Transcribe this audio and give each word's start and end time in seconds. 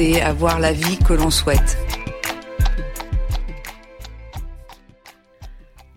avoir 0.00 0.60
la 0.60 0.72
vie 0.72 0.96
que 0.98 1.12
l'on 1.14 1.30
souhaite. 1.30 1.76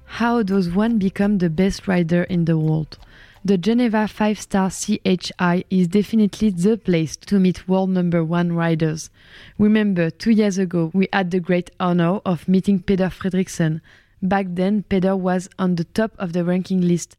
How 0.06 0.44
does 0.44 0.70
one 0.70 0.98
become 0.98 1.38
the 1.38 1.50
best 1.50 1.88
rider 1.88 2.23
in 2.23 2.45
the 2.45 2.58
world? 2.58 2.98
The 3.45 3.58
Geneva 3.58 4.08
5 4.08 4.39
star 4.39 4.70
CHI 4.70 5.66
is 5.70 5.88
definitely 5.88 6.50
the 6.50 6.78
place 6.78 7.16
to 7.17 7.39
meet 7.39 7.67
world 7.67 7.89
number 7.89 8.23
one 8.23 8.53
riders. 8.53 9.09
Remember, 9.58 10.09
two 10.09 10.31
years 10.31 10.58
ago, 10.58 10.92
we 10.94 11.08
had 11.14 11.31
the 11.31 11.39
great 11.39 11.70
honor 11.80 12.20
of 12.26 12.48
meeting 12.48 12.80
Peder 12.80 13.09
Fredriksson. 13.09 13.81
Back 14.22 14.48
then, 14.50 14.83
Peder 14.83 15.16
was 15.16 15.50
on 15.58 15.76
the 15.76 15.86
top 15.86 16.14
of 16.17 16.33
the 16.33 16.44
ranking 16.44 16.81
list. 16.81 17.17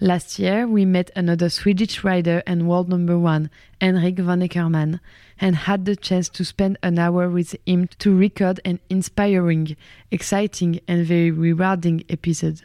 Last 0.00 0.40
year, 0.40 0.66
we 0.66 0.84
met 0.84 1.12
another 1.14 1.48
Swedish 1.48 2.02
rider 2.02 2.42
and 2.44 2.68
world 2.68 2.88
number 2.88 3.16
one, 3.16 3.48
Henrik 3.80 4.18
van 4.18 4.40
Eckermann, 4.40 4.98
and 5.42 5.56
had 5.56 5.84
the 5.84 5.96
chance 5.96 6.28
to 6.28 6.44
spend 6.44 6.78
an 6.84 7.00
hour 7.00 7.28
with 7.28 7.56
him 7.66 7.88
to 7.98 8.16
record 8.16 8.60
an 8.64 8.78
inspiring, 8.88 9.76
exciting, 10.12 10.78
and 10.86 11.04
very 11.04 11.32
rewarding 11.32 12.04
episode. 12.08 12.62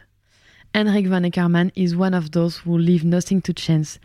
Henrik 0.72 1.08
von 1.08 1.24
Eckermann 1.24 1.72
is 1.74 1.96
one 1.96 2.14
of 2.14 2.30
those 2.30 2.58
who 2.58 2.78
leave 2.78 3.04
nothing 3.04 3.42
to 3.42 3.52
chance. 3.52 3.98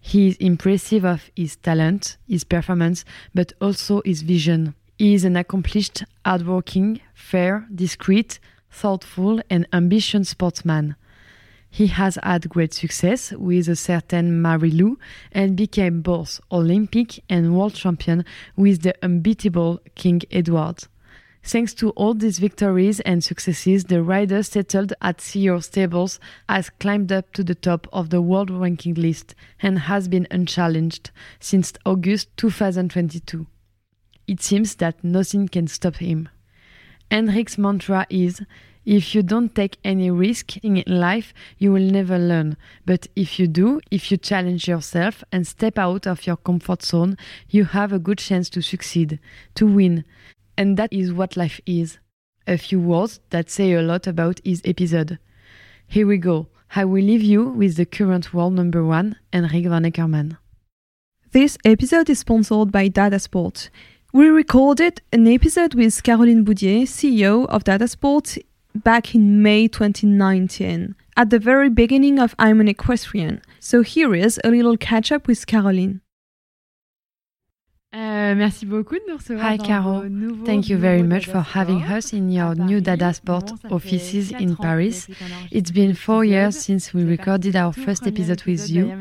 He 0.00 0.28
is 0.28 0.36
impressive 0.38 1.04
of 1.04 1.30
his 1.36 1.56
talent, 1.56 2.16
his 2.26 2.44
performance, 2.44 3.04
but 3.34 3.52
also 3.60 4.00
his 4.06 4.22
vision. 4.22 4.74
He 4.96 5.12
is 5.12 5.24
an 5.24 5.36
accomplished, 5.36 6.02
hardworking, 6.24 7.00
fair, 7.12 7.66
discreet, 7.74 8.38
thoughtful, 8.70 9.42
and 9.50 9.66
ambitious 9.70 10.30
sportsman. 10.30 10.96
He 11.74 11.88
has 11.88 12.16
had 12.22 12.48
great 12.48 12.72
success 12.72 13.32
with 13.32 13.66
a 13.66 13.74
certain 13.74 14.40
Mary 14.40 14.70
Lou 14.70 14.96
and 15.32 15.56
became 15.56 16.02
both 16.02 16.40
Olympic 16.52 17.18
and 17.28 17.56
world 17.56 17.74
champion 17.74 18.24
with 18.54 18.82
the 18.82 18.94
unbeatable 19.02 19.80
King 19.96 20.22
Edward. 20.30 20.84
Thanks 21.42 21.74
to 21.74 21.90
all 21.90 22.14
these 22.14 22.38
victories 22.38 23.00
and 23.00 23.24
successes, 23.24 23.82
the 23.82 24.04
rider 24.04 24.44
settled 24.44 24.92
at 25.02 25.20
Cyor 25.20 25.60
Stables 25.60 26.20
has 26.48 26.70
climbed 26.70 27.10
up 27.10 27.32
to 27.32 27.42
the 27.42 27.56
top 27.56 27.88
of 27.92 28.10
the 28.10 28.22
world 28.22 28.50
ranking 28.50 28.94
list 28.94 29.34
and 29.60 29.80
has 29.80 30.06
been 30.06 30.28
unchallenged 30.30 31.10
since 31.40 31.72
August 31.84 32.28
2022. 32.36 33.48
It 34.28 34.40
seems 34.40 34.76
that 34.76 35.02
nothing 35.02 35.48
can 35.48 35.66
stop 35.66 35.96
him. 35.96 36.28
Henrik's 37.10 37.58
mantra 37.58 38.06
is 38.10 38.42
if 38.84 39.14
you 39.14 39.22
don't 39.22 39.54
take 39.54 39.78
any 39.84 40.10
risk 40.10 40.56
in 40.58 40.82
life, 40.86 41.32
you 41.58 41.72
will 41.72 41.82
never 41.82 42.18
learn. 42.18 42.56
But 42.84 43.06
if 43.16 43.38
you 43.38 43.46
do, 43.46 43.80
if 43.90 44.10
you 44.10 44.16
challenge 44.16 44.68
yourself 44.68 45.24
and 45.32 45.46
step 45.46 45.78
out 45.78 46.06
of 46.06 46.26
your 46.26 46.36
comfort 46.36 46.82
zone, 46.82 47.16
you 47.48 47.64
have 47.64 47.92
a 47.92 47.98
good 47.98 48.18
chance 48.18 48.50
to 48.50 48.62
succeed, 48.62 49.18
to 49.54 49.66
win. 49.66 50.04
And 50.56 50.76
that 50.76 50.92
is 50.92 51.12
what 51.12 51.36
life 51.36 51.60
is. 51.66 51.98
A 52.46 52.58
few 52.58 52.78
words 52.78 53.20
that 53.30 53.50
say 53.50 53.72
a 53.72 53.82
lot 53.82 54.06
about 54.06 54.40
his 54.44 54.60
episode. 54.64 55.18
Here 55.86 56.06
we 56.06 56.18
go. 56.18 56.48
I 56.76 56.84
will 56.84 57.02
leave 57.02 57.22
you 57.22 57.44
with 57.44 57.76
the 57.76 57.86
current 57.86 58.34
world 58.34 58.54
number 58.54 58.84
one, 58.84 59.16
Henrik 59.32 59.66
von 59.66 59.84
Eckermann. 59.84 60.36
This 61.32 61.56
episode 61.64 62.10
is 62.10 62.18
sponsored 62.18 62.70
by 62.70 62.88
Dada 62.88 63.18
Sport. 63.18 63.70
We 64.12 64.28
recorded 64.28 65.00
an 65.12 65.26
episode 65.26 65.74
with 65.74 66.02
Caroline 66.02 66.44
Boudier, 66.44 66.82
CEO 66.82 67.46
of 67.46 67.64
Dada 67.64 67.88
Sport, 67.88 68.38
back 68.74 69.14
in 69.14 69.42
May 69.42 69.68
2019, 69.68 70.94
at 71.16 71.30
the 71.30 71.38
very 71.38 71.70
beginning 71.70 72.18
of 72.18 72.34
I'm 72.38 72.60
an 72.60 72.68
Equestrian. 72.68 73.40
So 73.60 73.82
here 73.82 74.14
is 74.14 74.40
a 74.42 74.50
little 74.50 74.76
catch 74.76 75.12
up 75.12 75.26
with 75.26 75.46
Caroline. 75.46 76.00
Euh, 77.94 78.34
merci 78.34 78.66
beaucoup 78.66 78.96
de 78.96 79.02
nous 79.08 79.16
recevoir. 79.16 79.52
Hi, 79.52 79.58
Caro. 79.58 80.02
Thank 80.44 80.68
you 80.68 80.76
very 80.78 81.02
much 81.02 81.26
for 81.26 81.42
having 81.54 81.82
us 81.84 82.12
in 82.12 82.28
your 82.30 82.56
new 82.56 82.80
Dada 82.80 83.12
Sport 83.12 83.52
offices 83.70 84.32
in 84.32 84.56
Paris. 84.56 85.06
It's 85.52 85.70
been 85.70 85.94
four 85.94 86.24
years 86.24 86.56
since 86.56 86.92
we 86.92 87.04
recorded 87.04 87.54
our 87.54 87.72
first 87.72 88.06
episode 88.06 88.42
with 88.46 88.68
you. 88.68 88.92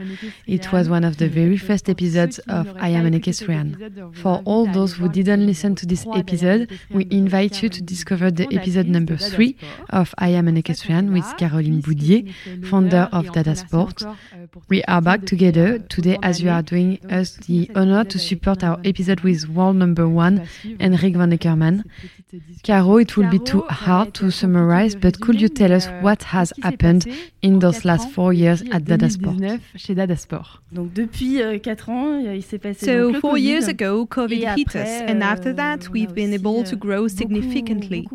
It 0.46 0.72
was 0.72 0.90
one 0.90 1.04
of 1.04 1.18
the 1.18 1.28
very 1.28 1.58
first 1.58 1.90
episodes 1.90 2.38
of 2.50 2.68
I 2.80 2.90
Am 2.90 3.08
an 3.08 3.16
Equestrian. 3.16 4.14
For 4.14 4.42
all 4.46 4.68
those 4.72 4.94
who 4.94 5.10
didn't 5.10 5.46
listen 5.48 5.74
to 5.76 5.88
this 5.88 6.06
episode, 6.16 6.80
we 6.92 7.08
invite 7.10 7.64
you 7.64 7.70
to 7.70 7.82
discover 7.82 8.30
the 8.30 8.48
episode 8.54 8.88
number 8.88 9.18
three 9.18 9.58
of 9.90 10.14
I 10.20 10.30
Am 10.30 10.48
an 10.48 10.58
Equestrian 10.58 11.12
with 11.14 11.26
Caroline 11.38 11.82
Boudier, 11.82 12.32
founder 12.66 13.10
of 13.12 13.32
Dada 13.32 13.56
Sport. 13.56 14.04
We 14.70 14.84
are 14.84 15.02
back 15.02 15.26
together 15.26 15.80
today 15.80 16.20
as 16.22 16.42
you 16.44 16.52
are 16.52 16.62
doing 16.62 17.00
us 17.10 17.38
the 17.48 17.72
honor 17.76 18.04
to 18.04 18.20
support 18.20 18.64
our 18.64 18.83
episode 18.86 19.22
with 19.22 19.48
world 19.50 19.76
number 19.76 20.08
one, 20.08 20.48
Henrik 20.80 21.16
von 21.16 21.32
Eckermann. 21.32 21.84
Caro, 22.64 22.98
it 22.98 23.16
will 23.16 23.30
be 23.30 23.40
too 23.40 23.62
hard 23.70 24.14
to 24.16 24.32
summarize, 24.32 24.96
but 24.96 25.20
could 25.20 25.40
you 25.40 25.50
tell 25.50 25.72
us 25.72 25.88
what 26.02 26.24
has 26.24 26.52
happened 26.64 27.06
in 27.42 27.60
those 27.60 27.86
last 27.86 28.10
four 28.10 28.34
years 28.34 28.64
at 28.72 28.86
Dada 28.86 29.10
Sport? 29.10 29.36
Chez 29.76 29.94
Dada 29.94 30.16
Sport. 30.16 30.62
Donc 30.72 30.92
depuis 30.94 31.40
4 31.64 31.90
ans, 31.90 32.20
il 32.20 32.42
s'est 32.42 32.58
passé 32.58 32.86
So 32.86 33.14
four 33.20 33.38
years 33.38 33.68
ago, 33.68 34.08
COVID 34.08 34.56
hit 34.58 34.76
us, 34.76 35.02
and 35.08 35.22
after 35.22 35.50
euh, 35.50 35.54
that, 35.54 35.90
we've 35.92 36.14
been 36.14 36.34
able 36.34 36.64
to 36.64 36.76
euh, 36.76 36.80
grow 36.80 37.08
significantly. 37.08 38.08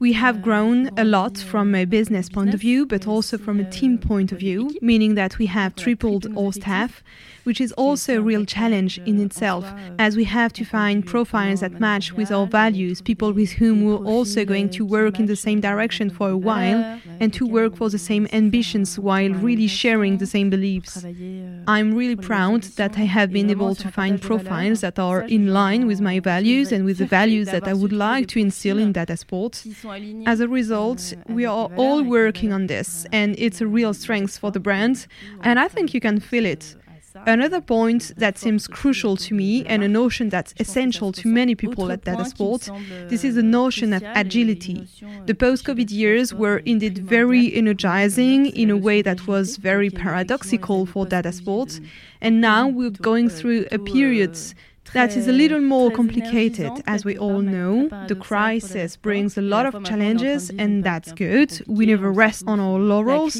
We 0.00 0.12
have 0.12 0.34
Euh, 0.34 0.42
grown 0.42 0.90
a 0.96 1.04
lot 1.04 1.38
from 1.38 1.74
a 1.74 1.84
business 1.84 2.28
point 2.28 2.54
of 2.54 2.60
view, 2.60 2.86
but 2.86 3.06
also 3.06 3.38
from 3.38 3.60
a 3.60 3.64
team 3.64 3.98
point 3.98 4.32
of 4.32 4.38
view, 4.38 4.70
meaning 4.80 5.14
that 5.14 5.38
we 5.38 5.46
have 5.46 5.74
tripled 5.74 6.26
our 6.36 6.52
staff, 6.52 7.02
which 7.44 7.60
is 7.60 7.72
also 7.72 8.18
a 8.18 8.22
real 8.22 8.44
challenge 8.44 8.98
in 9.06 9.20
itself, 9.20 9.64
as 9.98 10.16
we 10.16 10.24
have 10.24 10.52
to 10.54 10.64
find 10.64 11.06
profiles 11.06 11.60
that 11.60 11.80
match 11.80 12.12
with 12.12 12.30
our 12.32 12.46
values, 12.46 13.00
people 13.00 13.32
with 13.32 13.52
whom 13.52 13.84
we're 13.84 14.04
also 14.04 14.44
going 14.44 14.68
to 14.70 14.84
work 14.84 15.18
in 15.18 15.26
the 15.26 15.36
same 15.36 15.60
direction 15.60 16.10
for 16.10 16.28
a 16.30 16.36
while, 16.36 17.00
and 17.20 17.32
to 17.32 17.46
work 17.46 17.76
for 17.76 17.88
the 17.88 17.98
same 17.98 18.26
ambitions 18.32 18.98
while 18.98 19.30
really 19.30 19.66
sharing 19.66 20.18
the 20.18 20.26
same 20.26 20.50
beliefs. 20.50 21.04
I'm 21.66 21.94
really 21.94 22.16
proud 22.16 22.62
that 22.80 22.98
I 22.98 23.02
have 23.02 23.32
been 23.32 23.50
able 23.50 23.74
to 23.76 23.90
find 23.90 24.20
profiles 24.20 24.80
that 24.80 24.98
are 24.98 25.22
in 25.22 25.52
line 25.52 25.86
with 25.86 26.00
my 26.00 26.20
values 26.20 26.72
and 26.72 26.84
with 26.84 26.98
the 26.98 27.06
values 27.06 27.48
that 27.48 27.68
I 27.68 27.74
would 27.74 27.92
like 27.92 28.28
to 28.28 28.40
instill 28.40 28.78
in 28.78 28.92
Dada 28.92 29.16
Sports. 29.16 29.66
As 30.26 30.40
a 30.40 30.48
result, 30.48 31.14
we 31.28 31.44
are 31.44 31.70
all 31.76 32.02
working 32.02 32.52
on 32.52 32.66
this, 32.66 33.06
and 33.12 33.34
it's 33.38 33.60
a 33.60 33.66
real 33.66 33.94
strength 33.94 34.38
for 34.38 34.50
the 34.50 34.60
brand, 34.60 35.06
and 35.42 35.58
I 35.58 35.68
think 35.68 35.94
you 35.94 36.00
can 36.00 36.20
feel 36.20 36.44
it. 36.44 36.76
Another 37.14 37.60
point 37.60 38.12
that 38.16 38.38
seems 38.38 38.66
crucial 38.66 39.16
to 39.18 39.34
me 39.34 39.64
and 39.66 39.84
a 39.84 39.88
notion 39.88 40.30
that's 40.30 40.52
essential 40.58 41.12
to 41.12 41.28
many 41.28 41.54
people 41.54 41.92
at 41.92 42.04
Dada 42.04 42.24
Sport, 42.24 42.68
this 43.08 43.22
is 43.22 43.36
the 43.36 43.42
notion 43.42 43.92
of 43.92 44.02
agility. 44.14 44.88
The 45.26 45.34
post-COVID 45.34 45.90
years 45.92 46.34
were 46.34 46.58
indeed 46.58 46.98
very 46.98 47.54
energizing 47.54 48.46
in 48.46 48.68
a 48.68 48.76
way 48.76 49.00
that 49.02 49.28
was 49.28 49.58
very 49.58 49.90
paradoxical 49.90 50.86
for 50.86 51.06
Dada 51.06 51.32
Sport, 51.32 51.78
and 52.20 52.40
now 52.40 52.66
we're 52.66 52.90
going 52.90 53.28
through 53.28 53.66
a 53.70 53.78
period 53.78 54.36
that 54.94 55.16
is 55.16 55.28
a 55.28 55.32
little 55.32 55.60
more 55.60 55.90
complicated. 55.90 56.70
As 56.86 57.04
we 57.04 57.18
all 57.18 57.42
know, 57.42 57.88
the 58.08 58.14
crisis 58.14 58.96
brings 58.96 59.36
a 59.36 59.42
lot 59.42 59.66
of 59.66 59.84
challenges, 59.84 60.50
and 60.50 60.82
that's 60.82 61.12
good. 61.12 61.60
We 61.66 61.86
never 61.86 62.10
rest 62.10 62.44
on 62.46 62.60
our 62.60 62.78
laurels, 62.78 63.36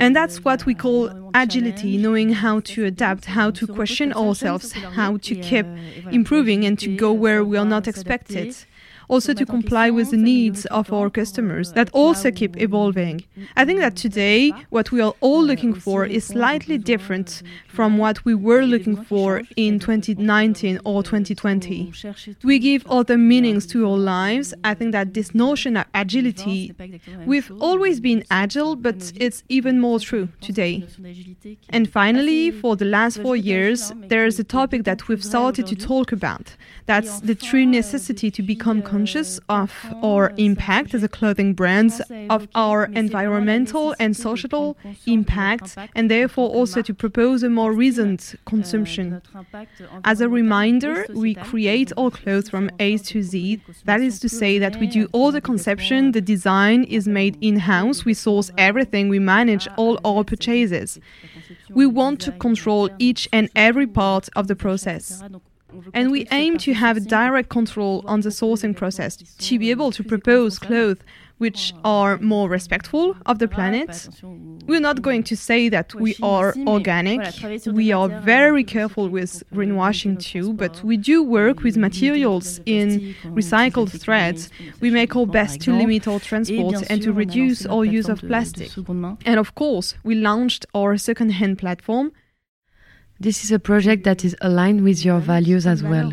and 0.00 0.16
that's 0.16 0.44
what 0.44 0.66
we 0.66 0.74
call 0.74 1.10
agility 1.34 1.96
knowing 1.98 2.30
how 2.32 2.60
to 2.60 2.84
adapt, 2.86 3.26
how 3.26 3.50
to 3.52 3.66
question 3.66 4.12
ourselves, 4.12 4.72
how 4.72 5.18
to 5.18 5.34
keep 5.36 5.66
improving, 6.10 6.64
and 6.64 6.78
to 6.80 6.96
go 6.96 7.12
where 7.12 7.44
we 7.44 7.56
are 7.56 7.64
not 7.64 7.86
expected. 7.86 8.56
Also 9.08 9.34
to 9.34 9.46
comply 9.46 9.90
with 9.90 10.10
the 10.10 10.16
needs 10.16 10.66
of 10.66 10.92
our 10.92 11.10
customers 11.10 11.72
that 11.72 11.90
also 11.92 12.30
keep 12.30 12.60
evolving. 12.60 13.24
I 13.56 13.64
think 13.64 13.80
that 13.80 13.96
today 13.96 14.50
what 14.70 14.92
we 14.92 15.00
are 15.00 15.14
all 15.20 15.42
looking 15.42 15.74
for 15.74 16.04
is 16.04 16.24
slightly 16.24 16.78
different 16.78 17.42
from 17.68 17.98
what 17.98 18.24
we 18.24 18.34
were 18.34 18.62
looking 18.62 18.96
for 19.04 19.42
in 19.56 19.78
2019 19.78 20.80
or 20.84 21.02
2020. 21.02 21.92
We 22.42 22.58
give 22.58 22.86
other 22.86 23.18
meanings 23.18 23.66
to 23.68 23.88
our 23.88 23.98
lives. 23.98 24.54
I 24.62 24.74
think 24.74 24.92
that 24.92 25.14
this 25.14 25.34
notion 25.34 25.76
of 25.76 25.86
agility, 25.94 26.74
we've 27.26 27.50
always 27.60 28.00
been 28.00 28.24
agile, 28.30 28.76
but 28.76 29.12
it's 29.16 29.42
even 29.48 29.80
more 29.80 29.98
true 29.98 30.28
today. 30.40 30.86
And 31.70 31.90
finally, 31.90 32.50
for 32.50 32.76
the 32.76 32.84
last 32.84 33.20
four 33.20 33.36
years, 33.36 33.92
there's 34.08 34.38
a 34.38 34.44
topic 34.44 34.84
that 34.84 35.08
we've 35.08 35.24
started 35.24 35.66
to 35.66 35.76
talk 35.76 36.12
about. 36.12 36.56
That's 36.86 37.20
the 37.20 37.34
true 37.34 37.66
necessity 37.66 38.30
to 38.30 38.42
become 38.42 38.82
conscious 38.94 39.40
of 39.48 39.72
our 40.02 40.32
impact 40.36 40.94
as 40.94 41.02
a 41.02 41.08
clothing 41.08 41.52
brand, 41.60 41.90
of 42.30 42.46
our 42.54 42.80
environmental 43.04 43.94
and 43.98 44.16
social 44.16 44.76
impact, 45.06 45.76
and 45.96 46.04
therefore 46.08 46.48
also 46.58 46.80
to 46.88 46.94
propose 46.94 47.42
a 47.42 47.50
more 47.60 47.72
reasoned 47.72 48.22
consumption. 48.52 49.20
As 50.04 50.20
a 50.20 50.28
reminder, 50.28 50.94
we 51.24 51.34
create 51.34 51.90
all 51.96 52.12
clothes 52.20 52.48
from 52.48 52.70
A 52.78 52.98
to 53.10 53.22
Z. 53.22 53.60
That 53.84 54.00
is 54.00 54.20
to 54.20 54.28
say 54.28 54.52
that 54.64 54.74
we 54.80 54.86
do 54.86 55.08
all 55.12 55.30
the 55.32 55.40
conception, 55.40 56.12
the 56.12 56.26
design 56.34 56.84
is 56.84 57.08
made 57.08 57.34
in 57.40 57.56
house, 57.74 58.04
we 58.04 58.14
source 58.14 58.48
everything, 58.56 59.08
we 59.08 59.18
manage 59.18 59.66
all 59.76 59.98
our 60.04 60.22
purchases. 60.22 61.00
We 61.80 61.86
want 61.86 62.20
to 62.26 62.32
control 62.46 62.90
each 62.98 63.28
and 63.32 63.48
every 63.56 63.88
part 63.88 64.28
of 64.36 64.46
the 64.46 64.54
process. 64.54 65.22
And 65.92 66.10
we 66.10 66.26
aim 66.30 66.58
to 66.58 66.74
have 66.74 67.06
direct 67.08 67.48
control 67.48 68.02
on 68.06 68.20
the 68.20 68.30
sourcing 68.30 68.76
process 68.76 69.16
to 69.16 69.58
be 69.58 69.70
able 69.70 69.90
to 69.92 70.02
propose 70.04 70.58
clothes 70.58 70.98
which 71.38 71.74
are 71.84 72.16
more 72.18 72.48
respectful 72.48 73.16
of 73.26 73.38
the 73.38 73.48
planet. 73.48 74.08
We're 74.66 74.80
not 74.80 75.02
going 75.02 75.24
to 75.24 75.36
say 75.36 75.68
that 75.68 75.94
we 75.94 76.14
are 76.22 76.54
organic. 76.66 77.20
We 77.66 77.92
are 77.92 78.08
very 78.08 78.64
careful 78.64 79.08
with 79.08 79.42
greenwashing 79.52 80.20
too, 80.20 80.52
but 80.52 80.82
we 80.84 80.96
do 80.96 81.22
work 81.22 81.62
with 81.62 81.76
materials 81.76 82.60
in 82.66 83.14
recycled 83.24 83.90
threads. 84.00 84.48
We 84.80 84.90
make 84.90 85.16
our 85.16 85.26
best 85.26 85.60
to 85.62 85.76
limit 85.76 86.06
our 86.06 86.20
transport 86.20 86.84
and 86.88 87.02
to 87.02 87.12
reduce 87.12 87.66
our 87.66 87.84
use 87.84 88.08
of 88.08 88.20
plastic. 88.20 88.70
And 89.26 89.38
of 89.38 89.54
course, 89.54 89.96
we 90.04 90.14
launched 90.14 90.66
our 90.74 90.96
second-hand 90.96 91.58
platform 91.58 92.12
this 93.24 93.42
is 93.42 93.50
a 93.50 93.58
project 93.58 94.04
that 94.04 94.22
is 94.22 94.36
aligned 94.42 94.84
with 94.84 95.02
your 95.02 95.18
values 95.18 95.66
as 95.66 95.82
well. 95.82 96.12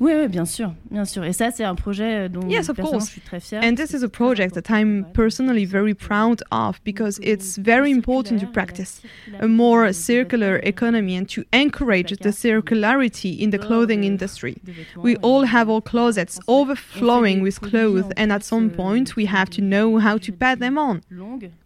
Oui, 0.00 0.12
oui, 0.14 0.28
bien 0.28 0.44
sûr, 0.44 0.74
bien 0.90 1.04
sûr. 1.04 1.24
Et 1.24 1.32
ça, 1.32 1.50
c'est 1.52 1.62
un 1.62 1.76
projet 1.76 2.28
dont 2.28 2.48
yes, 2.48 2.68
of 2.68 2.76
course. 2.76 3.06
je 3.06 3.10
suis 3.12 3.20
très 3.20 3.38
fière. 3.38 3.62
And 3.62 3.76
this 3.76 3.94
is 3.94 4.02
a 4.02 4.08
project 4.08 4.54
that 4.54 4.68
I'm 4.68 5.04
personally 5.12 5.64
very 5.64 5.94
proud 5.94 6.42
of 6.50 6.80
because 6.84 7.20
it's 7.22 7.58
very 7.58 7.92
important 7.92 8.40
to 8.40 8.46
practice 8.46 9.02
a 9.40 9.46
more 9.46 9.92
circular 9.92 10.56
economy 10.64 11.16
and 11.16 11.28
to 11.28 11.44
encourage 11.52 12.10
the 12.20 12.30
circularity 12.30 13.38
in 13.38 13.50
the 13.50 13.58
clothing 13.58 14.02
industry. 14.02 14.56
We 14.96 15.16
all 15.22 15.44
have 15.44 15.70
our 15.70 15.80
closets 15.80 16.40
overflowing 16.48 17.40
with 17.40 17.60
clothes, 17.60 18.10
and 18.16 18.32
at 18.32 18.42
some 18.42 18.70
point, 18.70 19.14
we 19.14 19.26
have 19.26 19.48
to 19.50 19.62
know 19.62 19.98
how 19.98 20.18
to 20.18 20.32
pass 20.32 20.58
them 20.58 20.76
on. 20.76 21.02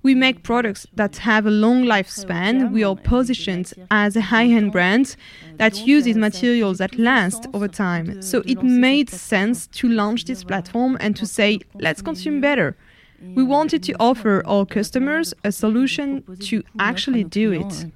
We 0.02 0.14
make 0.14 0.42
products 0.42 0.86
that 0.94 1.16
have 1.18 1.46
a 1.46 1.50
long 1.50 1.84
lifespan. 1.84 2.72
We 2.72 2.84
are 2.84 2.94
positioned 2.94 3.72
as 3.90 4.16
a 4.16 4.20
high 4.20 4.48
end 4.48 4.72
brand 4.72 5.16
that 5.56 5.86
uses 5.86 6.16
materials 6.16 6.78
that 6.78 6.98
last 6.98 7.46
over 7.54 7.68
time. 7.68 8.20
So 8.30 8.42
it 8.46 8.62
made 8.62 9.08
sense 9.10 9.66
to 9.78 9.88
launch 9.88 10.24
this 10.24 10.44
platform 10.44 10.96
and 11.00 11.16
to 11.16 11.26
say, 11.26 11.60
let's 11.74 12.02
consume 12.02 12.40
better. 12.40 12.76
We 13.20 13.42
wanted 13.42 13.82
to 13.84 13.94
offer 13.98 14.42
our 14.46 14.64
customers 14.64 15.34
a 15.42 15.50
solution 15.50 16.22
to 16.40 16.62
actually 16.78 17.24
do 17.24 17.52
it. 17.52 17.86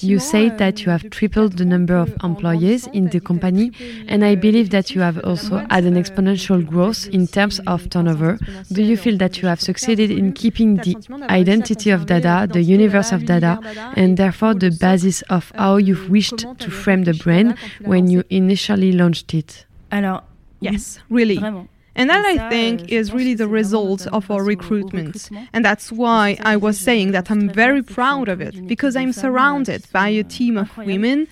You 0.00 0.18
say 0.18 0.48
that 0.48 0.84
you 0.84 0.90
have 0.90 1.08
tripled 1.10 1.58
the 1.58 1.64
number 1.64 1.94
of 1.96 2.14
employees 2.24 2.86
in 2.88 3.08
the 3.08 3.20
company, 3.20 3.72
and 4.08 4.24
I 4.24 4.34
believe 4.34 4.70
that 4.70 4.94
you 4.94 5.00
have 5.02 5.18
also 5.24 5.58
had 5.70 5.84
an 5.84 5.94
exponential 5.94 6.66
growth 6.66 7.06
in 7.08 7.26
terms 7.26 7.60
of 7.66 7.88
turnover. 7.90 8.38
Do 8.72 8.82
you 8.82 8.96
feel 8.96 9.16
that 9.18 9.40
you 9.42 9.48
have 9.48 9.60
succeeded 9.60 10.10
in 10.10 10.32
keeping 10.32 10.76
the 10.76 10.96
identity 11.28 11.90
of 11.90 12.06
Dada, 12.06 12.48
the 12.50 12.62
universe 12.62 13.12
of 13.12 13.26
Dada, 13.26 13.60
and 13.96 14.16
therefore 14.16 14.54
the 14.54 14.70
basis 14.70 15.22
of 15.22 15.52
how 15.54 15.76
you 15.76 15.96
wished 16.08 16.46
to 16.58 16.70
frame 16.70 17.04
the 17.04 17.14
brand 17.14 17.56
when 17.80 18.08
you 18.08 18.24
initially 18.30 18.92
launched 18.92 19.34
it? 19.34 19.66
Alors, 19.90 20.24
yes, 20.60 20.98
really. 21.10 21.38
And 21.94 22.08
that 22.08 22.24
I 22.24 22.48
think 22.48 22.90
is 22.90 23.12
really 23.12 23.34
the 23.34 23.48
result 23.48 24.06
of 24.08 24.30
our 24.30 24.42
recruitment. 24.42 25.28
And 25.52 25.64
that's 25.64 25.92
why 25.92 26.38
I 26.40 26.56
was 26.56 26.78
saying 26.78 27.12
that 27.12 27.30
I'm 27.30 27.50
very 27.50 27.82
proud 27.82 28.28
of 28.28 28.40
it, 28.40 28.66
because 28.66 28.96
I'm 28.96 29.12
surrounded 29.12 29.86
by 29.92 30.08
a 30.08 30.24
team 30.24 30.56
of 30.56 30.74
women 30.76 31.28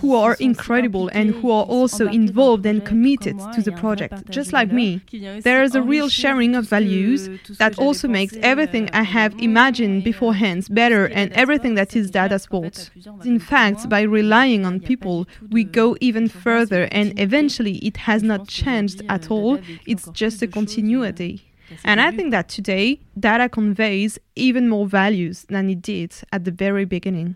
who 0.00 0.14
are 0.14 0.34
incredible 0.34 1.08
and 1.08 1.30
who 1.30 1.50
are 1.50 1.64
also 1.64 2.06
involved 2.08 2.66
and 2.66 2.84
committed 2.84 3.38
to 3.54 3.62
the 3.62 3.72
project, 3.72 4.30
just 4.30 4.52
like 4.52 4.72
me. 4.72 5.00
There 5.42 5.62
is 5.62 5.74
a 5.74 5.82
real 5.82 6.08
sharing 6.08 6.54
of 6.54 6.68
values 6.68 7.28
that 7.58 7.78
also 7.78 8.08
makes 8.08 8.36
everything 8.42 8.88
I 8.92 9.02
have 9.02 9.34
imagined 9.38 10.04
beforehand 10.04 10.66
better 10.70 11.06
and 11.06 11.32
everything 11.32 11.74
that 11.74 11.94
is 11.96 12.10
Dada 12.10 12.38
Sports. 12.38 12.90
In 13.24 13.38
fact, 13.38 13.88
by 13.88 14.02
relying 14.02 14.64
on 14.64 14.80
people, 14.80 15.26
we 15.50 15.64
go 15.64 15.96
even 16.00 16.28
further 16.28 16.88
and 16.92 17.18
eventually 17.18 17.78
it 17.78 17.96
has 17.98 18.22
not 18.22 18.48
changed 18.48 19.02
at 19.08 19.30
all, 19.30 19.58
it's 19.86 20.08
just 20.10 20.42
a 20.42 20.46
continuity. 20.46 21.42
And 21.84 22.00
I 22.00 22.10
think 22.10 22.30
that 22.30 22.48
today, 22.48 23.00
data 23.18 23.48
conveys 23.48 24.18
even 24.36 24.68
more 24.68 24.86
values 24.86 25.46
than 25.48 25.68
it 25.68 25.82
did 25.82 26.14
at 26.32 26.44
the 26.44 26.50
very 26.50 26.84
beginning. 26.84 27.34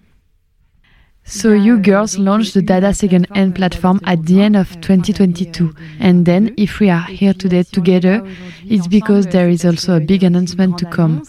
So 1.24 1.52
you 1.52 1.78
girls 1.78 2.18
launched 2.18 2.54
the 2.54 2.62
Dada 2.62 2.92
Second 2.92 3.26
Hand 3.34 3.54
platform 3.54 4.00
at 4.04 4.26
the 4.26 4.40
end 4.42 4.56
of 4.56 4.80
2022. 4.80 5.72
And 6.00 6.26
then, 6.26 6.52
if 6.56 6.80
we 6.80 6.90
are 6.90 7.02
here 7.02 7.34
today 7.34 7.62
together, 7.62 8.26
it's 8.64 8.88
because 8.88 9.28
there 9.28 9.48
is 9.48 9.64
also 9.64 9.96
a 9.96 10.00
big 10.00 10.24
announcement 10.24 10.78
to 10.78 10.86
come. 10.86 11.22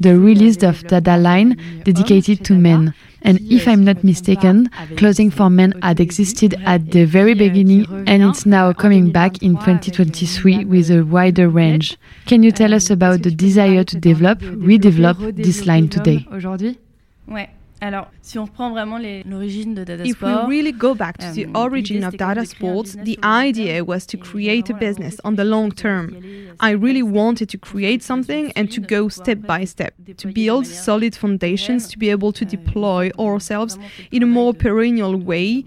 The 0.00 0.16
release 0.16 0.62
of 0.62 0.86
Dada 0.86 1.16
line 1.16 1.60
dedicated 1.82 2.44
to 2.44 2.54
men. 2.54 2.94
And 3.22 3.40
if 3.50 3.66
I'm 3.66 3.82
not 3.82 4.04
mistaken, 4.04 4.70
clothing 4.96 5.30
for 5.32 5.50
men 5.50 5.74
had 5.82 5.98
existed 5.98 6.54
at 6.64 6.92
the 6.92 7.04
very 7.04 7.34
beginning 7.34 7.84
and 8.06 8.22
it's 8.22 8.46
now 8.46 8.72
coming 8.72 9.10
back 9.10 9.42
in 9.42 9.56
2023 9.56 10.66
with 10.66 10.88
a 10.90 11.02
wider 11.02 11.48
range. 11.48 11.98
Can 12.26 12.44
you 12.44 12.52
tell 12.52 12.72
us 12.72 12.90
about 12.90 13.22
the 13.22 13.32
desire 13.32 13.82
to 13.82 13.96
develop, 13.98 14.38
redevelop 14.38 15.34
this 15.34 15.66
line 15.66 15.88
today? 15.88 16.28
Alors, 17.80 18.10
si 18.22 18.38
on 18.38 18.44
reprend 18.44 18.70
vraiment 18.70 18.98
l'origine 18.98 19.74
de 19.74 19.84
Dada 19.84 20.04
If 20.04 20.20
we 20.20 20.32
really 20.48 20.72
go 20.72 20.94
back 20.94 21.16
to 21.18 21.32
the 21.32 21.46
origin 21.54 22.02
of 22.02 22.16
Dada 22.16 22.44
Sports, 22.44 22.96
the 23.04 23.18
idea 23.22 23.84
was 23.84 24.04
to 24.06 24.16
create 24.16 24.68
a 24.68 24.74
business 24.74 25.20
on 25.22 25.36
the 25.36 25.44
long 25.44 25.70
term. 25.70 26.16
I 26.60 26.72
really 26.72 27.04
wanted 27.04 27.48
to 27.50 27.58
create 27.58 28.02
something 28.02 28.52
and 28.56 28.70
to 28.72 28.80
go 28.80 29.08
step 29.08 29.42
by 29.46 29.64
step, 29.64 29.94
to 30.16 30.32
build 30.32 30.66
solid 30.66 31.14
foundations 31.14 31.88
to 31.90 31.98
be 31.98 32.10
able 32.10 32.32
to 32.32 32.44
deploy 32.44 33.10
ourselves 33.18 33.78
in 34.10 34.22
a 34.22 34.26
more 34.26 34.52
perennial 34.52 35.16
way 35.16 35.64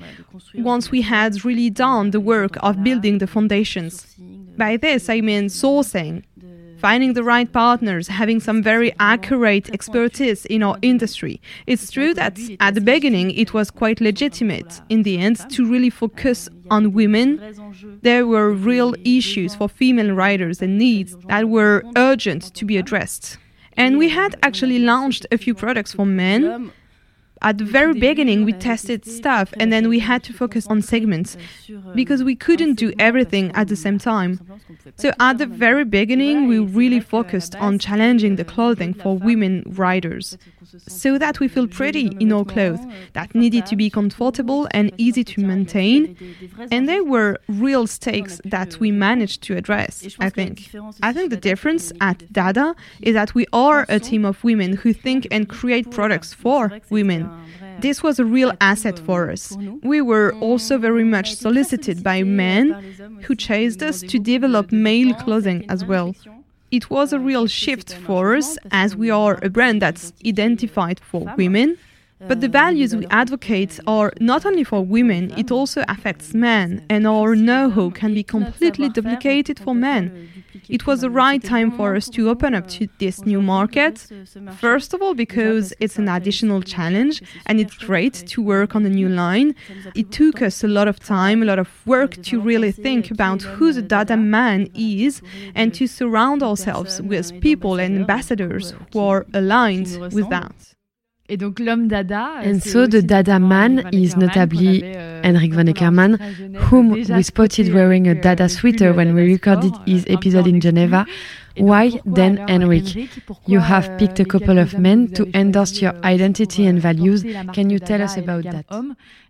once 0.55 0.91
we 0.91 1.01
had 1.01 1.45
really 1.45 1.69
done 1.69 2.11
the 2.11 2.19
work 2.19 2.57
of 2.61 2.83
building 2.83 3.19
the 3.19 3.27
foundations. 3.27 4.15
By 4.57 4.75
this, 4.77 5.09
I 5.09 5.21
mean 5.21 5.45
sourcing, 5.45 6.23
finding 6.81 7.13
the 7.13 7.23
right 7.23 7.51
partners, 7.51 8.07
having 8.07 8.39
some 8.39 8.63
very 8.63 8.91
accurate 8.99 9.69
expertise 9.69 10.45
in 10.47 10.63
our 10.63 10.77
industry. 10.81 11.39
It's 11.67 11.91
true 11.91 12.13
that 12.15 12.39
at 12.59 12.73
the 12.73 12.81
beginning 12.81 13.29
it 13.31 13.53
was 13.53 13.69
quite 13.69 14.01
legitimate 14.01 14.81
in 14.89 15.03
the 15.03 15.19
end 15.19 15.47
to 15.51 15.69
really 15.69 15.91
focus 15.91 16.49
on 16.71 16.91
women. 16.93 17.39
There 18.01 18.25
were 18.25 18.51
real 18.51 18.95
issues 19.05 19.53
for 19.53 19.69
female 19.69 20.11
riders 20.13 20.61
and 20.61 20.79
needs 20.79 21.15
that 21.27 21.47
were 21.47 21.83
urgent 21.95 22.53
to 22.55 22.65
be 22.65 22.77
addressed. 22.77 23.37
And 23.77 23.97
we 23.97 24.09
had 24.09 24.35
actually 24.43 24.79
launched 24.79 25.25
a 25.31 25.37
few 25.37 25.53
products 25.53 25.93
for 25.93 26.05
men 26.05 26.71
at 27.41 27.57
the 27.57 27.65
very 27.65 27.93
beginning 27.93 28.45
we 28.45 28.53
tested 28.53 29.05
stuff 29.05 29.53
and 29.59 29.71
then 29.73 29.89
we 29.89 29.99
had 29.99 30.23
to 30.23 30.33
focus 30.33 30.67
on 30.67 30.81
segments 30.81 31.37
because 31.95 32.23
we 32.23 32.35
couldn't 32.35 32.75
do 32.75 32.93
everything 32.99 33.51
at 33.53 33.67
the 33.67 33.75
same 33.75 33.97
time. 33.97 34.39
So 34.97 35.11
at 35.19 35.37
the 35.37 35.45
very 35.45 35.85
beginning 35.85 36.47
we 36.47 36.59
really 36.59 36.99
focused 36.99 37.55
on 37.55 37.79
challenging 37.79 38.35
the 38.35 38.45
clothing 38.45 38.93
for 38.93 39.17
women 39.17 39.63
riders 39.67 40.37
so 40.87 41.17
that 41.17 41.39
we 41.39 41.47
feel 41.47 41.67
pretty 41.67 42.07
in 42.19 42.31
our 42.31 42.45
clothes 42.45 42.79
that 43.13 43.33
needed 43.35 43.65
to 43.67 43.75
be 43.75 43.89
comfortable 43.89 44.67
and 44.71 44.91
easy 44.97 45.23
to 45.23 45.41
maintain 45.41 46.17
and 46.71 46.87
there 46.87 47.03
were 47.03 47.37
real 47.47 47.87
stakes 47.87 48.39
that 48.45 48.79
we 48.79 48.91
managed 48.91 49.41
to 49.43 49.55
address 49.55 50.15
i 50.19 50.29
think. 50.29 50.69
I 51.01 51.13
think 51.13 51.29
the 51.29 51.37
difference 51.37 51.91
at 51.99 52.31
dada 52.31 52.75
is 53.01 53.13
that 53.13 53.33
we 53.33 53.45
are 53.53 53.85
a 53.89 53.99
team 53.99 54.25
of 54.25 54.43
women 54.43 54.77
who 54.77 54.93
think 54.93 55.27
and 55.31 55.49
create 55.49 55.89
products 55.91 56.33
for 56.33 56.79
women 56.89 57.30
This 57.79 58.03
was 58.03 58.19
a 58.19 58.25
real 58.25 58.51
asset 58.61 58.99
for 58.99 59.31
us. 59.31 59.57
We 59.83 60.01
were 60.01 60.33
also 60.39 60.77
very 60.77 61.03
much 61.03 61.35
solicited 61.35 62.03
by 62.03 62.23
men 62.23 62.73
who 63.23 63.35
chased 63.35 63.81
us 63.81 64.01
to 64.01 64.19
develop 64.19 64.71
male 64.71 65.13
clothing 65.15 65.65
as 65.69 65.83
well. 65.85 66.15
It 66.71 66.89
was 66.89 67.11
a 67.11 67.19
real 67.19 67.47
shift 67.47 67.93
for 67.93 68.35
us 68.35 68.57
as 68.71 68.95
we 68.95 69.09
are 69.09 69.39
a 69.43 69.49
brand 69.49 69.81
that's 69.81 70.13
identified 70.25 70.99
for 70.99 71.33
women 71.37 71.77
but 72.27 72.41
the 72.41 72.47
values 72.47 72.95
we 72.95 73.05
advocate 73.07 73.79
are 73.87 74.13
not 74.19 74.45
only 74.45 74.63
for 74.63 74.81
women, 74.85 75.33
it 75.37 75.51
also 75.51 75.83
affects 75.87 76.33
men, 76.33 76.85
and 76.89 77.07
our 77.07 77.35
know 77.35 77.69
how 77.69 77.89
can 77.89 78.13
be 78.13 78.23
completely 78.23 78.89
duplicated 78.89 79.59
for 79.59 79.73
men. 79.73 80.29
It 80.69 80.85
was 80.85 81.01
the 81.01 81.09
right 81.09 81.43
time 81.43 81.71
for 81.71 81.95
us 81.95 82.07
to 82.09 82.29
open 82.29 82.53
up 82.55 82.67
to 82.69 82.87
this 82.99 83.25
new 83.25 83.41
market. 83.41 84.07
First 84.57 84.93
of 84.93 85.01
all, 85.01 85.13
because 85.13 85.73
it's 85.79 85.97
an 85.97 86.07
additional 86.07 86.61
challenge 86.61 87.21
and 87.45 87.59
it's 87.59 87.75
great 87.77 88.13
to 88.13 88.41
work 88.41 88.75
on 88.75 88.85
a 88.85 88.89
new 88.89 89.09
line. 89.09 89.55
It 89.95 90.11
took 90.11 90.41
us 90.41 90.63
a 90.63 90.67
lot 90.67 90.87
of 90.87 90.99
time, 90.99 91.41
a 91.41 91.45
lot 91.45 91.59
of 91.59 91.69
work 91.85 92.21
to 92.23 92.39
really 92.39 92.71
think 92.71 93.11
about 93.11 93.41
who 93.41 93.73
the 93.73 93.81
Dada 93.81 94.17
man 94.17 94.69
is 94.73 95.21
and 95.55 95.73
to 95.73 95.87
surround 95.87 96.43
ourselves 96.43 97.01
with 97.01 97.39
people 97.41 97.79
and 97.79 97.95
ambassadors 97.95 98.73
who 98.93 98.99
are 98.99 99.25
aligned 99.33 100.13
with 100.13 100.29
that. 100.29 100.75
Et 101.31 101.37
donc 101.37 101.61
l'homme 101.61 101.87
Dada. 101.87 102.41
And 102.43 102.59
so 102.59 102.87
the 102.87 103.01
Dada 103.01 103.39
man 103.39 103.87
is 103.93 104.17
notably 104.17 104.81
Henrik 105.23 105.53
von 105.53 105.65
Eckermann, 105.65 106.17
whom 106.69 106.89
we 106.91 107.23
spotted 107.23 107.73
wearing 107.73 108.09
a 108.09 108.15
Dada 108.15 108.49
sweater 108.49 108.91
when 108.93 109.15
we 109.15 109.21
recorded 109.21 109.71
his 109.85 110.03
episode 110.09 110.45
in 110.45 110.59
Geneva. 110.59 111.05
Why 111.57 111.99
then, 112.05 112.37
Henrik? 112.47 112.95
You 113.47 113.59
have 113.59 113.97
picked 113.97 114.19
a 114.19 114.23
euh, 114.23 114.25
couple 114.25 114.57
of 114.59 114.77
men 114.77 115.07
to 115.13 115.25
endorse 115.33 115.81
your 115.81 115.93
identity 116.03 116.65
and 116.65 116.79
values. 116.79 117.23
Can 117.53 117.69
you 117.69 117.79
tell 117.79 118.01
us 118.01 118.17
about 118.17 118.43
that? 118.43 118.65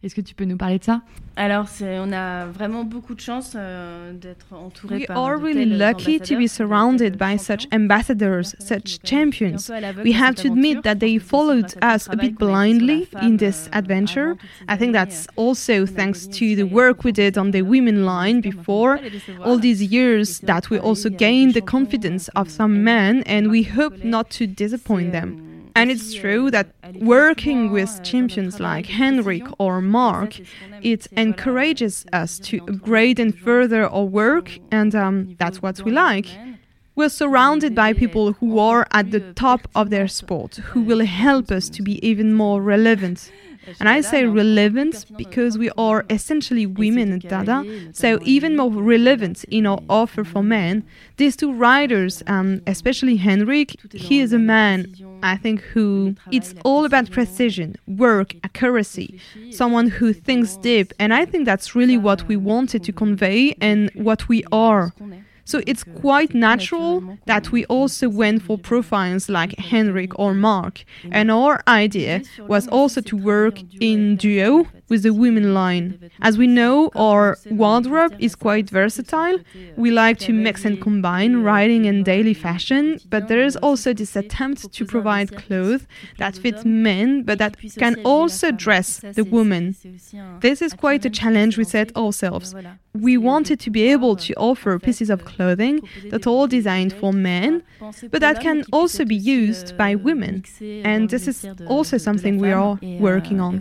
Est-ce 0.03 0.15
que 0.15 0.21
tu 0.21 0.33
peux 0.33 0.45
nous 0.45 0.57
parler 0.57 0.79
de 0.79 0.83
ça? 0.83 1.01
Alors, 1.35 1.67
on 1.81 2.11
a 2.11 2.45
vraiment 2.47 2.83
beaucoup 2.83 3.15
de 3.15 3.21
chance 3.21 3.53
euh, 3.55 4.13
d'être 4.13 4.47
entouré 4.51 4.97
We 4.97 5.05
are 5.09 5.37
really 5.37 5.65
lucky 5.65 6.19
to 6.19 6.35
be 6.35 6.47
surrounded 6.47 7.17
by 7.17 7.37
such 7.37 7.67
ambassadors, 7.71 8.55
such 8.59 8.99
champions. 9.03 9.71
We 10.03 10.13
have 10.13 10.35
to 10.35 10.47
admit 10.47 10.83
that 10.83 10.95
they 10.95 11.19
followed 11.19 11.73
us 11.81 12.09
a 12.09 12.17
bit 12.17 12.37
blindly 12.37 13.07
in 13.21 13.37
this 13.37 13.67
euh, 13.67 13.77
adventure. 13.77 14.35
I 14.67 14.75
think 14.75 14.93
that's 14.93 15.27
also 15.35 15.85
thanks 15.85 16.27
to 16.27 16.55
the 16.55 16.65
work 16.65 17.03
we 17.03 17.11
did 17.11 17.37
on 17.37 17.51
the 17.51 17.61
women 17.61 18.05
line 18.05 18.41
before, 18.41 18.99
all 19.43 19.57
these 19.57 19.81
years 19.81 20.39
that 20.41 20.69
we 20.69 20.79
also 20.79 21.09
gained 21.09 21.53
the 21.53 21.61
confidence 21.61 22.10
of 22.35 22.49
some 22.49 22.83
men, 22.83 23.23
and 23.23 23.49
we 23.49 23.63
hope 23.63 24.03
not 24.03 24.29
to 24.31 24.47
disappoint 24.47 25.11
them. 25.11 25.71
And 25.75 25.89
it's 25.89 26.13
true 26.13 26.51
that 26.51 26.67
working 26.95 27.71
with 27.71 28.03
champions 28.03 28.59
like 28.59 28.87
Henrik 28.87 29.45
or 29.57 29.81
Mark, 29.81 30.39
it 30.81 31.07
encourages 31.15 32.05
us 32.11 32.39
to 32.39 32.59
upgrade 32.67 33.19
and 33.19 33.37
further 33.37 33.87
our 33.87 34.03
work, 34.03 34.59
and 34.71 34.93
um, 34.93 35.35
that's 35.39 35.61
what 35.61 35.81
we 35.85 35.91
like. 35.91 36.27
We're 36.93 37.09
surrounded 37.09 37.73
by 37.73 37.93
people 37.93 38.33
who 38.33 38.59
are 38.59 38.85
at 38.91 39.11
the 39.11 39.21
top 39.33 39.67
of 39.73 39.89
their 39.89 40.09
sport, 40.09 40.57
who 40.57 40.81
will 40.81 41.05
help 41.05 41.49
us 41.49 41.69
to 41.69 41.81
be 41.81 42.05
even 42.05 42.33
more 42.33 42.61
relevant. 42.61 43.31
And 43.79 43.87
I 43.89 44.01
say 44.01 44.25
relevant 44.25 45.05
because 45.17 45.57
we 45.57 45.69
are 45.77 46.05
essentially 46.09 46.65
women 46.65 47.13
at 47.13 47.21
Dada, 47.29 47.63
so 47.93 48.19
even 48.23 48.57
more 48.57 48.71
relevant 48.71 49.43
in 49.45 49.65
our 49.65 49.79
offer 49.89 50.23
for 50.23 50.43
men. 50.43 50.83
These 51.17 51.35
two 51.35 51.53
writers, 51.53 52.23
um, 52.27 52.61
especially 52.67 53.17
Henrik, 53.17 53.75
he 53.93 54.19
is 54.19 54.33
a 54.33 54.39
man, 54.39 54.93
I 55.23 55.37
think, 55.37 55.61
who 55.61 56.15
it's 56.31 56.53
all 56.63 56.85
about 56.85 57.11
precision, 57.11 57.75
work, 57.87 58.35
accuracy, 58.43 59.19
someone 59.51 59.87
who 59.89 60.13
thinks 60.13 60.57
deep, 60.57 60.93
and 60.99 61.13
I 61.13 61.25
think 61.25 61.45
that's 61.45 61.75
really 61.75 61.97
what 61.97 62.27
we 62.27 62.37
wanted 62.37 62.83
to 62.83 62.91
convey 62.91 63.55
and 63.61 63.91
what 63.93 64.27
we 64.27 64.43
are. 64.51 64.93
So 65.51 65.59
it's 65.67 65.83
quite 65.83 66.33
natural 66.33 67.17
that 67.25 67.51
we 67.51 67.65
also 67.65 68.07
went 68.07 68.41
for 68.41 68.57
profiles 68.57 69.27
like 69.27 69.59
Henrik 69.59 70.17
or 70.17 70.33
Mark. 70.33 70.85
And 71.11 71.29
our 71.29 71.61
idea 71.67 72.21
was 72.47 72.69
also 72.69 73.01
to 73.01 73.17
work 73.17 73.59
in 73.81 74.15
duo 74.15 74.65
with 74.87 75.03
the 75.03 75.13
women 75.13 75.53
line. 75.53 76.09
As 76.21 76.37
we 76.37 76.47
know, 76.47 76.89
our 76.95 77.37
wardrobe 77.49 78.15
is 78.19 78.33
quite 78.35 78.69
versatile. 78.69 79.39
We 79.75 79.91
like 79.91 80.19
to 80.19 80.31
mix 80.31 80.63
and 80.63 80.79
combine 80.81 81.43
riding 81.43 81.85
and 81.85 82.05
daily 82.05 82.33
fashion, 82.33 82.99
but 83.09 83.27
there 83.27 83.43
is 83.43 83.57
also 83.57 83.93
this 83.93 84.15
attempt 84.15 84.71
to 84.71 84.85
provide 84.85 85.35
clothes 85.35 85.85
that 86.17 86.37
fit 86.37 86.63
men 86.65 87.23
but 87.23 87.39
that 87.39 87.57
can 87.77 87.95
also 88.05 88.51
dress 88.51 89.01
the 89.17 89.25
woman. 89.25 89.75
This 90.39 90.61
is 90.61 90.73
quite 90.73 91.03
a 91.05 91.09
challenge 91.09 91.57
we 91.57 91.65
set 91.65 91.95
ourselves. 91.97 92.55
We 92.93 93.17
wanted 93.17 93.59
to 93.61 93.69
be 93.69 93.83
able 93.91 94.17
to 94.17 94.33
offer 94.35 94.77
pieces 94.77 95.09
of 95.09 95.23
clothing 95.41 95.75
that 96.11 96.27
are 96.27 96.47
designed 96.47 96.93
for 96.93 97.11
men, 97.13 97.63
but 98.11 98.21
that 98.21 98.37
can 98.41 98.63
also 98.71 99.05
be 99.05 99.15
used 99.15 99.67
by 99.77 99.95
women. 99.95 100.43
And 100.89 101.09
this 101.09 101.27
is 101.27 101.45
also 101.67 101.97
something 101.97 102.33
we 102.37 102.51
are 102.51 102.77
working 102.99 103.39
on. 103.39 103.53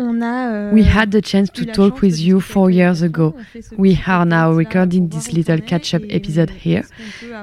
Euh, 0.00 0.70
we 0.72 0.84
had 0.84 1.10
the 1.10 1.20
chance 1.20 1.50
to 1.50 1.64
talk 1.64 2.02
with 2.02 2.20
you 2.20 2.38
four 2.40 2.70
years 2.70 3.02
ago. 3.02 3.34
We 3.76 3.98
are 4.06 4.24
now 4.24 4.52
recording 4.52 5.08
this 5.08 5.32
little 5.32 5.60
catch 5.60 5.92
up 5.92 6.02
episode 6.08 6.50
here. 6.50 6.84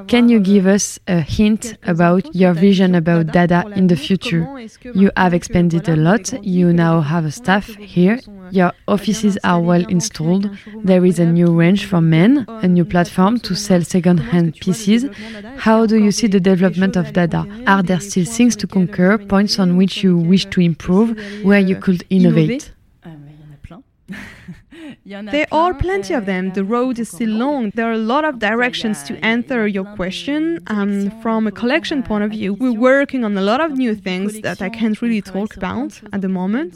Can 0.08 0.30
you 0.30 0.40
give 0.40 0.66
us 0.66 0.98
a 1.06 1.20
hint 1.20 1.78
about 1.84 2.34
your 2.34 2.54
vision 2.54 2.96
about 2.96 3.28
Dada 3.34 3.66
in 3.76 3.88
the 3.88 3.98
future? 3.98 4.48
You 4.94 5.12
have 5.18 5.34
expanded 5.34 5.90
a 5.90 5.98
lot, 5.98 6.32
you 6.46 6.72
now 6.72 7.02
have 7.02 7.26
a 7.26 7.32
staff 7.32 7.68
here, 7.76 8.22
your 8.52 8.72
offices 8.88 9.38
are 9.44 9.60
well 9.60 9.86
installed, 9.90 10.50
there 10.82 11.04
is 11.04 11.20
a 11.20 11.26
new 11.26 11.52
range 11.54 11.86
for 11.86 12.00
men, 12.00 12.46
a 12.48 12.70
new 12.70 12.86
platform 12.86 13.38
to 13.42 13.56
sell 13.56 13.82
second 13.82 14.20
hand 14.20 14.56
pieces. 14.62 15.06
How 15.58 15.86
do 15.86 15.98
you 15.98 16.12
see 16.12 16.28
the 16.28 16.40
development 16.40 16.96
of 16.96 17.12
Dada? 17.12 17.46
Are 17.68 17.84
there 17.84 18.00
still 18.00 18.26
things 18.26 18.56
to 18.58 18.68
conquer, 18.68 19.18
points 19.18 19.60
on 19.60 19.76
which 19.76 20.04
you 20.04 20.16
wish 20.18 20.46
to 20.52 20.62
improve, 20.62 21.20
where 21.44 21.60
you 21.60 21.76
could 21.76 22.06
innovate? 22.10 22.45
Ah, 23.04 23.10
mais 23.24 23.32
il 23.34 23.46
y 23.46 23.50
en 23.50 23.54
a 23.54 23.58
plein. 23.58 23.84
There 25.06 25.48
are 25.52 25.74
plenty 25.74 26.14
of 26.14 26.26
them. 26.26 26.54
The 26.54 26.64
road 26.64 27.00
is 27.00 27.10
still 27.10 27.30
long. 27.30 27.72
There 27.76 27.88
are 27.88 27.94
a 27.94 27.98
lot 27.98 28.26
of 28.26 28.40
directions 28.40 29.04
to 29.04 29.14
answer 29.24 29.68
your 29.68 29.86
question. 29.96 30.60
Um, 30.68 31.12
from 31.22 31.48
a 31.48 31.52
collection 31.52 32.04
point 32.04 32.24
of 32.24 32.32
view, 32.32 32.54
we're 32.54 32.74
working 32.74 33.24
on 33.24 33.38
a 33.38 33.42
lot 33.42 33.62
of 33.62 33.72
new 33.74 33.96
things 33.96 34.42
that 34.42 34.62
I 34.62 34.70
can't 34.70 35.02
really 35.02 35.22
talk 35.22 35.56
about 35.56 36.02
at 36.12 36.22
the 36.22 36.30
moment. 36.30 36.76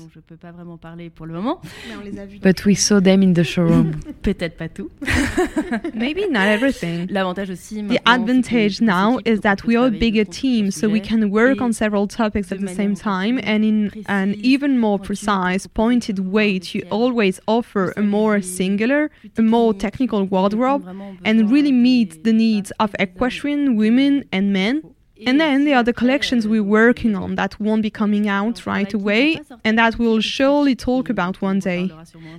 But 2.42 2.66
we 2.66 2.76
saw 2.76 3.00
them 3.00 3.24
in 3.24 3.34
the 3.34 3.44
showroom. 3.44 4.00
Peut-être 4.22 4.58
pas 4.58 4.70
tout. 4.70 4.92
Maybe 5.94 6.28
not 6.28 6.48
everything. 6.48 7.08
The 7.08 8.00
advantage 8.06 8.82
now 8.82 9.20
is 9.26 9.42
that 9.42 9.64
we 9.66 9.76
are 9.76 9.88
a 9.88 9.92
bigger 9.92 10.26
team, 10.26 10.72
so 10.72 10.88
we 10.90 11.00
can 11.00 11.30
work 11.32 11.62
on 11.62 11.74
several 11.74 12.08
topics 12.08 12.52
at 12.52 12.60
the 12.62 12.68
same 12.68 12.96
time 12.96 13.40
and 13.44 13.64
in 13.66 14.04
an 14.08 14.36
even 14.42 14.78
more 14.80 15.00
precise, 15.00 15.68
pointed 15.68 16.20
way 16.20 16.60
to 16.60 16.82
always 16.90 17.40
offer 17.48 17.89
a 17.98 18.02
more 18.02 18.42
singular, 18.42 19.10
a 19.38 19.42
more 19.42 19.74
technical 19.74 20.24
wardrobe, 20.26 20.86
and 21.26 21.52
really 21.52 21.72
meet 21.72 22.24
the 22.24 22.34
needs 22.34 22.72
of 22.80 22.96
equestrian 23.00 23.76
women 23.76 24.24
and 24.32 24.54
men. 24.54 24.84
And 25.26 25.40
then 25.40 25.66
there 25.66 25.76
are 25.76 25.84
the 25.84 25.94
collections 25.94 26.48
we're 26.48 26.64
working 26.64 27.16
on 27.16 27.36
that 27.36 27.60
won't 27.60 27.82
be 27.82 27.90
coming 27.90 28.30
out 28.30 28.66
right 28.66 28.94
away 28.94 29.42
and 29.66 29.78
that 29.78 30.00
we'll 30.00 30.22
surely 30.22 30.76
talk 30.76 31.10
about 31.10 31.42
one 31.42 31.60
day. 31.60 31.92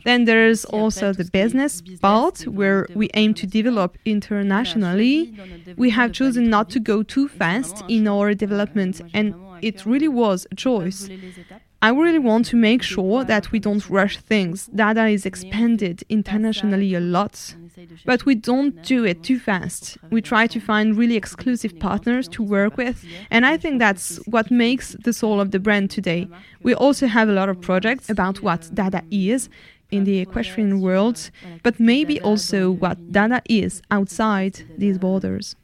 Then 0.05 0.25
there's 0.25 0.65
also 0.65 1.13
the 1.13 1.27
business 1.27 1.83
part 2.01 2.47
where 2.47 2.87
we 2.95 3.11
aim 3.15 3.35
to 3.35 3.47
develop 3.47 3.99
internationally. 4.07 5.35
We 5.77 5.91
have 5.91 6.13
chosen 6.13 6.49
not 6.49 6.71
to 6.71 6.81
go 6.81 7.03
too 7.03 7.29
fast 7.29 7.85
in 7.89 8.09
our 8.09 8.33
development 8.35 9.03
and 9.13 9.35
it 9.61 9.85
really 9.85 10.09
was 10.09 10.47
a 10.51 10.55
choice. 10.55 11.09
I 11.83 11.89
really 11.91 12.19
want 12.19 12.45
to 12.47 12.57
make 12.57 12.83
sure 12.83 13.25
that 13.25 13.53
we 13.53 13.59
don't 13.59 13.89
rush 13.89 14.19
things. 14.19 14.67
Dada 14.67 15.07
is 15.07 15.25
expanded 15.25 16.05
internationally 16.11 16.95
a 16.95 17.01
lot, 17.01 17.55
but 18.05 18.27
we 18.27 18.35
don't 18.35 18.83
do 18.83 19.05
it 19.05 19.23
too 19.23 19.39
fast. 19.39 19.97
We 20.11 20.21
try 20.21 20.47
to 20.49 20.61
find 20.61 20.99
really 20.99 21.17
exclusive 21.17 21.79
partners 21.79 22.29
to 22.29 22.43
work 22.43 22.77
with, 22.77 23.03
and 23.31 23.47
I 23.47 23.57
think 23.57 23.79
that's 23.79 24.19
what 24.27 24.51
makes 24.51 24.95
the 25.05 25.15
soul 25.15 25.41
of 25.41 25.53
the 25.53 25.59
brand 25.59 25.91
today. 25.91 26.29
We 26.63 26.75
also 26.75 27.07
have 27.07 27.31
a 27.31 27.33
lot 27.33 27.49
of 27.49 27.63
projects 27.63 28.11
about 28.11 28.43
what 28.43 28.71
Dada 28.75 29.03
is, 29.11 29.49
in 29.91 30.05
the 30.05 30.19
equestrian 30.19 30.81
world, 30.81 31.31
but 31.63 31.79
maybe 31.81 32.21
also 32.21 32.71
what 32.71 33.13
Dada 33.13 33.43
is 33.49 33.83
outside 33.91 34.63
these 34.79 34.99
borders. 34.99 35.57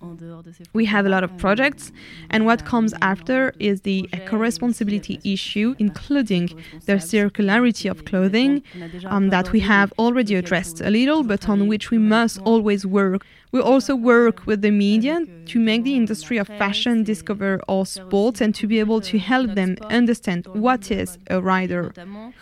We 0.73 0.85
have 0.87 1.07
a 1.07 1.09
lot 1.09 1.25
of 1.25 1.37
projects, 1.37 1.93
and 2.31 2.47
what 2.47 2.65
comes 2.65 2.93
after 3.01 3.53
is 3.59 3.83
the 3.83 4.09
eco 4.13 4.37
responsibility 4.37 5.21
issue, 5.25 5.75
including 5.79 6.49
the 6.87 6.95
circularity 6.95 7.91
of 7.91 8.05
clothing 8.05 8.63
um, 9.07 9.31
that 9.31 9.53
we 9.53 9.61
have 9.61 9.93
already 9.99 10.35
addressed 10.35 10.81
a 10.81 10.91
little, 10.91 11.23
but 11.23 11.49
on 11.49 11.67
which 11.69 11.91
we 11.91 11.99
must 11.99 12.39
always 12.45 12.87
work. 12.87 13.27
We 13.53 13.61
also 13.61 13.95
work 13.95 14.47
with 14.47 14.61
the 14.63 14.71
media 14.71 15.21
to 15.47 15.59
make 15.59 15.85
the 15.85 15.95
industry 15.95 16.37
of 16.37 16.49
fashion 16.49 17.05
discover 17.05 17.61
our 17.69 17.87
sports 17.87 18.41
and 18.41 18.55
to 18.57 18.67
be 18.67 18.81
able 18.81 19.01
to 19.03 19.19
help 19.19 19.55
them 19.55 19.77
understand 19.83 20.47
what 20.53 20.91
is 20.91 21.19
a 21.31 21.41
rider. 21.41 21.93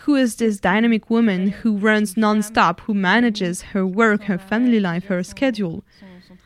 Who 0.03 0.15
is 0.15 0.35
this 0.35 0.59
dynamic 0.59 1.09
woman 1.09 1.49
who 1.49 1.77
runs 1.77 2.17
non-stop, 2.17 2.81
who 2.81 2.93
manages 2.93 3.61
her 3.73 3.85
work, 3.85 4.23
her 4.23 4.37
family 4.37 4.79
life, 4.79 5.05
her 5.05 5.23
schedule? 5.23 5.83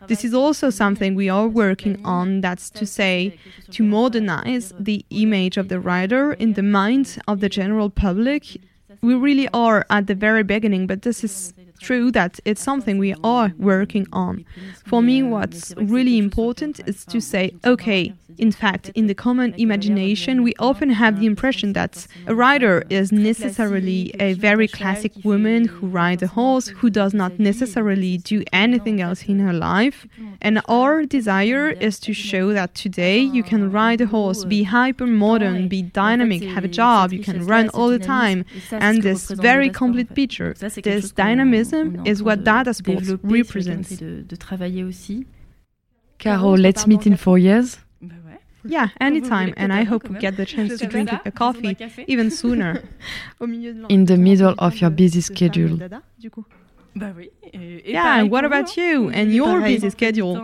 This 0.08 0.24
is 0.24 0.34
also 0.34 0.70
something 0.70 1.16
we 1.16 1.30
are 1.30 1.48
working 1.48 2.04
on, 2.06 2.42
that's 2.42 2.70
to 2.72 2.86
say, 2.86 3.38
to 3.72 3.84
modernize 3.84 4.74
the 4.80 5.06
image 5.10 5.58
of 5.58 5.70
the 5.70 5.80
rider 5.80 6.34
in 6.34 6.54
the 6.54 6.64
mind 6.64 7.22
of 7.28 7.40
the 7.40 7.50
general 7.50 7.90
public. 7.90 8.58
We 9.02 9.14
really 9.14 9.48
are 9.54 9.86
at 9.90 10.08
the 10.08 10.16
very 10.16 10.44
beginning, 10.44 10.88
but 10.88 11.04
this 11.04 11.24
is 11.24 11.54
true 11.80 12.12
that 12.12 12.40
it's 12.46 12.62
something 12.62 12.98
we 12.98 13.16
are 13.24 13.54
working 13.58 14.08
on. 14.12 14.46
For 14.86 15.02
me, 15.02 15.24
what's 15.24 15.74
really 15.78 16.18
important 16.18 16.80
is 16.88 17.06
to 17.06 17.20
say, 17.20 17.54
okay, 17.66 18.14
in 18.38 18.52
fact, 18.52 18.90
in 18.96 19.08
the 19.08 19.14
common 19.14 19.54
imagination, 19.58 20.44
we 20.44 20.54
often 20.60 20.90
have 20.90 21.20
the 21.20 21.26
impression 21.26 21.74
that 21.74 22.08
a 22.28 22.36
rider 22.36 22.84
is 22.90 23.12
necessarily 23.12 24.14
a 24.20 24.34
very 24.34 24.68
classic 24.68 25.14
woman 25.24 25.66
who 25.66 25.88
rides 25.88 26.24
a 26.24 26.28
horse, 26.28 26.68
who 26.68 26.90
does 26.90 27.14
not 27.14 27.40
necessarily 27.40 28.18
do 28.18 28.44
anything 28.54 29.02
else 29.02 29.24
in 29.24 29.40
her 29.40 29.54
life. 29.54 30.08
And 30.42 30.62
our 30.68 31.06
desire 31.06 31.70
is 31.70 32.00
to 32.02 32.14
show 32.14 32.54
that 32.54 32.76
today 32.76 33.20
you 33.20 33.44
can 33.44 33.72
ride 33.72 34.02
a 34.02 34.06
horse, 34.06 34.46
be 34.46 34.64
hyper 34.64 35.08
modern, 35.08 35.68
be 35.68 35.82
dynamic, 35.82 36.44
have 36.44 36.64
a 36.64 36.70
job, 36.70 37.12
you 37.12 37.24
can 37.24 37.46
run 37.46 37.70
all 37.70 37.90
the 37.90 38.00
time, 38.00 38.46
and 38.72 39.04
this 39.04 39.30
very 39.32 39.70
complete 39.70 40.14
picture, 40.14 40.54
this 40.54 41.12
dynamism 41.12 42.06
is 42.06 42.24
what 42.24 42.44
Dada 42.44 42.74
Sports 42.74 43.10
represents. 43.24 44.02
Caro, 46.20 46.52
let's 46.56 46.86
meet 46.86 47.08
in 47.08 47.16
four 47.16 47.38
years. 47.38 47.80
Yeah, 48.66 48.90
anytime, 49.02 49.54
and 49.58 49.72
I 49.72 49.84
hope 49.84 50.10
we 50.10 50.20
get 50.20 50.38
the 50.38 50.46
chance 50.46 50.78
to 50.80 50.88
drink 50.88 51.12
a 51.26 51.32
coffee 51.32 51.78
even 52.08 52.30
sooner. 52.30 52.84
In 53.90 54.06
the 54.06 54.18
middle 54.18 54.56
of 54.58 54.82
your 54.82 54.90
busy 54.90 55.22
schedule. 55.22 55.80
Yeah, 57.54 58.20
and 58.20 58.32
what 58.32 58.46
about 58.46 58.76
you 58.76 59.10
and 59.10 59.34
your 59.34 59.62
busy 59.62 59.90
schedule? 59.90 60.36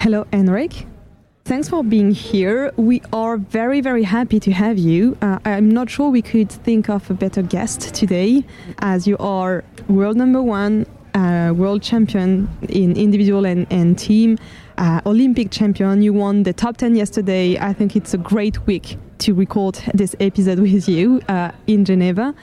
Hello, 0.00 0.26
Henrik. 0.32 0.91
Thanks 1.44 1.68
for 1.68 1.82
being 1.82 2.12
here. 2.12 2.70
We 2.76 3.02
are 3.12 3.36
very, 3.36 3.80
very 3.80 4.04
happy 4.04 4.38
to 4.38 4.52
have 4.52 4.78
you. 4.78 5.18
Uh, 5.20 5.40
I'm 5.44 5.68
not 5.68 5.90
sure 5.90 6.08
we 6.08 6.22
could 6.22 6.52
think 6.52 6.88
of 6.88 7.10
a 7.10 7.14
better 7.14 7.42
guest 7.42 7.92
today, 7.92 8.44
as 8.78 9.08
you 9.08 9.16
are 9.18 9.64
world 9.88 10.16
number 10.16 10.40
one, 10.40 10.86
uh, 11.14 11.52
world 11.52 11.82
champion 11.82 12.48
in 12.68 12.96
individual 12.96 13.44
and, 13.44 13.66
and 13.72 13.98
team, 13.98 14.38
uh, 14.78 15.00
Olympic 15.04 15.50
champion. 15.50 16.00
You 16.00 16.12
won 16.12 16.44
the 16.44 16.52
top 16.52 16.76
10 16.76 16.94
yesterday. 16.94 17.58
I 17.58 17.72
think 17.72 17.96
it's 17.96 18.14
a 18.14 18.18
great 18.18 18.64
week 18.68 18.96
to 19.18 19.34
record 19.34 19.80
this 19.94 20.14
episode 20.20 20.60
with 20.60 20.88
you 20.88 21.20
uh, 21.28 21.50
in 21.66 21.84
Geneva. 21.84 22.36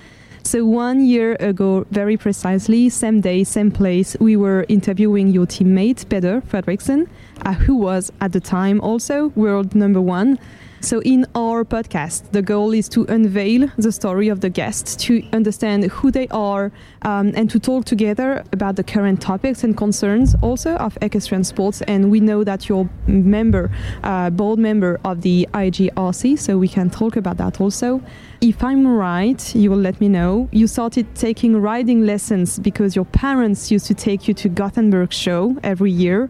So 0.50 0.65
one 0.65 1.06
year 1.06 1.38
ago, 1.39 1.86
very 1.91 2.18
precisely, 2.18 2.89
same 2.89 3.22
day, 3.22 3.44
same 3.44 3.70
place, 3.70 4.18
we 4.20 4.36
were 4.36 4.65
interviewing 4.68 5.27
your 5.27 5.46
teammate 5.46 6.10
Peder 6.10 6.41
Fredricson, 6.41 7.08
uh, 7.46 7.53
who 7.53 7.75
was 7.75 8.12
at 8.20 8.32
the 8.32 8.39
time 8.39 8.82
also 8.82 9.27
world 9.36 9.75
number 9.75 10.01
one. 10.01 10.39
So 10.81 11.01
in 11.01 11.25
our 11.36 11.65
podcast, 11.65 12.31
the 12.31 12.41
goal 12.41 12.74
is 12.74 12.88
to 12.89 13.03
unveil 13.09 13.69
the 13.77 13.91
story 13.91 14.29
of 14.29 14.39
the 14.39 14.50
guests, 14.50 14.95
to 15.07 15.21
understand 15.33 15.83
who 15.86 16.09
they 16.09 16.29
are, 16.29 16.71
um, 17.01 17.33
and 17.36 17.50
to 17.50 17.59
talk 17.59 17.83
together 17.83 18.45
about 18.53 18.77
the 18.77 18.83
current 18.83 19.21
topics 19.21 19.65
and 19.65 19.75
concerns 19.75 20.36
also 20.41 20.75
of 20.75 20.98
equestrian 21.01 21.43
sports. 21.43 21.81
And 21.81 22.09
we 22.09 22.21
know 22.21 22.45
that 22.45 22.69
you're 22.69 22.89
member, 23.07 23.70
uh, 24.03 24.29
board 24.29 24.57
member 24.59 25.01
of 25.03 25.22
the 25.22 25.50
IJRC, 25.53 26.39
so 26.39 26.57
we 26.57 26.70
can 26.70 26.89
talk 26.89 27.18
about 27.18 27.37
that 27.37 27.59
also. 27.59 28.01
If 28.39 28.63
I'm 28.63 28.87
right, 28.87 29.53
you 29.53 29.70
will 29.70 29.77
let 29.77 30.00
me 30.00 30.07
know. 30.07 30.48
You 30.53 30.65
started 30.68 31.13
taking 31.13 31.57
riding 31.57 32.05
lessons 32.05 32.57
because 32.57 32.96
your 32.96 33.05
parents 33.05 33.70
used 33.70 33.87
to 33.87 33.94
take 33.94 34.29
you 34.29 34.33
to 34.35 34.48
Gothenburg 34.48 35.11
show 35.11 35.57
every 35.61 35.92
year. 35.92 36.29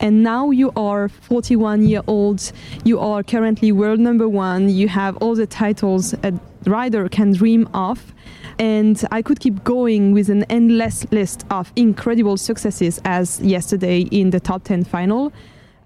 And 0.00 0.22
now 0.22 0.50
you 0.50 0.72
are 0.76 1.08
41 1.08 1.82
year 1.82 2.00
old. 2.06 2.52
You 2.84 2.98
are 2.98 3.22
currently 3.22 3.70
world 3.70 4.00
number 4.00 4.28
one. 4.28 4.70
You 4.70 4.88
have 4.88 5.16
all 5.18 5.34
the 5.34 5.46
titles 5.46 6.14
a 6.22 6.32
rider 6.64 7.08
can 7.08 7.32
dream 7.32 7.68
of. 7.74 8.14
And 8.58 9.02
I 9.10 9.22
could 9.22 9.40
keep 9.40 9.62
going 9.62 10.12
with 10.12 10.28
an 10.30 10.44
endless 10.44 11.10
list 11.12 11.44
of 11.50 11.72
incredible 11.76 12.36
successes, 12.36 13.00
as 13.04 13.40
yesterday 13.40 14.00
in 14.00 14.30
the 14.30 14.40
top 14.40 14.64
10 14.64 14.84
final. 14.84 15.32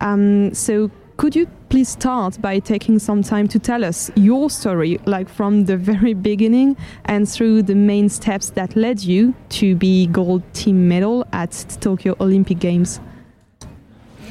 Um, 0.00 0.52
so, 0.54 0.90
could 1.16 1.36
you 1.36 1.46
please 1.68 1.88
start 1.88 2.40
by 2.42 2.58
taking 2.58 2.98
some 2.98 3.22
time 3.22 3.46
to 3.48 3.60
tell 3.60 3.84
us 3.84 4.10
your 4.16 4.50
story, 4.50 4.98
like 5.06 5.28
from 5.28 5.66
the 5.66 5.76
very 5.76 6.12
beginning 6.12 6.76
and 7.04 7.28
through 7.28 7.62
the 7.62 7.76
main 7.76 8.08
steps 8.08 8.50
that 8.50 8.74
led 8.74 9.00
you 9.00 9.32
to 9.50 9.76
be 9.76 10.08
gold 10.08 10.42
team 10.52 10.88
medal 10.88 11.24
at 11.32 11.52
Tokyo 11.80 12.16
Olympic 12.18 12.58
Games? 12.58 12.98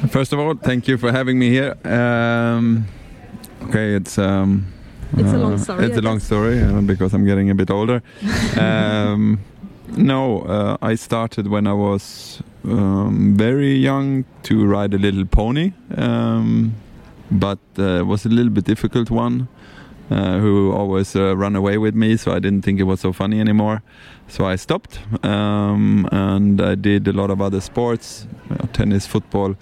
First 0.09 0.33
of 0.33 0.39
all, 0.39 0.55
thank 0.55 0.87
you 0.87 0.97
for 0.97 1.11
having 1.11 1.39
me 1.39 1.49
here. 1.49 1.77
Um, 1.85 2.85
okay, 3.63 3.95
it's 3.95 4.17
um, 4.17 4.65
it's 5.13 5.31
uh, 5.31 5.37
a 5.37 5.39
long 5.39 5.57
story. 5.57 5.85
It's 5.85 5.97
a 5.97 6.01
long 6.01 6.19
story 6.19 6.61
uh, 6.61 6.81
because 6.81 7.13
I'm 7.13 7.25
getting 7.25 7.49
a 7.49 7.55
bit 7.55 7.69
older. 7.69 8.01
um, 8.59 9.39
no, 9.95 10.41
uh, 10.41 10.77
I 10.81 10.95
started 10.95 11.47
when 11.47 11.67
I 11.67 11.73
was 11.73 12.41
um, 12.65 13.35
very 13.37 13.75
young 13.75 14.25
to 14.43 14.65
ride 14.65 14.93
a 14.93 14.97
little 14.97 15.25
pony, 15.25 15.71
um, 15.95 16.75
but 17.31 17.59
uh, 17.79 17.99
it 17.99 18.05
was 18.05 18.25
a 18.25 18.29
little 18.29 18.51
bit 18.51 18.65
difficult 18.65 19.09
one. 19.09 19.47
Uh, 20.11 20.37
who 20.37 20.71
always 20.73 21.15
uh, 21.15 21.35
run 21.35 21.55
away 21.55 21.77
with 21.77 21.95
me, 21.95 22.17
so 22.17 22.33
I 22.33 22.39
didn't 22.39 22.61
think 22.63 22.79
it 22.79 22.83
was 22.83 22.99
so 22.99 23.13
funny 23.13 23.39
anymore. 23.39 23.81
So 24.27 24.45
I 24.45 24.55
stopped, 24.55 24.99
um, 25.23 26.07
and 26.11 26.59
I 26.61 26.75
did 26.75 27.07
a 27.07 27.13
lot 27.13 27.29
of 27.29 27.41
other 27.41 27.61
sports: 27.61 28.27
you 28.49 28.67
tennis, 28.73 29.05
football, 29.05 29.55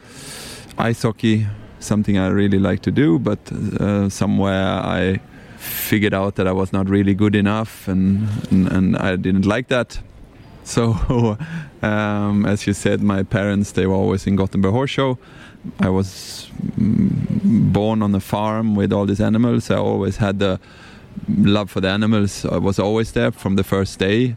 ice 0.77 1.01
hockey, 1.01 1.47
something 1.79 2.17
I 2.17 2.27
really 2.27 2.59
like 2.59 2.81
to 2.83 2.91
do. 2.91 3.19
But 3.19 3.39
uh, 3.51 4.09
somewhere 4.09 4.67
I 4.83 5.19
figured 5.57 6.13
out 6.13 6.35
that 6.35 6.47
I 6.47 6.51
was 6.51 6.71
not 6.71 6.89
really 6.89 7.13
good 7.13 7.35
enough, 7.35 7.87
and 7.87 8.29
and, 8.49 8.71
and 8.71 8.97
I 8.97 9.15
didn't 9.15 9.45
like 9.45 9.67
that. 9.67 9.99
So, 10.63 11.37
um, 11.81 12.45
as 12.45 12.67
you 12.67 12.73
said, 12.73 13.01
my 13.01 13.23
parents 13.23 13.71
they 13.73 13.87
were 13.87 13.95
always 13.95 14.27
in 14.27 14.35
Gothenburg 14.35 14.73
Horse 14.73 14.91
Show. 14.91 15.17
I 15.79 15.89
was 15.89 16.49
born 16.77 18.01
on 18.01 18.15
a 18.15 18.19
farm 18.19 18.75
with 18.75 18.91
all 18.93 19.05
these 19.05 19.21
animals. 19.21 19.69
I 19.69 19.77
always 19.77 20.17
had 20.17 20.39
the 20.39 20.59
love 21.27 21.69
for 21.69 21.81
the 21.81 21.89
animals. 21.89 22.43
Was 22.43 22.79
always 22.79 23.11
there 23.11 23.31
from 23.31 23.55
the 23.55 23.63
first 23.63 23.99
day. 23.99 24.35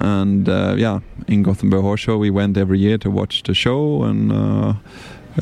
And 0.00 0.48
uh, 0.48 0.74
yeah, 0.76 1.00
in 1.28 1.42
Gothenburg 1.42 1.82
Horse 1.82 2.00
Show, 2.00 2.18
we 2.18 2.30
went 2.30 2.56
every 2.56 2.78
year 2.78 2.98
to 2.98 3.10
watch 3.10 3.42
the 3.42 3.54
show 3.54 4.02
and. 4.04 4.32
Uh, 4.32 4.74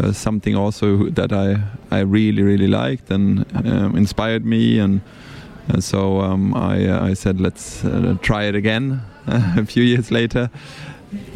uh, 0.00 0.10
something 0.10 0.56
also 0.56 1.10
that 1.10 1.34
I, 1.34 1.60
I 1.90 2.00
really 2.00 2.42
really 2.42 2.66
liked 2.66 3.10
and 3.10 3.44
um, 3.54 3.94
inspired 3.94 4.42
me 4.42 4.78
and, 4.78 5.02
and 5.68 5.84
so 5.84 6.20
um, 6.20 6.54
I, 6.54 7.08
I 7.10 7.12
said 7.12 7.42
let's 7.42 7.84
uh, 7.84 8.16
try 8.22 8.44
it 8.44 8.54
again 8.54 9.02
a 9.26 9.66
few 9.66 9.82
years 9.82 10.10
later 10.10 10.48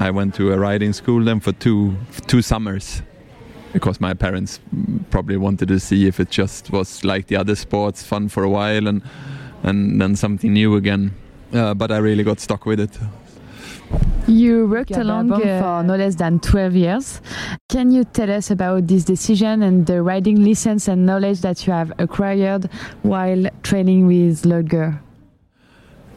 I 0.00 0.10
went 0.10 0.34
to 0.36 0.54
a 0.54 0.58
riding 0.58 0.94
school 0.94 1.22
then 1.22 1.38
for 1.40 1.52
two 1.52 1.96
two 2.28 2.40
summers 2.40 3.02
because 3.72 4.00
my 4.00 4.14
parents 4.14 4.60
probably 5.10 5.36
wanted 5.36 5.68
to 5.68 5.80
see 5.80 6.06
if 6.06 6.20
it 6.20 6.30
just 6.30 6.70
was 6.70 7.04
like 7.04 7.26
the 7.26 7.36
other 7.36 7.54
sports, 7.54 8.02
fun 8.02 8.28
for 8.28 8.42
a 8.42 8.48
while, 8.48 8.86
and 8.86 9.02
and 9.62 10.00
then 10.00 10.16
something 10.16 10.52
new 10.52 10.76
again. 10.76 11.12
Uh, 11.52 11.74
but 11.74 11.90
I 11.90 11.98
really 11.98 12.24
got 12.24 12.40
stuck 12.40 12.66
with 12.66 12.80
it. 12.80 12.98
You 14.26 14.66
worked 14.66 14.90
along 14.96 15.30
uh, 15.32 15.38
for 15.38 15.82
no 15.84 15.94
less 15.94 16.16
than 16.16 16.40
12 16.40 16.74
years. 16.74 17.20
Can 17.68 17.92
you 17.92 18.02
tell 18.02 18.30
us 18.30 18.50
about 18.50 18.88
this 18.88 19.04
decision 19.04 19.62
and 19.62 19.86
the 19.86 20.02
riding 20.02 20.44
license 20.44 20.88
and 20.88 21.06
knowledge 21.06 21.42
that 21.42 21.64
you 21.66 21.72
have 21.72 21.92
acquired 21.98 22.68
while 23.02 23.46
training 23.62 24.08
with 24.08 24.42
Ludger? 24.42 24.98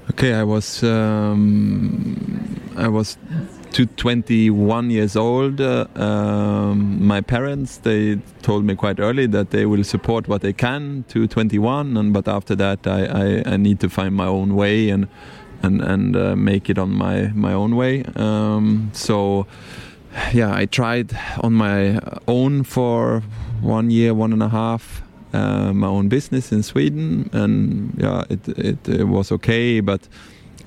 Okay, 0.09 0.33
I 0.33 0.43
was 0.43 0.83
um, 0.83 2.59
I 2.75 2.87
was 2.87 3.17
to 3.73 3.85
21 3.85 4.89
years 4.89 5.15
old. 5.15 5.61
Uh, 5.61 5.85
um, 5.95 7.05
my 7.05 7.21
parents 7.21 7.77
they 7.77 8.15
told 8.41 8.65
me 8.65 8.75
quite 8.75 8.99
early 8.99 9.27
that 9.27 9.51
they 9.51 9.65
will 9.65 9.83
support 9.83 10.27
what 10.27 10.41
they 10.41 10.53
can 10.53 11.05
to 11.09 11.27
21, 11.27 11.97
and 11.97 12.13
but 12.13 12.27
after 12.27 12.55
that 12.55 12.87
I, 12.87 13.05
I, 13.05 13.53
I 13.53 13.57
need 13.57 13.79
to 13.81 13.89
find 13.89 14.15
my 14.15 14.25
own 14.25 14.55
way 14.55 14.89
and 14.89 15.07
and 15.61 15.81
and 15.81 16.15
uh, 16.15 16.35
make 16.35 16.69
it 16.69 16.77
on 16.77 16.91
my 16.91 17.27
my 17.35 17.53
own 17.53 17.75
way. 17.75 18.03
Um, 18.15 18.91
so 18.93 19.45
yeah, 20.33 20.53
I 20.53 20.65
tried 20.65 21.17
on 21.41 21.53
my 21.53 21.99
own 22.27 22.63
for 22.63 23.21
one 23.61 23.91
year, 23.91 24.13
one 24.13 24.33
and 24.33 24.43
a 24.43 24.49
half. 24.49 25.03
Uh, 25.31 25.71
my 25.73 25.85
own 25.85 26.09
business 26.09 26.51
in 26.51 26.63
Sweden, 26.63 27.29
and 27.33 27.93
yeah, 27.99 28.23
it, 28.31 28.47
it, 28.47 28.89
it 28.89 29.03
was 29.03 29.31
okay, 29.31 29.79
but 29.79 30.07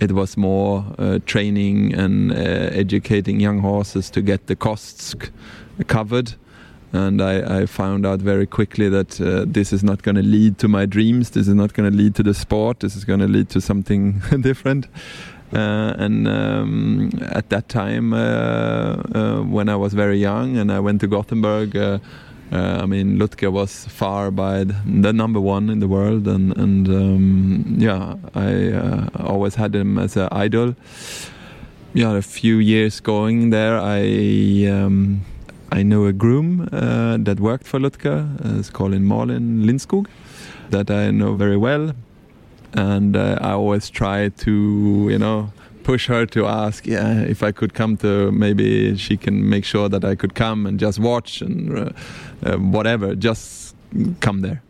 it 0.02 0.12
was 0.12 0.36
more 0.36 0.84
uh, 0.98 1.20
training 1.26 1.94
and 1.94 2.32
uh, 2.32 2.34
educating 2.34 3.38
young 3.38 3.60
horses 3.60 4.10
to 4.10 4.20
get 4.20 4.48
the 4.48 4.56
costs 4.56 5.14
covered. 5.86 6.34
And 6.92 7.22
I, 7.22 7.60
I, 7.60 7.66
found 7.66 8.04
out 8.04 8.20
very 8.20 8.46
quickly 8.46 8.88
that 8.90 9.18
uh, 9.18 9.44
this 9.46 9.72
is 9.72 9.82
not 9.82 10.02
going 10.02 10.16
to 10.16 10.22
lead 10.22 10.58
to 10.58 10.68
my 10.68 10.84
dreams. 10.84 11.30
This 11.30 11.48
is 11.48 11.54
not 11.54 11.72
going 11.72 11.90
to 11.90 11.96
lead 11.96 12.14
to 12.16 12.22
the 12.22 12.34
sport. 12.34 12.80
This 12.80 12.96
is 12.96 13.04
going 13.04 13.20
to 13.20 13.28
lead 13.28 13.48
to 13.50 13.60
something 13.60 14.20
different. 14.40 14.88
Uh, 15.54 15.94
and 15.98 16.26
um, 16.28 17.10
at 17.30 17.48
that 17.50 17.68
time, 17.68 18.12
uh, 18.12 18.16
uh, 19.14 19.42
when 19.42 19.68
I 19.68 19.76
was 19.76 19.94
very 19.94 20.18
young 20.18 20.58
and 20.58 20.72
I 20.72 20.80
went 20.80 21.00
to 21.02 21.06
Gothenburg, 21.06 21.76
uh, 22.52 22.80
I 22.82 22.86
mean, 22.86 23.18
Ludger 23.18 23.50
was 23.50 23.86
far 23.86 24.30
by 24.30 24.64
the 24.64 25.12
number 25.12 25.40
one 25.40 25.70
in 25.70 25.80
the 25.80 25.88
world, 25.88 26.28
and 26.28 26.54
and 26.58 26.86
um, 26.88 27.76
yeah, 27.78 28.16
I 28.34 28.72
uh, 28.72 29.08
always 29.24 29.54
had 29.54 29.74
him 29.74 29.98
as 29.98 30.16
an 30.16 30.28
idol. 30.30 30.76
Yeah, 31.94 32.16
a 32.16 32.22
few 32.22 32.56
years 32.56 33.00
going 33.00 33.50
there, 33.50 33.78
I 33.78 34.66
um, 34.66 35.22
I 35.70 35.82
know 35.82 36.04
a 36.04 36.12
groom 36.12 36.68
uh, 36.72 37.16
that 37.20 37.40
worked 37.40 37.66
for 37.66 37.80
Ludger. 37.80 38.28
Uh, 38.44 38.58
it's 38.58 38.68
called 38.68 38.92
in 38.92 39.08
Malin 39.08 39.62
Lindskog, 39.64 40.06
that 40.70 40.90
I 40.90 41.10
know 41.10 41.34
very 41.34 41.56
well, 41.56 41.94
and 42.74 43.16
uh, 43.16 43.38
I 43.40 43.52
always 43.52 43.88
try 43.88 44.28
to 44.28 45.08
you 45.10 45.18
know 45.18 45.50
push 45.84 46.08
her 46.08 46.26
to 46.26 46.46
ask, 46.46 46.86
yeah, 46.86 47.20
if 47.20 47.42
I 47.42 47.52
could 47.52 47.74
come 47.74 47.96
to 47.98 48.30
maybe 48.32 48.96
she 48.96 49.16
can 49.16 49.48
make 49.48 49.64
sure 49.64 49.88
that 49.88 50.04
I 50.04 50.14
could 50.14 50.34
come 50.34 50.66
and 50.66 50.80
just 50.80 50.98
watch 50.98 51.42
and 51.42 51.78
uh, 51.78 51.90
uh, 52.44 52.56
whatever, 52.56 53.14
just 53.14 53.74
come 54.20 54.40
there. 54.40 54.62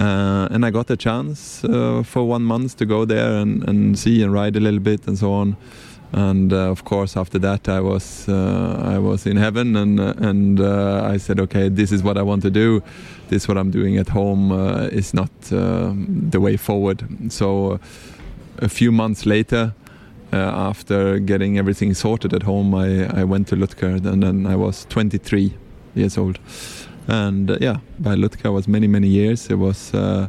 Uh, 0.00 0.48
and 0.50 0.64
I 0.64 0.70
got 0.70 0.86
the 0.86 0.96
chance 0.96 1.62
uh, 1.64 2.02
for 2.02 2.24
one 2.26 2.42
month 2.42 2.76
to 2.78 2.86
go 2.86 3.04
there 3.04 3.36
and, 3.36 3.68
and 3.68 3.98
see 3.98 4.22
and 4.22 4.32
ride 4.32 4.56
a 4.56 4.60
little 4.60 4.80
bit 4.80 5.06
and 5.06 5.18
so 5.18 5.32
on. 5.32 5.56
And 6.12 6.52
uh, 6.52 6.70
of 6.70 6.84
course, 6.84 7.16
after 7.16 7.38
that, 7.38 7.68
I 7.68 7.80
was 7.80 8.28
I 8.28 8.98
was 8.98 9.26
in 9.26 9.36
heaven, 9.36 9.76
and 9.76 10.00
and 10.00 10.58
I 10.58 11.18
said, 11.18 11.38
okay, 11.38 11.68
this 11.68 11.92
is 11.92 12.02
what 12.02 12.16
I 12.16 12.22
want 12.22 12.42
to 12.42 12.50
do. 12.50 12.82
This 13.28 13.46
what 13.46 13.56
I'm 13.56 13.70
doing 13.70 13.96
at 13.96 14.08
home 14.08 14.50
is 14.90 15.14
not 15.14 15.30
the 15.40 16.40
way 16.40 16.56
forward. 16.56 17.04
So 17.28 17.78
a 18.58 18.68
few 18.68 18.90
months 18.90 19.24
later, 19.24 19.72
uh, 20.32 20.36
after 20.36 21.18
getting 21.18 21.58
everything 21.58 21.94
sorted 21.94 22.32
at 22.32 22.42
home, 22.42 22.74
I, 22.74 23.20
I 23.20 23.24
went 23.24 23.48
to 23.48 23.56
Ludger, 23.56 24.04
and 24.04 24.22
then 24.22 24.46
I 24.46 24.56
was 24.56 24.86
23 24.88 25.52
years 25.94 26.16
old. 26.16 26.38
And 27.08 27.50
uh, 27.50 27.58
yeah, 27.60 27.78
by 27.98 28.14
Ludger 28.14 28.52
was 28.52 28.68
many, 28.68 28.86
many 28.86 29.08
years. 29.08 29.50
It 29.50 29.56
was 29.56 29.92
uh, 29.94 30.28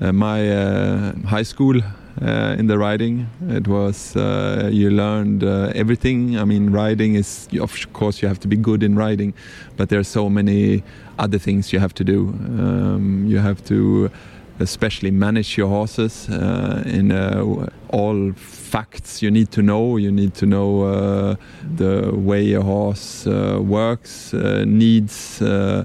uh 0.00 0.12
my 0.12 0.50
uh, 0.50 1.12
high 1.26 1.44
school 1.44 1.80
uh, 2.22 2.56
in 2.58 2.66
the 2.66 2.76
riding. 2.76 3.28
It 3.48 3.68
was, 3.68 4.16
you 4.16 4.90
learned 4.90 5.44
everything. 5.76 6.38
I 6.38 6.44
mean, 6.44 6.70
riding 6.70 7.14
is, 7.14 7.48
of 7.60 7.92
course, 7.92 8.22
you 8.22 8.28
have 8.28 8.40
to 8.40 8.48
be 8.48 8.56
good 8.56 8.82
in 8.82 8.96
riding, 8.96 9.34
but 9.76 9.90
there 9.90 10.00
are 10.00 10.04
so 10.04 10.28
many 10.28 10.82
other 11.18 11.38
things 11.38 11.72
you 11.72 11.78
have 11.78 11.94
to 11.94 12.04
do. 12.04 12.28
Um, 12.58 13.26
you 13.28 13.38
have 13.38 13.64
to 13.66 14.10
especially 14.58 15.10
manage 15.10 15.56
your 15.56 15.68
horses 15.68 16.28
uh, 16.28 16.82
in 16.86 17.12
uh, 17.12 17.66
all 17.90 18.32
facts 18.32 19.22
you 19.22 19.30
need 19.30 19.50
to 19.52 19.62
know. 19.62 19.96
You 19.96 20.10
need 20.10 20.34
to 20.34 20.46
know 20.46 20.82
uh, 20.82 21.36
the 21.76 22.12
way 22.14 22.42
your 22.42 22.62
horse 22.62 23.26
uh, 23.26 23.58
works, 23.60 24.34
uh, 24.34 24.64
needs, 24.66 25.42
uh, 25.42 25.84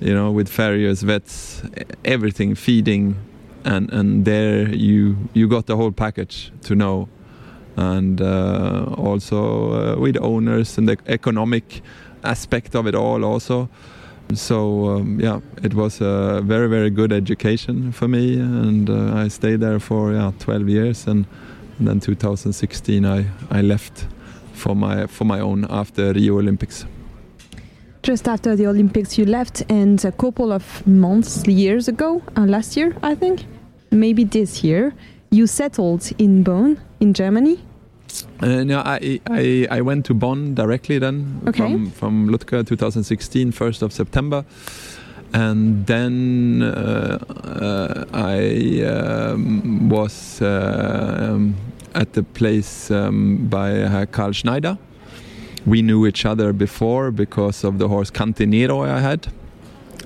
you 0.00 0.14
know, 0.14 0.30
with 0.30 0.48
farriers, 0.48 1.02
vets, 1.02 1.62
everything, 2.04 2.54
feeding, 2.54 3.16
and 3.64 3.92
and 3.92 4.24
there 4.24 4.68
you 4.68 5.16
you 5.34 5.48
got 5.48 5.66
the 5.66 5.76
whole 5.76 5.92
package 5.92 6.52
to 6.62 6.74
know, 6.74 7.08
and 7.76 8.20
also 8.20 9.98
with 9.98 10.16
owners 10.20 10.78
and 10.78 10.88
the 10.88 10.96
economic 11.06 11.82
aspect 12.24 12.74
of 12.74 12.86
it 12.86 12.94
all 12.94 13.24
also. 13.24 13.68
So 14.34 14.88
um, 14.90 15.18
yeah, 15.20 15.40
it 15.62 15.74
was 15.74 16.00
a 16.00 16.42
very 16.44 16.68
very 16.68 16.90
good 16.90 17.12
education 17.12 17.92
for 17.92 18.08
me, 18.08 18.38
and 18.38 18.90
uh, 18.90 19.14
I 19.14 19.28
stayed 19.28 19.60
there 19.60 19.80
for 19.80 20.12
yeah 20.12 20.32
12 20.38 20.68
years, 20.68 21.06
and, 21.06 21.24
and 21.78 21.88
then 21.88 22.00
2016 22.00 23.06
I, 23.06 23.24
I 23.50 23.62
left 23.62 24.06
for 24.52 24.76
my 24.76 25.06
for 25.06 25.24
my 25.24 25.40
own 25.40 25.66
after 25.70 26.12
Rio 26.12 26.38
Olympics. 26.38 26.84
Just 28.02 28.28
after 28.28 28.54
the 28.54 28.66
Olympics, 28.66 29.18
you 29.18 29.24
left, 29.24 29.62
and 29.70 30.04
a 30.04 30.12
couple 30.12 30.52
of 30.52 30.86
months, 30.86 31.46
years 31.46 31.88
ago, 31.88 32.22
uh, 32.36 32.42
last 32.46 32.76
year 32.76 32.94
I 33.02 33.14
think, 33.14 33.44
maybe 33.90 34.24
this 34.24 34.62
year, 34.62 34.94
you 35.30 35.46
settled 35.46 36.10
in 36.18 36.42
Bonn 36.42 36.78
in 37.00 37.12
Germany. 37.12 37.58
Uh, 38.40 38.64
no, 38.64 38.80
I, 38.80 39.20
I, 39.28 39.66
I 39.70 39.80
went 39.80 40.06
to 40.06 40.14
Bonn 40.14 40.54
directly 40.54 40.98
then 40.98 41.42
okay. 41.46 41.58
from 41.58 41.90
from 41.90 42.28
Ludger 42.28 42.66
2016, 42.66 43.52
1st 43.52 43.82
of 43.82 43.92
September, 43.92 44.44
and 45.32 45.86
then 45.86 46.62
uh, 46.62 47.18
uh, 47.44 48.04
I 48.12 48.82
um, 48.84 49.88
was 49.88 50.40
uh, 50.40 51.18
um, 51.20 51.56
at 51.94 52.12
the 52.12 52.22
place 52.22 52.90
um, 52.90 53.48
by 53.48 54.06
Karl 54.06 54.32
Schneider. 54.32 54.78
We 55.66 55.82
knew 55.82 56.06
each 56.06 56.24
other 56.24 56.52
before 56.52 57.10
because 57.10 57.64
of 57.64 57.78
the 57.78 57.88
horse 57.88 58.10
Cantinero 58.10 58.88
I 58.88 59.00
had 59.00 59.26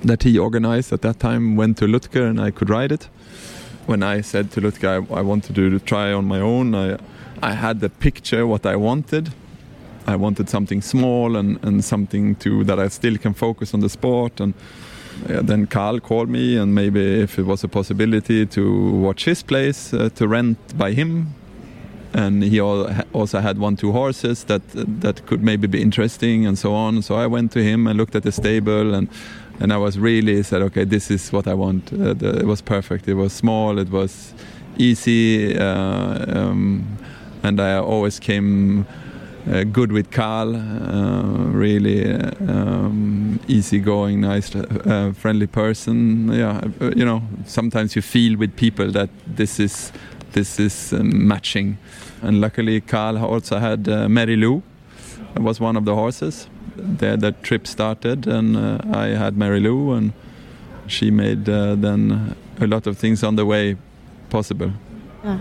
that 0.02 0.22
he 0.24 0.38
organized 0.38 0.92
at 0.92 1.02
that 1.02 1.20
time. 1.20 1.56
Went 1.56 1.76
to 1.78 1.86
Ludger 1.86 2.28
and 2.28 2.40
I 2.40 2.50
could 2.50 2.70
ride 2.70 2.90
it. 2.90 3.08
When 3.86 4.02
I 4.02 4.22
said 4.22 4.50
to 4.52 4.60
Ludger 4.60 5.08
I, 5.10 5.18
I 5.18 5.20
wanted 5.20 5.54
to 5.54 5.78
try 5.80 6.12
on 6.12 6.24
my 6.24 6.40
own, 6.40 6.74
I 6.74 6.96
I 7.42 7.55
had 7.55 7.81
the 7.81 7.88
picture 7.88 8.46
what 8.46 8.64
I 8.64 8.76
wanted. 8.76 9.33
I 10.07 10.16
wanted 10.16 10.48
something 10.48 10.83
small 10.83 11.37
and, 11.37 11.59
and 11.64 11.85
something 11.85 12.37
to 12.37 12.64
that 12.64 12.78
I 12.78 12.88
still 12.88 13.18
can 13.18 13.35
focus 13.35 13.74
on 13.74 13.81
the 13.81 13.88
sport. 13.88 14.40
And 14.40 14.55
then 15.26 15.66
Carl 15.66 16.00
called 16.00 16.28
me, 16.28 16.57
and 16.57 16.74
maybe 16.74 17.20
if 17.20 17.38
it 17.38 17.46
was 17.46 17.64
a 17.64 17.68
possibility 17.68 18.46
to 18.46 18.90
watch 18.92 19.24
his 19.24 19.42
place 19.42 19.92
uh, 19.92 20.09
to 20.14 20.28
rent 20.28 20.59
by 20.76 20.92
him. 20.92 21.35
And 22.14 22.42
he 22.42 22.61
also 22.61 23.40
had 23.40 23.59
one, 23.59 23.76
two 23.76 23.92
horses 23.92 24.44
that 24.44 24.62
that 25.00 25.26
could 25.26 25.42
maybe 25.42 25.66
be 25.66 25.81
interesting, 25.81 26.46
and 26.46 26.59
so 26.59 26.74
on. 26.74 27.02
So 27.02 27.14
I 27.14 27.26
went 27.26 27.52
to 27.52 27.62
him 27.62 27.87
and 27.87 27.96
looked 27.96 28.14
at 28.14 28.22
the 28.22 28.33
stable, 28.33 28.94
and 28.94 29.09
and 29.61 29.72
I 29.72 29.78
was 29.78 29.98
really 29.98 30.42
said, 30.42 30.62
okay, 30.62 30.85
this 30.85 31.11
is 31.11 31.33
what 31.33 31.46
I 31.46 31.55
want. 31.55 31.92
Uh, 31.92 32.12
the, 32.12 32.40
it 32.40 32.46
was 32.46 32.61
perfect. 32.61 33.09
It 33.09 33.14
was 33.14 33.33
small. 33.33 33.78
It 33.78 33.90
was 33.90 34.35
easy. 34.76 35.57
Uh, 35.57 36.38
um, 36.38 36.98
and 37.42 37.61
I 37.61 37.76
always 37.76 38.18
came 38.18 38.87
uh, 39.50 39.64
good 39.64 39.90
with 39.90 40.11
Carl, 40.12 40.55
uh, 40.55 41.22
really 41.50 42.14
um, 42.46 43.40
easygoing, 43.48 44.20
nice, 44.20 44.55
uh, 44.55 45.12
friendly 45.16 45.48
person. 45.48 46.33
Yeah, 46.33 46.61
uh, 46.81 46.92
you 46.94 47.05
know, 47.05 47.22
sometimes 47.44 47.96
you 47.96 48.02
feel 48.02 48.38
with 48.38 48.55
people 48.57 48.92
that 48.92 49.11
this 49.26 49.59
is 49.59 49.92
this 50.33 50.61
is 50.61 50.92
um, 50.92 51.26
matching, 51.26 51.76
and 52.22 52.40
luckily 52.40 52.81
Carl 52.81 53.18
also 53.18 53.59
had 53.59 53.88
uh, 53.88 54.09
Mary 54.09 54.37
Lou, 54.37 54.62
was 55.37 55.61
one 55.61 55.76
of 55.76 55.85
the 55.85 55.94
horses. 55.94 56.48
There, 56.76 57.16
the 57.16 57.33
trip 57.33 57.66
started, 57.66 58.26
and 58.26 58.57
I 58.96 59.09
had 59.09 59.37
Mary 59.37 59.61
Lou, 59.61 59.92
and 59.92 60.12
she 60.87 61.11
made 61.11 61.44
then 61.44 62.35
a 62.61 62.66
lot 62.66 62.87
of 62.87 62.96
things 62.96 63.22
on 63.22 63.37
the 63.37 63.44
way 63.44 63.76
possible. 64.31 64.70
Yeah. 65.24 65.40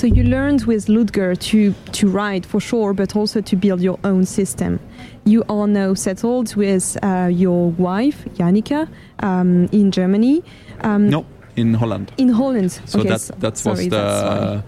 So 0.00 0.06
you 0.06 0.24
learned 0.24 0.64
with 0.64 0.86
Ludger 0.86 1.38
to, 1.50 1.74
to 1.92 2.08
ride 2.08 2.46
for 2.46 2.58
sure, 2.58 2.94
but 2.94 3.14
also 3.14 3.42
to 3.42 3.54
build 3.54 3.82
your 3.82 3.98
own 4.02 4.24
system. 4.24 4.80
You 5.26 5.44
are 5.50 5.66
now 5.66 5.92
settled 5.92 6.56
with 6.56 6.96
uh, 7.02 7.28
your 7.30 7.72
wife, 7.72 8.24
Janika, 8.38 8.88
um, 9.18 9.68
in 9.72 9.90
Germany. 9.90 10.42
Um, 10.80 11.10
no, 11.10 11.26
in 11.54 11.74
Holland. 11.74 12.12
In 12.16 12.30
Holland. 12.30 12.80
So 12.86 13.00
okay, 13.00 13.10
that 13.10 13.40
that 13.40 13.58
sorry, 13.58 13.76
was 13.76 13.88
the. 13.90 13.98
Uh, 13.98 14.62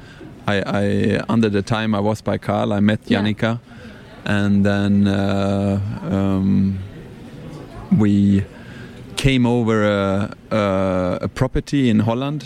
I, 0.47 0.63
I 0.67 1.21
under 1.31 1.49
the 1.49 1.63
time 1.63 1.95
I 1.95 2.01
was 2.01 2.21
by 2.21 2.37
Carl, 2.37 2.75
I 2.75 2.81
met 2.81 3.03
Janika, 3.07 3.59
yeah. 3.59 4.37
and 4.37 4.67
then 4.67 5.09
uh, 5.09 5.81
um, 6.11 6.79
we 7.97 8.45
came 9.17 9.47
over 9.47 9.83
a, 9.83 10.37
a, 10.51 11.19
a 11.23 11.29
property 11.29 11.89
in 11.89 12.01
Holland 12.01 12.45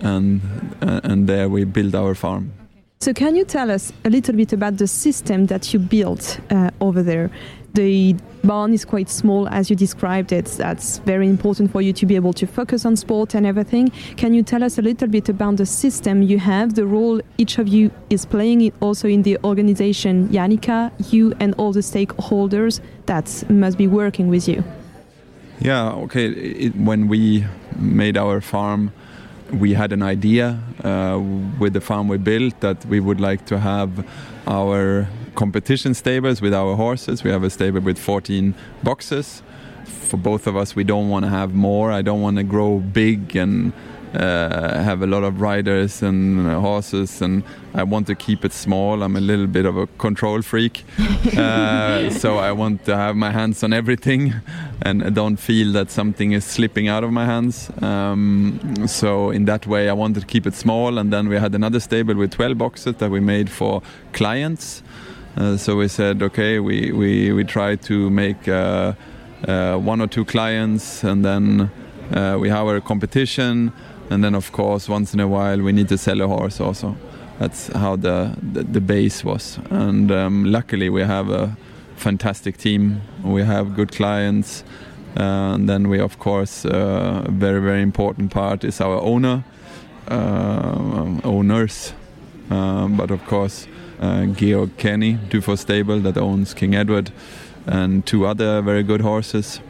and 0.00 0.40
uh, 0.80 1.00
and 1.04 1.28
there 1.28 1.48
we 1.48 1.64
build 1.64 1.94
our 1.94 2.14
farm. 2.14 2.52
So, 3.00 3.12
can 3.12 3.34
you 3.34 3.44
tell 3.44 3.70
us 3.70 3.92
a 4.04 4.10
little 4.10 4.34
bit 4.34 4.52
about 4.52 4.76
the 4.76 4.86
system 4.86 5.46
that 5.46 5.72
you 5.72 5.80
built 5.80 6.38
uh, 6.50 6.70
over 6.80 7.02
there? 7.02 7.30
The 7.74 8.14
barn 8.44 8.74
is 8.74 8.84
quite 8.84 9.08
small, 9.08 9.48
as 9.48 9.70
you 9.70 9.74
described 9.74 10.30
it. 10.30 10.44
That's 10.44 10.98
very 10.98 11.26
important 11.26 11.72
for 11.72 11.80
you 11.80 11.92
to 11.94 12.06
be 12.06 12.16
able 12.16 12.34
to 12.34 12.46
focus 12.46 12.84
on 12.84 12.96
sport 12.96 13.34
and 13.34 13.46
everything. 13.46 13.88
Can 14.16 14.34
you 14.34 14.42
tell 14.42 14.62
us 14.62 14.78
a 14.78 14.82
little 14.82 15.08
bit 15.08 15.28
about 15.28 15.56
the 15.56 15.66
system 15.66 16.22
you 16.22 16.38
have, 16.38 16.74
the 16.74 16.86
role 16.86 17.20
each 17.38 17.58
of 17.58 17.66
you 17.66 17.90
is 18.08 18.26
playing 18.26 18.72
also 18.80 19.08
in 19.08 19.22
the 19.22 19.36
organization, 19.42 20.28
Janika, 20.28 20.92
you, 21.12 21.34
and 21.40 21.54
all 21.56 21.72
the 21.72 21.80
stakeholders 21.80 22.80
that 23.06 23.42
must 23.50 23.78
be 23.78 23.88
working 23.88 24.28
with 24.28 24.46
you? 24.46 24.62
Yeah, 25.60 25.92
okay. 26.04 26.26
It, 26.26 26.76
when 26.76 27.08
we 27.08 27.46
made 27.78 28.16
our 28.16 28.40
farm, 28.40 28.92
we 29.52 29.74
had 29.74 29.92
an 29.92 30.02
idea 30.02 30.58
uh, 30.82 31.20
with 31.58 31.74
the 31.74 31.80
farm 31.80 32.08
we 32.08 32.16
built 32.16 32.58
that 32.60 32.84
we 32.86 33.00
would 33.00 33.20
like 33.20 33.44
to 33.46 33.58
have 33.58 34.06
our 34.46 35.08
competition 35.34 35.94
stables 35.94 36.40
with 36.40 36.54
our 36.54 36.74
horses. 36.76 37.22
We 37.22 37.30
have 37.30 37.44
a 37.44 37.50
stable 37.50 37.80
with 37.80 37.98
14 37.98 38.54
boxes. 38.82 39.42
For 39.84 40.16
both 40.16 40.46
of 40.46 40.56
us, 40.56 40.76
we 40.76 40.84
don't 40.84 41.08
want 41.08 41.24
to 41.24 41.30
have 41.30 41.54
more. 41.54 41.90
I 41.90 42.02
don't 42.02 42.20
want 42.20 42.36
to 42.36 42.42
grow 42.42 42.78
big 42.78 43.36
and 43.36 43.72
uh, 44.14 44.82
have 44.82 45.02
a 45.02 45.06
lot 45.06 45.24
of 45.24 45.40
riders 45.40 46.02
and 46.02 46.46
horses, 46.52 47.22
and 47.22 47.42
I 47.74 47.82
want 47.82 48.06
to 48.08 48.14
keep 48.14 48.44
it 48.44 48.52
small. 48.52 49.02
I'm 49.02 49.16
a 49.16 49.20
little 49.20 49.46
bit 49.46 49.66
of 49.66 49.76
a 49.76 49.86
control 49.98 50.42
freak, 50.42 50.84
uh, 51.36 52.10
so 52.10 52.38
I 52.38 52.52
want 52.52 52.84
to 52.84 52.96
have 52.96 53.16
my 53.16 53.30
hands 53.30 53.62
on 53.62 53.72
everything, 53.72 54.34
and 54.82 55.02
I 55.02 55.10
don't 55.10 55.36
feel 55.36 55.72
that 55.72 55.90
something 55.90 56.32
is 56.32 56.44
slipping 56.44 56.88
out 56.88 57.04
of 57.04 57.12
my 57.12 57.24
hands. 57.24 57.70
Um, 57.82 58.86
so 58.86 59.30
in 59.30 59.44
that 59.46 59.66
way, 59.66 59.88
I 59.88 59.92
wanted 59.92 60.20
to 60.20 60.26
keep 60.26 60.46
it 60.46 60.54
small. 60.54 60.98
And 60.98 61.12
then 61.12 61.28
we 61.28 61.36
had 61.36 61.54
another 61.54 61.80
stable 61.80 62.14
with 62.14 62.32
12 62.32 62.58
boxes 62.58 62.96
that 62.96 63.10
we 63.10 63.20
made 63.20 63.48
for 63.50 63.82
clients. 64.12 64.82
Uh, 65.36 65.56
so 65.56 65.76
we 65.76 65.88
said, 65.88 66.22
okay, 66.22 66.58
we 66.58 66.92
we 66.92 67.32
we 67.32 67.44
try 67.44 67.76
to 67.76 68.10
make. 68.10 68.48
Uh, 68.48 68.92
uh, 69.48 69.76
one 69.76 70.00
or 70.00 70.06
two 70.06 70.24
clients, 70.24 71.02
and 71.02 71.24
then 71.24 71.70
uh, 72.14 72.36
we 72.38 72.48
have 72.48 72.66
a 72.68 72.80
competition, 72.80 73.72
and 74.10 74.22
then 74.22 74.34
of 74.34 74.52
course 74.52 74.88
once 74.88 75.14
in 75.14 75.20
a 75.20 75.28
while 75.28 75.60
we 75.60 75.72
need 75.72 75.88
to 75.88 75.98
sell 75.98 76.20
a 76.20 76.26
horse 76.26 76.60
also. 76.60 76.96
That's 77.38 77.68
how 77.68 77.96
the 77.96 78.36
the, 78.52 78.62
the 78.62 78.80
base 78.80 79.24
was. 79.24 79.58
And 79.70 80.10
um, 80.10 80.44
luckily 80.44 80.88
we 80.90 81.02
have 81.02 81.30
a 81.30 81.56
fantastic 81.96 82.56
team. 82.56 83.00
We 83.24 83.42
have 83.42 83.74
good 83.74 83.92
clients. 83.92 84.64
And 85.14 85.68
then 85.68 85.88
we 85.88 86.00
of 86.00 86.18
course 86.18 86.64
uh, 86.64 87.24
a 87.26 87.30
very 87.30 87.60
very 87.60 87.82
important 87.82 88.30
part 88.30 88.64
is 88.64 88.80
our 88.80 89.00
owner 89.00 89.44
uh, 90.08 91.20
owners. 91.24 91.94
Um, 92.50 92.96
but 92.96 93.10
of 93.10 93.24
course 93.26 93.66
uh, 94.00 94.26
Georg 94.26 94.76
Kenny 94.76 95.18
Dufour 95.30 95.56
Stable 95.56 96.00
that 96.00 96.16
owns 96.16 96.54
King 96.54 96.74
Edward 96.74 97.10
and 97.66 98.04
two 98.04 98.26
other 98.26 98.62
very 98.62 98.82
good 98.82 99.00
horses. 99.00 99.60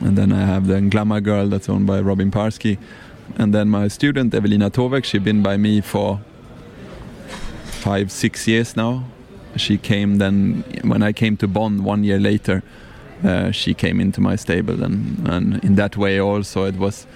And 0.00 0.16
then 0.16 0.32
I 0.32 0.44
have 0.44 0.66
the 0.66 0.80
Glamour 0.80 1.20
Girl 1.20 1.48
that's 1.48 1.68
owned 1.68 1.86
by 1.86 2.00
Robin 2.00 2.30
Parsky 2.30 2.78
and 3.36 3.54
then 3.54 3.68
my 3.68 3.88
student 3.88 4.34
Evelina 4.34 4.70
Tovek, 4.70 5.04
she's 5.04 5.22
been 5.22 5.42
by 5.42 5.56
me 5.56 5.80
for 5.80 6.20
five, 7.64 8.10
six 8.10 8.46
years 8.48 8.76
now. 8.76 9.04
She 9.56 9.78
came 9.78 10.16
then 10.16 10.64
when 10.82 11.02
I 11.02 11.12
came 11.12 11.36
to 11.38 11.48
Bonn 11.48 11.84
one 11.84 12.04
year 12.04 12.18
later. 12.20 12.62
Uh, 13.24 13.50
she 13.50 13.74
came 13.74 14.00
into 14.00 14.20
my 14.20 14.36
stable, 14.36 14.82
and, 14.84 15.28
and 15.28 15.64
in 15.64 15.74
that 15.74 15.96
way 15.96 16.20
also 16.20 16.64
it 16.64 16.76
was 16.76 17.06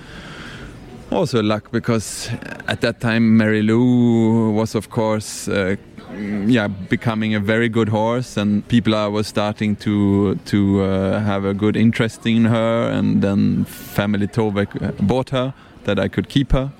also 1.12 1.42
luck 1.42 1.70
because 1.70 2.31
at 2.66 2.81
that 2.81 3.01
time 3.01 3.37
Mary 3.37 3.62
Lou 3.62 4.51
was 4.51 4.75
of 4.75 4.90
course 4.90 5.46
uh, 5.46 5.77
yeah 6.46 6.68
becoming 6.68 7.35
a 7.35 7.40
very 7.40 7.68
good 7.68 7.88
horse 7.88 8.37
and 8.37 8.66
people 8.68 8.94
are, 8.94 9.11
was 9.11 9.27
starting 9.27 9.77
to 9.77 10.37
to 10.46 10.83
uh, 10.83 11.20
have 11.20 11.44
a 11.44 11.55
good 11.55 11.77
interest 11.77 12.27
in 12.27 12.46
her 12.46 12.88
and 12.90 13.22
then 13.22 13.64
family 13.66 14.27
Tovek 14.27 14.96
bought 15.07 15.31
her 15.31 15.55
that 15.85 15.99
I 15.99 16.09
could 16.09 16.29
keep 16.29 16.53
her. 16.53 16.73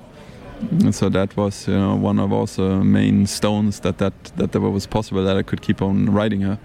And 0.71 0.95
so 0.95 1.09
that 1.09 1.35
was 1.35 1.67
you 1.67 1.73
know, 1.73 1.95
one 1.95 2.19
of 2.19 2.31
also 2.31 2.79
main 2.83 3.27
stones 3.27 3.81
that, 3.81 3.97
that 3.97 4.13
that 4.37 4.59
was 4.59 4.87
possible 4.87 5.23
that 5.25 5.37
I 5.37 5.43
could 5.43 5.61
keep 5.61 5.81
on 5.81 6.09
riding 6.09 6.41
her. 6.41 6.57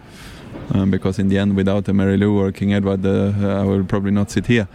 Um, 0.75 0.91
because 0.91 1.19
in 1.19 1.29
the 1.29 1.39
end, 1.39 1.57
without 1.57 1.89
a 1.89 1.93
Mary 1.93 2.17
Lou 2.17 2.39
or 2.39 2.53
King 2.53 2.75
Edward, 2.75 3.05
uh, 3.05 3.61
I 3.61 3.65
would 3.65 3.89
probably 3.89 4.11
not 4.11 4.31
sit 4.31 4.47
here. 4.47 4.69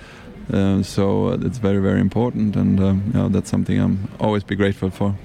Uh, 0.52 0.84
so 0.84 1.30
it's 1.30 1.58
very, 1.58 1.80
very 1.80 2.02
important, 2.02 2.56
and 2.56 2.80
um, 2.80 3.04
you 3.08 3.14
know, 3.14 3.30
that's 3.30 3.50
something 3.50 3.80
I'm 3.80 4.10
always 4.20 4.44
be 4.44 4.56
grateful 4.56 4.90
for. 4.90 5.16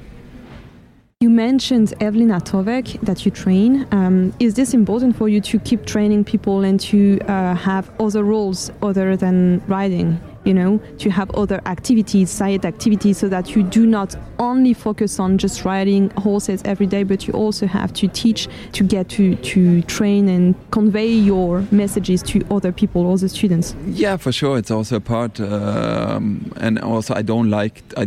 You 1.21 1.31
mentioned 1.31 1.95
Evelina 2.01 2.41
Tovek 2.41 3.01
that 3.01 3.25
you 3.25 3.33
train. 3.33 3.89
Um, 3.91 4.33
is 4.39 4.55
this 4.55 4.73
important 4.73 5.17
for 5.17 5.29
you 5.29 5.41
to 5.41 5.59
keep 5.59 5.85
training 5.85 6.25
people 6.25 6.63
and 6.63 6.79
to 6.81 7.19
uh, 7.23 7.57
have 7.57 7.91
other 7.99 8.23
roles 8.23 8.71
other 8.83 9.17
than 9.17 9.61
riding? 9.67 10.21
You 10.45 10.55
know, 10.55 10.79
to 10.99 11.11
have 11.11 11.31
other 11.33 11.61
activities, 11.67 12.31
side 12.31 12.65
activities, 12.65 13.19
so 13.19 13.29
that 13.29 13.55
you 13.55 13.63
do 13.63 13.87
not 13.87 14.15
only 14.39 14.73
focus 14.75 15.19
on 15.19 15.39
just 15.39 15.65
riding 15.65 16.11
horses 16.11 16.63
every 16.65 16.87
day, 16.87 17.03
but 17.03 17.27
you 17.27 17.35
also 17.35 17.67
have 17.67 17.93
to 17.95 18.09
teach 18.09 18.49
to 18.73 18.85
get 18.85 19.09
to, 19.11 19.35
to 19.37 19.83
train 19.83 20.29
and 20.29 20.55
convey 20.71 21.09
your 21.09 21.65
messages 21.71 22.23
to 22.23 22.45
other 22.51 22.73
people, 22.73 23.07
all 23.07 23.17
the 23.17 23.29
students. 23.29 23.75
Yeah, 23.87 24.17
for 24.17 24.33
sure. 24.33 24.59
It's 24.59 24.71
also 24.71 24.97
a 24.97 25.01
part. 25.01 25.41
Um, 25.41 26.53
and 26.57 26.79
also, 26.79 27.15
I 27.15 27.23
don't 27.23 27.51
like, 27.51 27.83
I, 27.97 28.07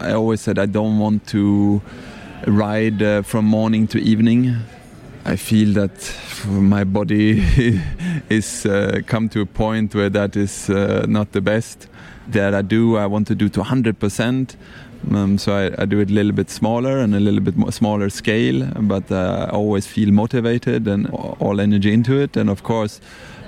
I 0.00 0.12
always 0.12 0.40
said 0.40 0.58
I 0.58 0.66
don't 0.66 0.98
want 0.98 1.26
to 1.28 1.82
ride 2.46 3.02
uh, 3.02 3.22
from 3.22 3.44
morning 3.44 3.86
to 3.88 3.98
evening. 4.00 4.56
I 5.26 5.36
feel 5.36 5.72
that 5.72 6.14
my 6.46 6.84
body 6.84 7.42
is 8.28 8.66
uh, 8.66 9.00
come 9.06 9.30
to 9.30 9.40
a 9.40 9.46
point 9.46 9.94
where 9.94 10.10
that 10.10 10.36
is 10.36 10.68
uh, 10.68 11.06
not 11.08 11.32
the 11.32 11.40
best. 11.40 11.88
That 12.28 12.54
I 12.54 12.60
do, 12.60 12.96
I 12.96 13.06
want 13.06 13.26
to 13.28 13.34
do 13.34 13.48
to 13.48 13.60
100%. 13.60 14.56
Um, 15.10 15.38
so 15.38 15.54
I, 15.54 15.82
I, 15.82 15.84
do 15.86 16.00
it 16.00 16.10
a 16.10 16.12
little 16.12 16.32
bit 16.32 16.50
smaller 16.50 16.98
and 16.98 17.14
a 17.14 17.20
little 17.20 17.40
bit 17.40 17.56
more 17.56 17.72
smaller 17.72 18.08
scale, 18.10 18.66
but 18.80 19.10
uh, 19.10 19.46
I 19.48 19.54
always 19.54 19.86
feel 19.86 20.10
motivated 20.10 20.86
and 20.86 21.08
all 21.10 21.60
energy 21.60 21.92
into 21.92 22.18
it. 22.18 22.36
And 22.36 22.48
of 22.48 22.62
course, 22.62 23.00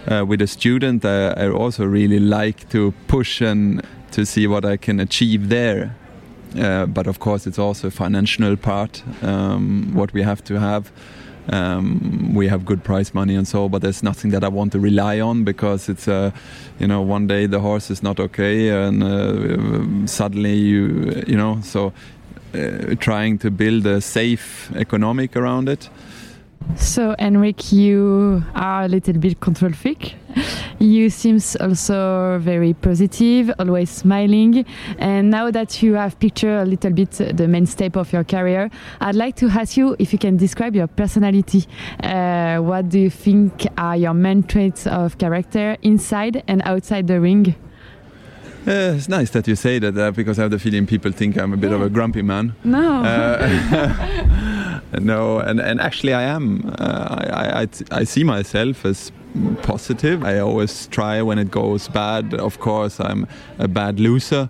uh, 0.07 0.25
with 0.27 0.43
a 0.43 0.47
student, 0.47 1.05
I, 1.05 1.29
I 1.29 1.51
also 1.51 1.85
really 1.85 2.21
like 2.21 2.69
to 2.71 2.93
push 3.07 3.41
and 3.41 3.83
to 4.13 4.25
see 4.25 4.47
what 4.47 4.65
I 4.65 4.77
can 4.77 5.01
achieve 5.01 5.49
there. 5.49 5.95
Uh, 6.59 6.87
but 6.87 7.07
of 7.07 7.19
course, 7.19 7.47
it's 7.47 7.59
also 7.59 7.89
a 7.89 7.91
financial 7.91 8.57
part, 8.57 9.03
um, 9.23 9.93
what 9.95 10.13
we 10.13 10.23
have 10.23 10.43
to 10.45 10.59
have. 10.59 10.91
Um, 11.49 12.35
we 12.35 12.49
have 12.49 12.65
good 12.65 12.83
prize 12.83 13.15
money 13.15 13.37
and 13.37 13.47
so, 13.47 13.69
but 13.69 13.83
there's 13.83 14.03
nothing 14.03 14.33
that 14.33 14.43
I 14.43 14.49
want 14.49 14.73
to 14.73 14.81
rely 14.81 15.21
on 15.21 15.45
because 15.45 15.89
it's, 15.89 16.09
uh, 16.09 16.33
you 16.79 16.87
know, 16.89 17.03
one 17.03 17.27
day 17.27 17.47
the 17.47 17.61
horse 17.61 17.91
is 17.91 18.03
not 18.03 18.19
okay 18.19 18.71
and 18.71 19.03
uh, 19.03 20.07
suddenly 20.07 20.55
you, 20.55 21.23
you 21.27 21.37
know, 21.37 21.61
so 21.63 21.93
uh, 22.55 22.95
trying 22.97 23.39
to 23.39 23.51
build 23.51 23.87
a 23.87 24.01
safe 24.01 24.73
economic 24.75 25.37
around 25.37 25.69
it. 25.69 25.89
So, 26.77 27.15
Henrik, 27.19 27.73
you 27.73 28.43
are 28.55 28.85
a 28.85 28.89
little 28.89 29.15
bit 29.15 29.41
control 29.41 29.73
freak. 29.73 30.15
You 30.79 31.09
seems 31.09 31.57
also 31.57 32.39
very 32.39 32.75
positive, 32.75 33.51
always 33.59 33.89
smiling. 33.89 34.67
And 34.99 35.31
now 35.31 35.51
that 35.51 35.83
you 35.83 35.95
have 35.95 36.19
pictured 36.19 36.63
a 36.63 36.65
little 36.67 36.91
bit 36.91 37.13
the 37.13 37.49
main 37.49 37.67
step 37.67 37.97
of 37.97 38.13
your 38.13 38.25
career, 38.25 38.71
I'd 39.01 39.15
like 39.15 39.37
to 39.37 39.49
ask 39.49 39.77
you 39.77 39.97
if 39.99 40.13
you 40.13 40.19
can 40.19 40.37
describe 40.37 40.75
your 40.75 40.87
personality. 40.87 41.65
Uh, 42.03 42.59
what 42.59 42.91
do 42.91 42.99
you 42.99 43.11
think 43.11 43.67
are 43.79 43.97
your 43.97 44.15
main 44.15 44.43
traits 44.43 44.87
of 44.87 45.17
character 45.17 45.77
inside 45.83 46.43
and 46.47 46.61
outside 46.65 47.07
the 47.07 47.21
ring? 47.21 47.55
Uh, 48.67 48.95
it's 48.97 49.09
nice 49.09 49.31
that 49.31 49.47
you 49.47 49.55
say 49.55 49.79
that 49.79 49.97
uh, 49.97 50.11
because 50.11 50.41
I 50.41 50.43
have 50.43 50.51
the 50.51 50.59
feeling 50.59 50.87
people 50.87 51.13
think 51.13 51.39
I'm 51.39 51.53
a 51.53 51.57
bit 51.57 51.71
yeah. 51.71 51.77
of 51.77 51.83
a 51.83 51.89
grumpy 51.89 52.23
man. 52.23 52.55
No. 52.65 53.03
No, 55.01 55.39
and, 55.39 55.61
and 55.61 55.81
actually 55.81 56.15
I 56.15 56.23
am. 56.23 56.75
Uh, 56.79 57.17
I, 57.33 57.63
I, 57.63 57.69
I 58.01 58.05
see 58.05 58.25
myself 58.25 58.85
as 58.85 59.13
positive. 59.63 60.25
I 60.25 60.39
always 60.39 60.87
try 60.89 61.23
when 61.23 61.39
it 61.39 61.51
goes 61.51 61.89
bad. 61.89 62.35
Of 62.35 62.59
course, 62.61 63.01
I'm 63.01 63.27
a 63.59 63.69
bad 63.69 64.01
loser. 64.01 64.49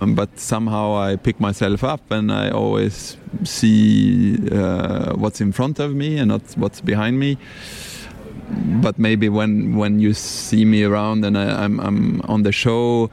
Um, 0.00 0.14
but 0.14 0.38
somehow 0.38 0.96
I 0.96 1.16
pick 1.16 1.40
myself 1.40 1.82
up 1.82 2.10
and 2.10 2.30
I 2.30 2.50
always 2.50 3.16
see 3.42 4.38
uh, 4.50 5.14
what's 5.14 5.40
in 5.40 5.50
front 5.50 5.80
of 5.80 5.94
me 5.94 6.18
and 6.18 6.28
not 6.28 6.42
what's 6.56 6.80
behind 6.80 7.18
me. 7.18 7.36
But 8.80 8.98
maybe 8.98 9.28
when 9.28 9.76
when 9.76 9.98
you 9.98 10.14
see 10.14 10.64
me 10.64 10.84
around 10.84 11.24
and 11.24 11.36
I, 11.36 11.64
I'm, 11.64 11.80
I'm 11.80 12.20
on 12.22 12.44
the 12.44 12.52
show, 12.52 13.10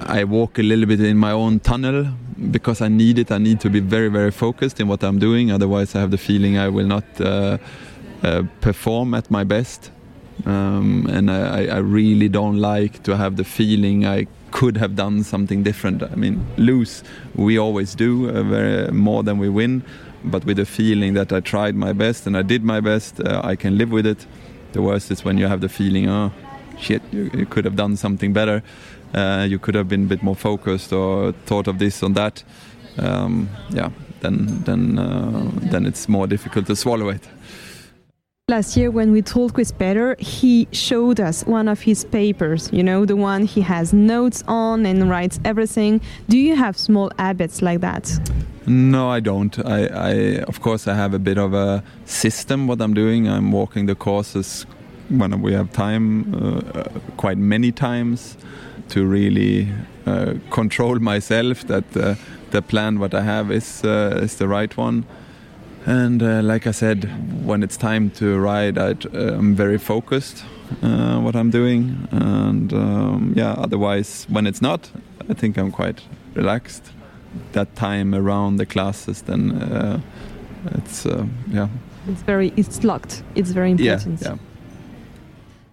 I 0.00 0.24
walk 0.24 0.58
a 0.58 0.62
little 0.62 0.86
bit 0.86 1.00
in 1.00 1.16
my 1.16 1.30
own 1.30 1.60
tunnel 1.60 2.06
because 2.50 2.80
I 2.80 2.88
need 2.88 3.18
it. 3.18 3.30
I 3.30 3.38
need 3.38 3.60
to 3.60 3.70
be 3.70 3.80
very, 3.80 4.08
very 4.08 4.30
focused 4.30 4.80
in 4.80 4.88
what 4.88 5.04
I'm 5.04 5.18
doing. 5.18 5.52
Otherwise, 5.52 5.94
I 5.94 6.00
have 6.00 6.10
the 6.10 6.18
feeling 6.18 6.58
I 6.58 6.68
will 6.68 6.86
not 6.86 7.04
uh, 7.20 7.58
uh, 8.22 8.42
perform 8.60 9.14
at 9.14 9.30
my 9.30 9.44
best. 9.44 9.90
Um, 10.46 11.06
and 11.08 11.30
I, 11.30 11.66
I, 11.66 11.78
really 11.78 12.28
don't 12.28 12.58
like 12.58 13.04
to 13.04 13.16
have 13.16 13.36
the 13.36 13.44
feeling 13.44 14.04
I 14.04 14.26
could 14.50 14.76
have 14.76 14.96
done 14.96 15.22
something 15.22 15.62
different. 15.62 16.02
I 16.02 16.16
mean, 16.16 16.44
lose 16.56 17.04
we 17.36 17.56
always 17.56 17.94
do 17.94 18.28
uh, 18.28 18.42
very 18.42 18.90
more 18.90 19.22
than 19.22 19.38
we 19.38 19.48
win, 19.48 19.84
but 20.24 20.44
with 20.44 20.56
the 20.56 20.66
feeling 20.66 21.14
that 21.14 21.32
I 21.32 21.38
tried 21.38 21.76
my 21.76 21.92
best 21.92 22.26
and 22.26 22.36
I 22.36 22.42
did 22.42 22.64
my 22.64 22.80
best, 22.80 23.20
uh, 23.20 23.42
I 23.44 23.54
can 23.54 23.78
live 23.78 23.92
with 23.92 24.06
it. 24.06 24.26
The 24.72 24.82
worst 24.82 25.12
is 25.12 25.24
when 25.24 25.38
you 25.38 25.46
have 25.46 25.60
the 25.60 25.68
feeling, 25.68 26.08
oh, 26.08 26.32
shit, 26.78 27.00
you, 27.12 27.30
you 27.32 27.46
could 27.46 27.64
have 27.64 27.76
done 27.76 27.96
something 27.96 28.32
better. 28.32 28.62
Uh, 29.14 29.46
you 29.48 29.58
could 29.58 29.74
have 29.74 29.88
been 29.88 30.04
a 30.04 30.08
bit 30.08 30.22
more 30.22 30.36
focused 30.36 30.92
or 30.92 31.32
thought 31.46 31.68
of 31.68 31.78
this 31.78 32.02
and 32.02 32.14
that. 32.14 32.42
Um, 32.98 33.48
yeah, 33.70 33.90
then 34.20 34.62
then 34.64 34.98
uh, 34.98 35.50
then 35.70 35.86
it's 35.86 36.08
more 36.08 36.26
difficult 36.26 36.66
to 36.66 36.76
swallow 36.76 37.08
it. 37.08 37.22
Last 38.48 38.76
year, 38.76 38.90
when 38.90 39.10
we 39.10 39.22
talked 39.22 39.56
with 39.56 39.78
Peder, 39.78 40.16
he 40.18 40.68
showed 40.70 41.18
us 41.18 41.44
one 41.46 41.66
of 41.66 41.80
his 41.80 42.04
papers, 42.04 42.68
you 42.74 42.82
know, 42.82 43.06
the 43.06 43.16
one 43.16 43.46
he 43.46 43.62
has 43.62 43.94
notes 43.94 44.44
on 44.46 44.84
and 44.84 45.08
writes 45.08 45.40
everything. 45.46 46.02
Do 46.28 46.36
you 46.36 46.54
have 46.54 46.76
small 46.76 47.10
habits 47.18 47.62
like 47.62 47.80
that? 47.80 48.12
No, 48.66 49.08
I 49.08 49.20
don't. 49.20 49.58
I, 49.64 49.86
I 49.86 50.10
of 50.46 50.60
course, 50.60 50.86
I 50.86 50.94
have 50.94 51.14
a 51.14 51.18
bit 51.18 51.38
of 51.38 51.54
a 51.54 51.82
system 52.04 52.66
what 52.66 52.82
I'm 52.82 52.92
doing. 52.92 53.28
I'm 53.28 53.50
walking 53.50 53.86
the 53.86 53.94
courses 53.94 54.66
when 55.08 55.40
we 55.40 55.54
have 55.54 55.72
time, 55.72 56.34
uh, 56.34 56.84
quite 57.16 57.38
many 57.38 57.72
times, 57.72 58.36
to 58.88 59.06
really 59.06 59.68
uh, 60.06 60.34
control 60.50 60.98
myself 60.98 61.66
that 61.66 61.96
uh, 61.96 62.14
the 62.50 62.62
plan 62.62 62.98
what 62.98 63.14
I 63.14 63.22
have 63.22 63.50
is 63.50 63.84
uh, 63.84 64.20
is 64.22 64.36
the 64.36 64.48
right 64.48 64.76
one. 64.76 65.04
And 65.86 66.22
uh, 66.22 66.40
like 66.42 66.66
I 66.66 66.72
said, 66.72 67.04
when 67.44 67.62
it's 67.62 67.76
time 67.76 68.10
to 68.12 68.38
ride, 68.38 68.78
I, 68.78 68.94
am 69.12 69.54
very 69.54 69.78
focused 69.78 70.44
uh, 70.82 71.20
what 71.20 71.36
I'm 71.36 71.50
doing. 71.50 72.08
And 72.10 72.72
um, 72.72 73.34
yeah, 73.36 73.52
otherwise, 73.52 74.26
when 74.30 74.46
it's 74.46 74.62
not, 74.62 74.90
I 75.28 75.34
think 75.34 75.58
I'm 75.58 75.70
quite 75.70 76.00
relaxed. 76.34 76.92
That 77.52 77.74
time 77.74 78.14
around 78.14 78.56
the 78.56 78.66
classes, 78.66 79.22
then 79.22 79.52
uh, 79.52 80.00
it's 80.74 81.04
uh, 81.04 81.26
yeah. 81.50 81.68
It's 82.08 82.22
very 82.22 82.52
it's 82.56 82.84
locked. 82.84 83.22
It's 83.34 83.50
very 83.50 83.72
important. 83.72 84.22
Yeah, 84.22 84.28
yeah. 84.28 84.53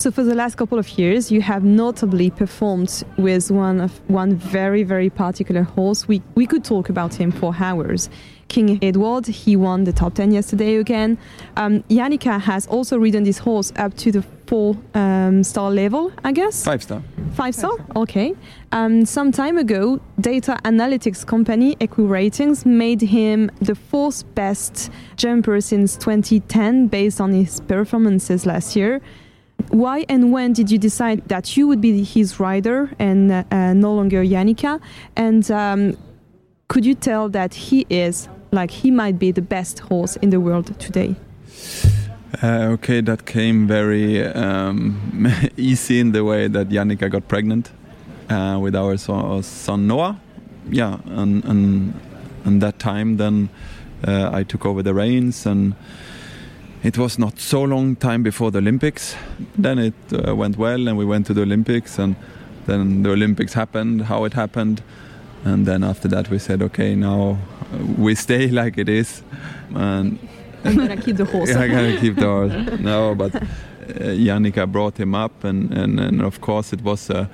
So 0.01 0.09
for 0.09 0.23
the 0.23 0.33
last 0.33 0.55
couple 0.55 0.79
of 0.79 0.97
years, 0.97 1.31
you 1.31 1.43
have 1.43 1.63
notably 1.63 2.31
performed 2.31 3.03
with 3.17 3.51
one 3.51 3.79
of 3.79 3.91
one 4.09 4.33
very 4.33 4.81
very 4.81 5.11
particular 5.11 5.61
horse. 5.61 6.07
We 6.07 6.23
we 6.33 6.47
could 6.47 6.63
talk 6.63 6.89
about 6.89 7.13
him 7.13 7.31
for 7.31 7.53
hours. 7.59 8.09
King 8.47 8.79
Edward. 8.81 9.27
He 9.27 9.55
won 9.55 9.83
the 9.83 9.93
top 9.93 10.15
10 10.15 10.31
yesterday 10.31 10.77
again. 10.77 11.19
Um, 11.55 11.83
Janika 11.83 12.41
has 12.41 12.65
also 12.65 12.97
ridden 12.97 13.23
this 13.23 13.37
horse 13.37 13.71
up 13.75 13.95
to 13.97 14.11
the 14.11 14.23
four 14.47 14.75
um, 14.95 15.43
star 15.43 15.69
level, 15.69 16.11
I 16.23 16.31
guess. 16.31 16.65
Five 16.65 16.81
star. 16.81 17.03
Five 17.35 17.53
star. 17.53 17.77
Okay. 17.95 18.33
Um, 18.71 19.05
some 19.05 19.31
time 19.31 19.59
ago, 19.59 20.01
data 20.19 20.57
analytics 20.65 21.23
company 21.23 21.75
EquiRatings 21.75 22.65
made 22.65 23.01
him 23.01 23.51
the 23.61 23.75
fourth 23.75 24.23
best 24.33 24.89
jumper 25.15 25.61
since 25.61 25.95
2010 25.95 26.87
based 26.87 27.21
on 27.21 27.33
his 27.33 27.59
performances 27.61 28.47
last 28.47 28.75
year. 28.75 28.99
Why 29.69 30.05
and 30.09 30.31
when 30.31 30.53
did 30.53 30.71
you 30.71 30.77
decide 30.77 31.27
that 31.27 31.55
you 31.57 31.67
would 31.67 31.81
be 31.81 32.03
his 32.03 32.39
rider 32.39 32.89
and 32.99 33.31
uh, 33.31 33.43
uh, 33.51 33.73
no 33.73 33.93
longer 33.93 34.23
Janika? 34.23 34.79
And 35.15 35.49
um, 35.51 35.97
could 36.67 36.85
you 36.85 36.95
tell 36.95 37.29
that 37.29 37.53
he 37.53 37.85
is 37.89 38.27
like 38.51 38.71
he 38.71 38.91
might 38.91 39.17
be 39.19 39.31
the 39.31 39.41
best 39.41 39.79
horse 39.79 40.15
in 40.17 40.29
the 40.29 40.39
world 40.39 40.77
today? 40.79 41.15
Uh, 42.41 42.73
okay, 42.73 43.01
that 43.01 43.25
came 43.25 43.67
very 43.67 44.25
um, 44.25 45.27
easy 45.57 45.99
in 45.99 46.11
the 46.11 46.23
way 46.23 46.47
that 46.47 46.69
Janika 46.69 47.09
got 47.09 47.27
pregnant 47.27 47.71
uh, 48.29 48.57
with 48.61 48.75
our 48.75 48.97
son, 48.97 49.43
son, 49.43 49.87
Noah. 49.87 50.19
Yeah, 50.69 50.99
and 51.05 51.43
and 51.45 51.93
and 52.45 52.61
that 52.61 52.79
time 52.79 53.17
then 53.17 53.49
uh, 54.07 54.29
I 54.31 54.43
took 54.43 54.65
over 54.65 54.81
the 54.81 54.93
reins 54.93 55.45
and 55.45 55.75
it 56.83 56.97
was 56.97 57.19
not 57.19 57.39
so 57.39 57.63
long 57.63 57.95
time 57.95 58.23
before 58.23 58.51
the 58.51 58.57
Olympics. 58.57 59.15
Then 59.57 59.79
it 59.79 59.93
uh, 60.11 60.35
went 60.35 60.57
well 60.57 60.87
and 60.87 60.97
we 60.97 61.05
went 61.05 61.27
to 61.27 61.33
the 61.33 61.41
Olympics 61.41 61.99
and 61.99 62.15
then 62.65 63.03
the 63.03 63.11
Olympics 63.11 63.53
happened, 63.53 64.03
how 64.03 64.25
it 64.25 64.33
happened. 64.33 64.81
And 65.43 65.65
then 65.65 65.83
after 65.83 66.07
that 66.09 66.29
we 66.29 66.39
said, 66.39 66.61
okay, 66.61 66.95
now 66.95 67.37
we 67.97 68.15
stay 68.15 68.47
like 68.61 68.77
it 68.77 68.89
is. 68.89 69.23
And 69.75 70.19
I'm 70.63 70.75
gonna 70.75 70.97
keep 70.97 71.17
the 71.17 71.25
horse. 71.25 71.49
yeah, 71.51 71.59
I'm 71.59 71.71
gonna 71.71 71.99
keep 71.99 72.15
the 72.15 72.25
horse. 72.25 72.79
No, 72.79 73.15
but 73.15 73.35
uh, 73.35 73.39
Janika 73.89 74.71
brought 74.71 74.97
him 74.99 75.15
up, 75.15 75.43
and, 75.43 75.71
and, 75.71 75.99
and 75.99 76.21
of 76.21 76.39
course 76.39 76.71
it 76.71 76.81
was 76.83 77.09
uh, 77.09 77.25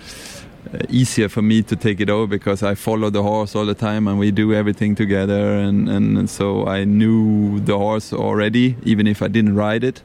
easier 0.89 1.29
for 1.29 1.41
me 1.41 1.61
to 1.63 1.75
take 1.75 1.99
it 1.99 2.09
over 2.09 2.27
because 2.27 2.63
I 2.63 2.75
follow 2.75 3.09
the 3.09 3.23
horse 3.23 3.55
all 3.55 3.65
the 3.65 3.75
time, 3.75 4.07
and 4.07 4.19
we 4.19 4.31
do 4.31 4.53
everything 4.53 4.95
together, 4.95 5.57
and, 5.57 5.89
and 5.89 6.29
so 6.29 6.67
I 6.67 6.83
knew 6.85 7.59
the 7.59 7.77
horse 7.77 8.13
already, 8.13 8.75
even 8.83 9.07
if 9.07 9.21
I 9.21 9.27
didn't 9.27 9.55
ride 9.55 9.83
it. 9.83 10.01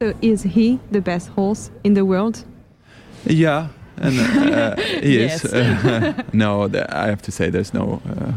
So 0.00 0.14
is 0.22 0.42
he 0.42 0.80
the 0.90 1.00
best 1.00 1.28
horse 1.28 1.70
in 1.84 1.94
the 1.94 2.04
world? 2.04 2.44
Yeah, 3.26 3.68
and 3.98 4.18
uh, 4.18 4.76
he 5.02 5.18
is. 5.18 5.44
no, 6.32 6.70
I 6.88 7.06
have 7.06 7.22
to 7.22 7.32
say 7.32 7.50
there's 7.50 7.74
no. 7.74 8.00
Uh, 8.08 8.32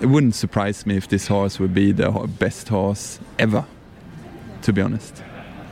it 0.00 0.06
wouldn't 0.06 0.34
surprise 0.34 0.86
me 0.86 0.96
if 0.96 1.08
this 1.08 1.26
horse 1.26 1.58
would 1.58 1.74
be 1.74 1.92
the 1.92 2.10
best 2.38 2.68
horse 2.68 3.18
ever, 3.38 3.64
to 4.62 4.72
be 4.72 4.80
honest. 4.82 5.22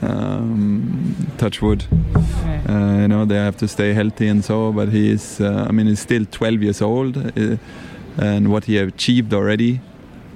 Um, 0.01 1.17
touch 1.39 1.61
wood. 1.61 1.85
Uh, 2.69 2.99
you 3.01 3.09
know, 3.09 3.25
they 3.25 3.37
have 3.37 3.57
to 3.59 3.69
stay 3.69 3.93
healthy 3.93 4.29
and 4.29 4.45
so, 4.45 4.73
but 4.73 4.91
he 4.91 5.11
is, 5.11 5.41
uh, 5.41 5.67
I 5.69 5.73
mean, 5.73 5.87
he's 5.87 6.01
still 6.01 6.25
12 6.25 6.63
years 6.63 6.83
old, 6.83 7.17
uh, 7.17 7.57
and 8.17 8.51
what 8.51 8.65
he 8.65 8.79
achieved 8.79 9.35
already. 9.35 9.81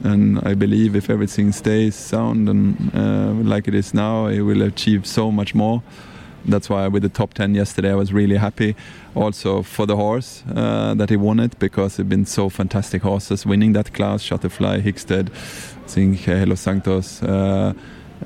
And 0.05 0.41
I 0.45 0.55
believe 0.55 0.97
if 0.97 1.09
everything 1.09 1.53
stays 1.53 1.95
sound 1.95 2.49
and 2.49 2.91
uh, 2.93 3.33
like 3.49 3.69
it 3.69 3.75
is 3.75 3.95
now, 3.95 4.27
he 4.27 4.41
will 4.41 4.63
achieve 4.63 5.07
so 5.07 5.31
much 5.31 5.55
more 5.55 5.83
that's 6.45 6.69
why 6.69 6.89
with 6.89 7.03
the 7.03 7.09
top 7.09 7.35
10 7.35 7.55
yesterday 7.55 7.93
I 7.93 7.95
was 7.95 8.13
really 8.13 8.37
happy 8.37 8.75
also 9.15 9.63
for 9.63 9.87
the 9.87 9.97
horse 9.97 10.43
uh, 10.55 10.95
that 10.95 11.11
he 11.11 11.17
won 11.17 11.41
it 11.41 11.59
because 11.59 11.99
it's 11.99 12.09
been 12.09 12.27
so 12.27 12.49
fantastic 12.49 13.03
horses 13.03 13.47
winning 13.47 13.73
that 13.75 13.93
class 13.93 14.23
Shutterfly, 14.23 14.83
Hickstead 14.83 15.31
I 15.31 15.89
think 15.89 16.29
uh, 16.29 16.37
Hello 16.37 16.55
Santos 16.55 17.23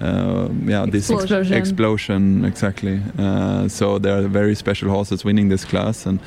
uh, 0.00 0.04
uh, 0.04 0.48
yeah 0.64 0.86
this 0.86 1.10
explosion, 1.10 1.54
explosion 1.54 2.44
exactly 2.44 3.00
uh, 3.18 3.68
so 3.68 3.98
there 3.98 4.18
are 4.18 4.28
very 4.28 4.54
special 4.54 4.88
horses 4.90 5.24
winning 5.24 5.48
this 5.48 5.64
class 5.64 6.06
and 6.06 6.20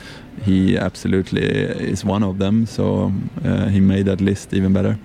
he 0.44 0.78
absolutely 0.78 1.44
is 1.44 2.04
one 2.06 2.24
of 2.24 2.38
them 2.38 2.66
so 2.66 3.12
uh, 3.46 3.68
he 3.68 3.80
made 3.80 4.06
that 4.06 4.22
list 4.22 4.54
even 4.54 4.74
better 4.74 4.98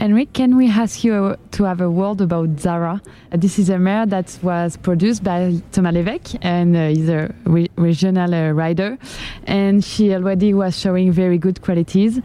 Henrik, 0.00 0.32
can 0.32 0.56
we 0.56 0.66
ask 0.66 1.04
you 1.04 1.36
to 1.50 1.64
have 1.64 1.82
a 1.82 1.90
word 1.90 2.22
about 2.22 2.58
Zara? 2.58 3.02
Uh, 3.32 3.36
this 3.36 3.58
is 3.58 3.68
a 3.68 3.78
mare 3.78 4.06
that 4.06 4.38
was 4.42 4.78
produced 4.78 5.22
by 5.22 5.60
Thomas 5.72 5.92
Levesque 5.92 6.36
and 6.40 6.74
uh, 6.74 7.00
is 7.00 7.10
a 7.10 7.34
re 7.44 7.68
regional 7.76 8.34
uh, 8.34 8.52
rider. 8.52 8.96
And 9.44 9.84
she 9.84 10.14
already 10.14 10.54
was 10.54 10.78
showing 10.78 11.12
very 11.12 11.36
good 11.36 11.60
qualities. 11.60 12.18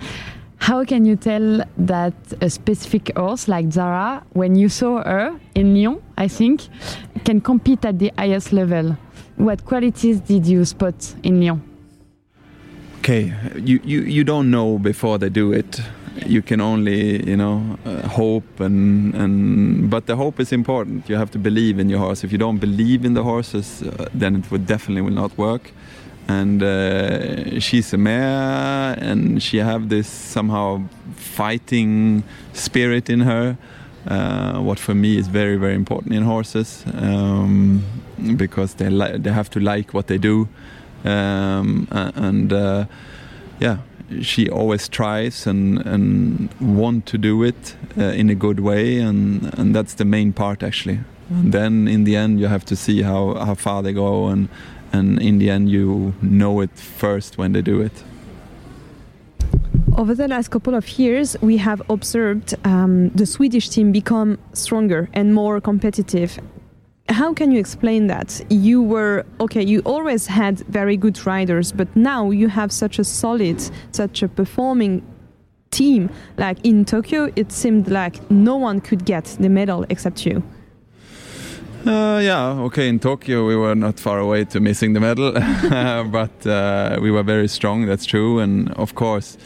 How 0.60 0.84
can 0.84 1.06
you 1.06 1.16
tell 1.16 1.64
that 1.78 2.14
a 2.42 2.50
specific 2.50 3.16
horse 3.16 3.48
like 3.48 3.72
Zara, 3.72 4.24
when 4.34 4.56
you 4.56 4.70
saw 4.70 5.04
her 5.04 5.40
in 5.54 5.76
Lyon, 5.76 6.02
I 6.18 6.28
think, 6.28 6.68
can 7.24 7.42
compete 7.42 7.86
at 7.86 8.00
the 8.00 8.12
highest 8.18 8.52
level? 8.52 8.98
What 9.36 9.66
qualities 9.66 10.22
did 10.22 10.48
you 10.48 10.66
spot 10.66 11.16
in 11.24 11.42
Lyon? 11.42 11.62
Okay, 13.00 13.34
you, 13.56 13.80
you, 13.84 14.02
you 14.02 14.24
don't 14.24 14.50
know 14.50 14.80
before 14.80 15.18
they 15.20 15.30
do 15.30 15.52
it 15.52 15.82
you 16.26 16.42
can 16.42 16.62
only 16.62 17.28
you 17.30 17.36
know 17.36 17.78
uh, 17.86 18.08
hope 18.08 18.60
and 18.60 19.14
and 19.16 19.90
but 19.90 20.06
the 20.06 20.16
hope 20.16 20.40
is 20.40 20.52
important 20.52 21.10
you 21.10 21.16
have 21.16 21.32
to 21.32 21.38
believe 21.38 21.80
in 21.80 21.90
your 21.90 22.00
horse 22.00 22.24
if 22.24 22.32
you 22.32 22.38
don't 22.38 22.58
believe 22.58 23.04
in 23.04 23.14
the 23.14 23.24
horses 23.24 23.84
uh, 23.84 24.08
then 24.14 24.36
it 24.36 24.50
would 24.52 24.66
definitely 24.66 25.02
will 25.02 25.12
not 25.24 25.38
work 25.38 25.72
and 26.28 26.64
uh, 26.64 27.60
she's 27.60 27.94
a 27.94 27.98
mare 27.98 28.98
and 29.00 29.42
she 29.42 29.58
have 29.58 29.90
this 29.90 30.08
somehow 30.08 30.82
fighting 31.16 32.24
spirit 32.54 33.10
in 33.10 33.22
her 33.22 33.58
uh, 34.08 34.60
what 34.60 34.80
for 34.80 34.96
me 34.96 35.18
is 35.18 35.28
very 35.28 35.58
very 35.58 35.76
important 35.76 36.14
in 36.14 36.24
horses 36.24 36.84
um, 36.96 37.84
because 38.38 38.76
they 38.76 38.90
they 39.18 39.32
have 39.32 39.50
to 39.50 39.60
like 39.60 39.94
what 39.94 40.08
they 40.08 40.18
do 40.18 40.48
um, 41.04 41.88
and 41.92 42.52
uh, 42.52 42.86
yeah 43.60 43.78
she 44.22 44.50
always 44.50 44.88
tries 44.88 45.48
and 45.48 45.80
and 45.86 46.50
want 46.60 47.06
to 47.08 47.18
do 47.18 47.44
it 47.44 47.76
uh, 47.98 48.04
in 48.04 48.30
a 48.30 48.36
good 48.36 48.60
way 48.60 49.00
and 49.00 49.54
and 49.58 49.76
that's 49.76 49.96
the 49.96 50.06
main 50.06 50.34
part 50.34 50.64
actually. 50.64 51.00
And 51.30 51.52
then 51.52 51.88
in 51.88 52.04
the 52.04 52.16
end 52.16 52.40
you 52.40 52.48
have 52.48 52.66
to 52.66 52.76
see 52.76 53.02
how 53.02 53.34
how 53.34 53.56
far 53.56 53.82
they 53.82 53.94
go 53.94 54.28
and 54.28 54.48
and 54.96 55.22
in 55.22 55.40
the 55.40 55.50
end 55.50 55.66
you 55.70 56.14
know 56.22 56.54
it 56.66 56.74
first 57.02 57.38
when 57.38 57.52
they 57.54 57.62
do 57.62 57.78
it 57.82 57.96
over 59.98 60.14
the 60.14 60.28
last 60.28 60.50
couple 60.50 60.76
of 60.76 61.00
years, 61.00 61.38
we 61.40 61.56
have 61.56 61.82
observed 61.90 62.54
um, 62.66 63.12
the 63.12 63.26
Swedish 63.26 63.70
team 63.70 63.94
become 63.94 64.38
stronger 64.52 65.08
and 65.14 65.34
more 65.34 65.62
competitive 65.62 66.38
how 67.08 67.34
can 67.34 67.52
you 67.52 67.60
explain 67.60 68.08
that 68.08 68.44
you 68.50 68.82
were 68.82 69.26
okay 69.40 69.64
you 69.64 69.80
always 69.86 70.26
had 70.26 70.60
very 70.80 70.98
good 70.98 71.18
riders 71.26 71.72
but 71.72 71.88
now 71.96 72.32
you 72.32 72.48
have 72.50 72.72
such 72.72 72.98
a 73.00 73.04
solid 73.04 73.58
such 73.92 74.24
a 74.24 74.28
performing 74.28 75.02
team. 75.76 76.10
Like 76.38 76.58
in 76.64 76.86
Tokyo, 76.86 77.32
it 77.36 77.52
seemed 77.52 77.90
like 77.90 78.16
no 78.32 78.56
one 78.56 78.80
could 78.82 79.06
get 79.06 79.26
the 79.40 79.50
medal 79.50 79.86
except 79.90 80.26
you. 80.26 80.42
Uh, 81.86 82.20
yeah, 82.20 82.48
okay. 82.62 82.88
In 82.88 83.00
Tokyo, 83.00 83.46
we 83.46 83.56
were 83.56 83.76
not 83.76 84.00
far 84.00 84.18
away 84.18 84.44
to 84.46 84.60
missing 84.60 84.94
the 84.94 85.00
medal, 85.00 85.32
but 86.12 86.48
uh, 86.48 86.98
we 87.00 87.12
were 87.12 87.22
very 87.22 87.48
strong. 87.48 87.86
That's 87.86 88.06
true, 88.08 88.40
and 88.40 88.72
of 88.74 88.96
course, 88.96 89.38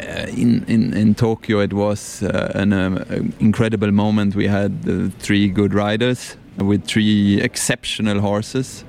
uh, 0.00 0.28
in, 0.34 0.64
in 0.66 0.94
in 0.94 1.14
Tokyo, 1.14 1.60
it 1.60 1.74
was 1.74 2.22
uh, 2.22 2.52
an 2.54 2.72
um, 2.72 3.34
incredible 3.38 3.92
moment. 3.92 4.34
We 4.34 4.46
had 4.46 4.72
uh, 4.88 5.10
three 5.18 5.48
good 5.48 5.74
riders 5.74 6.38
with 6.56 6.86
three 6.86 7.40
exceptional 7.42 8.20
horses. 8.20 8.84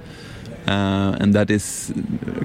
Uh, 0.66 1.18
and 1.20 1.34
that 1.34 1.52
is 1.52 1.92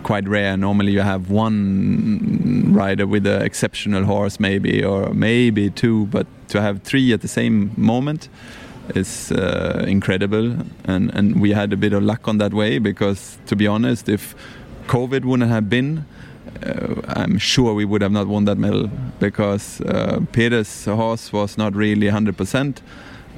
quite 0.03 0.27
rare. 0.27 0.57
Normally, 0.57 0.91
you 0.91 1.03
have 1.03 1.31
one 1.31 2.73
rider 2.73 3.07
with 3.07 3.25
an 3.29 3.43
exceptional 3.43 4.03
horse, 4.03 4.41
maybe, 4.41 4.83
or 4.85 5.14
maybe 5.14 5.71
two, 5.71 6.07
but 6.07 6.27
to 6.49 6.61
have 6.61 6.83
three 6.83 7.12
at 7.12 7.21
the 7.21 7.29
same 7.29 7.71
moment 7.77 8.29
is 8.95 9.32
uh, 9.32 9.84
incredible. 9.86 10.57
And, 10.84 11.14
and 11.14 11.41
we 11.41 11.53
had 11.53 11.72
a 11.72 11.76
bit 11.76 11.93
of 11.93 12.03
luck 12.03 12.28
on 12.28 12.39
that 12.39 12.55
way 12.55 12.78
because, 12.78 13.39
to 13.47 13.57
be 13.57 13.66
honest, 13.66 14.09
if 14.09 14.34
COVID 14.86 15.24
wouldn't 15.24 15.51
have 15.51 15.68
been, 15.68 16.05
uh, 16.64 17.03
I'm 17.09 17.39
sure 17.39 17.74
we 17.74 17.84
would 17.84 18.03
have 18.03 18.12
not 18.12 18.26
won 18.26 18.45
that 18.47 18.59
medal 18.59 18.91
because 19.20 19.80
uh, 19.82 20.20
Peder's 20.32 20.84
horse 20.84 21.32
was 21.32 21.59
not 21.59 21.74
really 21.74 22.09
100%. 22.09 22.78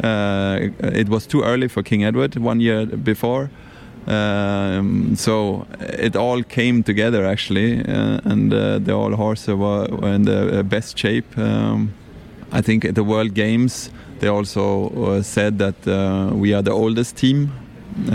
Uh, 0.03 0.70
it 0.78 1.09
was 1.09 1.26
too 1.26 1.42
early 1.42 1.68
for 1.68 1.82
King 1.82 2.05
Edward 2.05 2.36
one 2.36 2.61
year 2.61 2.86
before. 2.86 3.51
Um, 4.07 5.14
so 5.14 5.66
it 5.80 6.16
all 6.16 6.42
came 6.42 6.82
together 6.82 7.26
actually, 7.26 7.80
uh, 7.80 8.20
and 8.24 8.53
uh, 8.53 8.78
the 8.78 8.92
all 8.92 9.14
horses 9.14 9.55
were, 9.55 9.86
in 10.14 10.22
the 10.22 10.64
best 10.64 10.98
shape. 10.98 11.36
Um, 11.36 11.92
I 12.51 12.62
think 12.62 12.84
at 12.84 12.94
the 12.94 13.05
World 13.05 13.34
Games 13.34 13.90
they 14.21 14.29
also 14.29 14.91
uh, 14.91 15.23
said 15.23 15.59
that 15.59 15.87
uh, 15.87 16.31
we 16.35 16.55
are 16.55 16.62
the 16.62 16.73
oldest 16.73 17.16
team. 17.16 17.53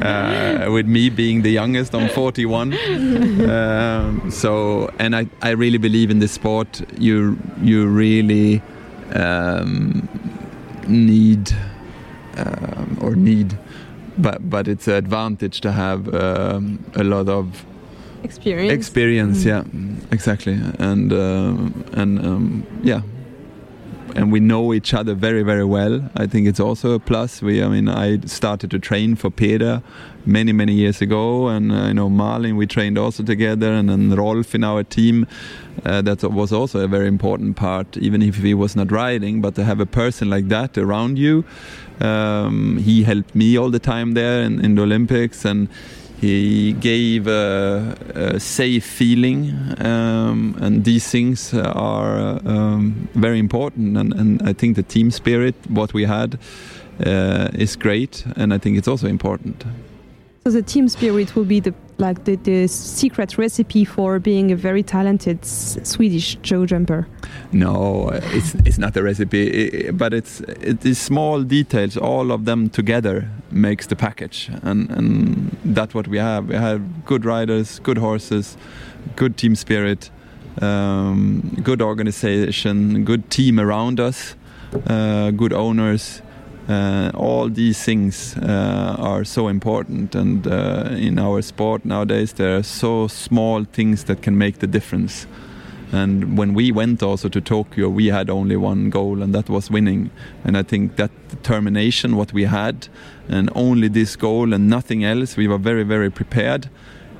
Uh, 0.00 0.70
with 0.72 0.86
me 0.86 1.10
being 1.10 1.42
the 1.42 1.50
youngest, 1.50 1.94
I'm 1.94 2.08
41. 2.08 2.72
Um, 3.50 4.30
so, 4.30 4.90
and 4.98 5.14
I, 5.14 5.26
I 5.42 5.50
really 5.50 5.78
believe 5.78 6.10
in 6.10 6.20
this 6.20 6.32
sport. 6.32 6.82
You 6.98 7.38
you 7.62 7.86
really 7.86 8.62
um, 9.14 10.08
need 10.88 11.52
um, 12.38 12.98
or 13.02 13.14
need 13.14 13.58
but 14.20 14.48
but 14.48 14.68
it's 14.68 14.88
an 14.88 14.94
advantage 14.94 15.60
to 15.60 15.72
have 15.72 16.14
um, 16.14 16.84
a 16.94 17.04
lot 17.04 17.28
of 17.28 17.64
experience. 18.22 18.72
Experience, 18.72 19.44
mm. 19.44 19.46
yeah, 19.46 19.64
exactly, 20.12 20.58
and 20.78 21.12
uh, 21.12 22.00
and 22.00 22.18
um, 22.24 22.66
yeah, 22.82 23.02
and 24.16 24.32
we 24.32 24.40
know 24.40 24.72
each 24.72 24.94
other 24.94 25.14
very 25.14 25.42
very 25.42 25.64
well. 25.64 26.10
I 26.16 26.26
think 26.26 26.46
it's 26.46 26.60
also 26.60 26.92
a 26.92 26.98
plus. 26.98 27.42
We, 27.42 27.62
I 27.62 27.68
mean, 27.68 27.88
I 27.88 28.20
started 28.26 28.70
to 28.70 28.78
train 28.78 29.16
for 29.16 29.30
Peder 29.30 29.82
many 30.26 30.52
many 30.52 30.72
years 30.72 31.00
ago, 31.00 31.48
and 31.48 31.72
uh, 31.72 31.86
you 31.86 31.94
know 31.94 32.08
Malin 32.08 32.56
we 32.56 32.66
trained 32.66 32.98
also 32.98 33.22
together, 33.22 33.72
and 33.72 33.88
then 33.88 34.10
Rolf 34.10 34.54
in 34.54 34.64
our 34.64 34.82
team. 34.82 35.26
Uh, 35.84 36.02
that 36.02 36.22
was 36.22 36.52
also 36.52 36.80
a 36.80 36.88
very 36.88 37.08
important 37.08 37.56
part, 37.56 37.96
even 37.96 38.20
if 38.20 38.36
he 38.36 38.52
was 38.52 38.76
not 38.76 38.92
riding. 38.92 39.40
But 39.40 39.54
to 39.54 39.64
have 39.64 39.80
a 39.80 39.86
person 39.86 40.28
like 40.28 40.48
that 40.48 40.76
around 40.76 41.18
you, 41.18 41.44
um, 42.00 42.76
he 42.78 43.04
helped 43.04 43.34
me 43.34 43.56
all 43.56 43.70
the 43.70 43.78
time 43.78 44.12
there 44.12 44.42
in, 44.42 44.62
in 44.64 44.74
the 44.74 44.82
Olympics, 44.82 45.44
and 45.44 45.68
he 46.20 46.74
gave 46.74 47.26
a, 47.26 47.96
a 48.14 48.40
safe 48.40 48.84
feeling, 48.84 49.56
um, 49.78 50.54
and 50.60 50.84
these 50.84 51.08
things 51.08 51.54
are 51.54 52.38
um, 52.46 53.08
very 53.14 53.38
important. 53.38 53.96
And, 53.96 54.12
and, 54.12 54.42
I 54.42 54.52
think 54.52 54.76
the 54.76 54.82
team 54.82 55.10
spirit, 55.10 55.54
what 55.68 55.94
we 55.94 56.04
had, 56.04 56.38
uh, 57.06 57.48
is 57.54 57.74
great, 57.74 58.24
and 58.36 58.52
I 58.52 58.58
think 58.58 58.76
it's 58.76 58.88
also 58.88 59.06
important. 59.06 59.64
The 60.50 60.62
team 60.62 60.88
spirit 60.88 61.36
will 61.36 61.44
be 61.44 61.60
the 61.60 61.72
like 61.98 62.24
the, 62.24 62.36
the 62.36 62.66
secret 62.66 63.38
recipe 63.38 63.84
for 63.84 64.18
being 64.18 64.50
a 64.50 64.56
very 64.56 64.82
talented 64.82 65.44
Swedish 65.44 66.38
show 66.42 66.66
jumper. 66.66 67.06
No, 67.52 68.08
it's 68.08 68.54
it's 68.66 68.78
not 68.78 68.96
a 68.96 69.02
recipe, 69.02 69.90
but 69.92 70.12
it's 70.12 70.40
it 70.40 70.84
is 70.84 70.98
small 70.98 71.42
details. 71.42 71.96
All 71.96 72.32
of 72.32 72.44
them 72.46 72.68
together 72.68 73.28
makes 73.50 73.86
the 73.86 73.96
package, 73.96 74.50
and 74.62 74.90
and 74.90 75.56
that's 75.64 75.94
what 75.94 76.08
we 76.08 76.18
have. 76.18 76.48
We 76.48 76.56
have 76.56 77.04
good 77.04 77.24
riders, 77.24 77.78
good 77.80 77.98
horses, 77.98 78.56
good 79.14 79.36
team 79.36 79.54
spirit, 79.54 80.10
um, 80.60 81.56
good 81.62 81.82
organization, 81.82 83.04
good 83.04 83.30
team 83.30 83.60
around 83.60 84.00
us, 84.00 84.34
uh, 84.86 85.30
good 85.30 85.52
owners 85.52 86.22
all 87.14 87.48
these 87.48 87.82
things 87.82 88.36
uh, 88.36 88.96
are 88.98 89.24
so 89.24 89.48
important, 89.48 90.14
and 90.14 90.46
uh, 90.46 90.90
in 90.92 91.18
our 91.18 91.42
sport 91.42 91.84
nowadays, 91.84 92.34
there 92.34 92.56
are 92.56 92.62
so 92.62 93.08
small 93.08 93.64
things 93.64 94.04
that 94.04 94.22
can 94.22 94.36
make 94.38 94.58
the 94.58 94.66
difference. 94.66 95.26
And 95.92 96.38
when 96.38 96.54
we 96.54 96.70
went 96.70 97.02
also 97.02 97.28
to 97.28 97.40
Tokyo, 97.40 97.88
we 97.88 98.06
had 98.06 98.30
only 98.30 98.56
one 98.56 98.90
goal, 98.90 99.22
and 99.22 99.34
that 99.34 99.48
was 99.48 99.70
winning. 99.70 100.10
And 100.44 100.56
I 100.56 100.62
think 100.62 100.96
that 100.96 101.10
determination, 101.28 102.16
what 102.16 102.32
we 102.32 102.44
had, 102.44 102.88
and 103.28 103.50
only 103.54 103.88
this 103.88 104.16
goal 104.16 104.52
and 104.54 104.68
nothing 104.68 105.04
else, 105.04 105.36
we 105.36 105.48
were 105.48 105.58
very, 105.58 105.82
very 105.82 106.10
prepared 106.10 106.70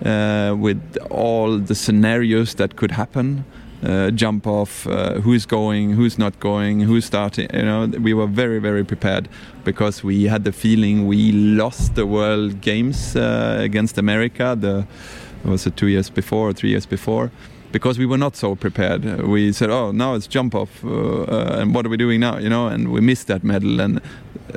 uh, 0.05 0.55
with 0.57 0.97
all 1.11 1.59
the 1.59 1.75
scenarios 1.75 2.55
that 2.55 2.77
could 2.77 2.93
happen 2.93 3.45
uh, 3.83 4.11
jump 4.11 4.47
off, 4.47 4.87
uh, 4.87 5.15
who's 5.21 5.47
going, 5.47 5.93
who's 5.93 6.19
not 6.19 6.39
going, 6.41 6.81
who's 6.81 7.05
starting. 7.05 7.49
You 7.55 7.63
know, 7.63 7.87
we 7.87 8.13
were 8.13 8.27
very, 8.27 8.59
very 8.59 8.85
prepared 8.85 9.29
because 9.65 10.05
we 10.05 10.25
had 10.25 10.45
the 10.45 10.53
feeling 10.53 11.07
we 11.07 11.33
lost 11.33 11.95
the 11.95 12.07
World 12.07 12.61
Games 12.61 13.17
uh, 13.17 13.57
against 13.61 13.99
America. 13.99 14.57
The 14.59 14.87
was 15.45 15.67
it 15.67 15.77
two 15.77 15.87
years 15.87 16.11
before 16.11 16.51
or 16.51 16.53
three 16.53 16.71
years 16.71 16.85
before? 16.85 17.31
Because 17.73 17.99
we 17.99 18.05
were 18.05 18.19
not 18.19 18.37
so 18.37 18.57
prepared. 18.57 19.05
We 19.23 19.53
said, 19.53 19.71
"Oh, 19.71 19.93
now 19.93 20.15
it's 20.15 20.27
jump 20.27 20.55
off, 20.55 20.85
uh, 20.85 21.23
uh, 21.23 21.57
and 21.61 21.75
what 21.75 21.87
are 21.87 21.89
we 21.89 21.97
doing 21.97 22.21
now?" 22.21 22.37
You 22.37 22.51
know, 22.51 22.67
and 22.67 22.93
we 22.93 23.01
missed 23.01 23.29
that 23.29 23.45
medal, 23.45 23.81
and 23.81 24.01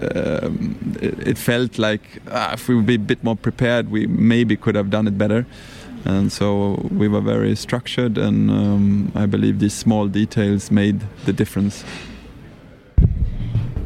um, 0.02 0.98
it, 1.00 1.28
it, 1.28 1.38
felt 1.38 1.78
like 1.78 2.02
ah, 2.32 2.54
if 2.54 2.68
we 2.68 2.76
would 2.76 2.88
be 2.88 2.96
a 2.96 3.00
bit 3.00 3.24
more 3.24 3.36
prepared, 3.38 3.92
we 3.92 4.08
maybe 4.08 4.58
could 4.58 4.76
have 4.76 4.90
done 4.90 5.08
it 5.08 5.18
better 5.18 5.46
and 6.06 6.32
so 6.32 6.74
we 6.92 7.08
were 7.08 7.22
very 7.22 7.56
structured 7.56 8.18
and 8.18 8.50
um, 8.50 9.12
i 9.16 9.26
believe 9.26 9.60
these 9.60 9.74
small 9.74 10.08
details 10.08 10.72
made 10.72 11.02
the 11.26 11.34
difference 11.34 11.84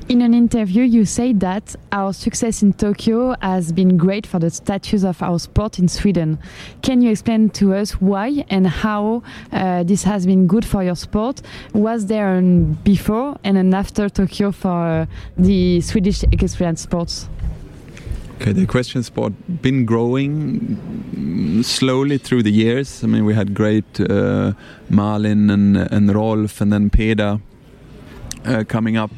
in 0.09 0.21
an 0.21 0.33
interview, 0.33 0.83
you 0.83 1.03
said 1.03 1.41
that 1.41 1.75
our 1.91 2.13
success 2.13 2.63
in 2.63 2.71
Tokyo 2.71 3.35
has 3.41 3.73
been 3.73 3.97
great 3.97 4.25
for 4.25 4.39
the 4.39 4.49
status 4.49 5.03
of 5.03 5.21
our 5.21 5.37
sport 5.37 5.79
in 5.79 5.89
Sweden. 5.89 6.39
Can 6.81 7.01
you 7.01 7.11
explain 7.11 7.49
to 7.51 7.73
us 7.73 7.99
why 7.99 8.45
and 8.49 8.65
how 8.67 9.21
uh, 9.51 9.83
this 9.83 10.03
has 10.03 10.25
been 10.25 10.47
good 10.47 10.63
for 10.63 10.81
your 10.81 10.95
sport? 10.95 11.41
Was 11.73 12.05
there 12.05 12.41
before 12.85 13.37
and 13.43 13.57
an 13.57 13.73
after 13.73 14.07
Tokyo 14.07 14.53
for 14.53 15.01
uh, 15.01 15.05
the 15.37 15.81
Swedish 15.81 16.23
experience 16.31 16.81
sports? 16.81 17.27
Okay, 18.39 18.51
the 18.51 18.67
question 18.67 19.01
sport 19.01 19.33
been 19.63 19.83
growing 19.83 21.63
slowly 21.63 22.19
through 22.19 22.43
the 22.43 22.51
years. 22.51 23.03
I 23.03 23.07
mean, 23.07 23.25
we 23.25 23.33
had 23.33 23.55
great 23.55 23.99
uh, 23.99 24.53
Malin 24.89 25.49
and 25.49 25.75
and 25.77 26.13
Rolf, 26.13 26.61
and 26.61 26.71
then 26.71 26.91
Peder 26.91 27.39
uh, 28.45 28.63
coming 28.67 28.95
up 28.95 29.11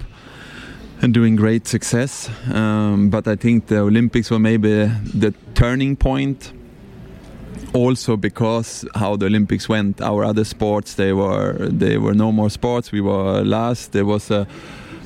and 1.02 1.14
doing 1.14 1.36
great 1.36 1.68
success. 1.68 2.30
Um, 2.54 3.10
but 3.10 3.28
I 3.28 3.36
think 3.36 3.68
the 3.68 3.80
Olympics 3.80 4.32
were 4.32 4.40
maybe 4.40 4.86
the 5.14 5.34
turning 5.54 5.98
point. 5.98 6.54
Also, 7.74 8.18
because 8.18 8.86
how 8.96 9.18
the 9.18 9.26
Olympics 9.26 9.70
went, 9.70 10.02
our 10.02 10.24
other 10.24 10.44
sports 10.46 10.96
they 10.96 11.14
were 11.14 11.68
they 11.70 11.98
were 11.98 12.16
no 12.16 12.32
more 12.32 12.50
sports. 12.50 12.92
We 12.92 13.02
were 13.02 13.44
last. 13.44 13.92
There 13.92 14.06
was 14.06 14.32
a 14.32 14.48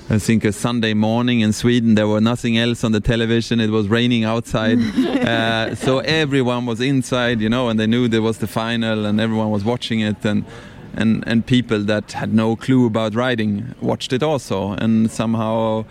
I 0.09 0.19
think 0.19 0.43
a 0.43 0.51
Sunday 0.51 0.93
morning 0.93 1.39
in 1.39 1.53
Sweden. 1.53 1.95
There 1.95 2.07
was 2.07 2.21
nothing 2.21 2.57
else 2.57 2.83
on 2.83 2.91
the 2.91 2.99
television. 2.99 3.61
It 3.61 3.69
was 3.69 3.87
raining 3.87 4.25
outside, 4.25 4.77
uh, 4.97 5.75
so 5.75 5.99
everyone 5.99 6.65
was 6.65 6.81
inside, 6.81 7.39
you 7.39 7.49
know, 7.49 7.69
and 7.69 7.79
they 7.79 7.87
knew 7.87 8.07
there 8.09 8.21
was 8.21 8.39
the 8.39 8.47
final, 8.47 9.05
and 9.05 9.21
everyone 9.21 9.49
was 9.49 9.63
watching 9.63 10.01
it, 10.01 10.25
and 10.25 10.45
and 10.93 11.23
and 11.25 11.45
people 11.45 11.79
that 11.79 12.11
had 12.11 12.33
no 12.33 12.55
clue 12.55 12.85
about 12.85 13.15
riding 13.15 13.73
watched 13.81 14.11
it 14.11 14.21
also, 14.21 14.71
and 14.73 15.09
somehow 15.09 15.85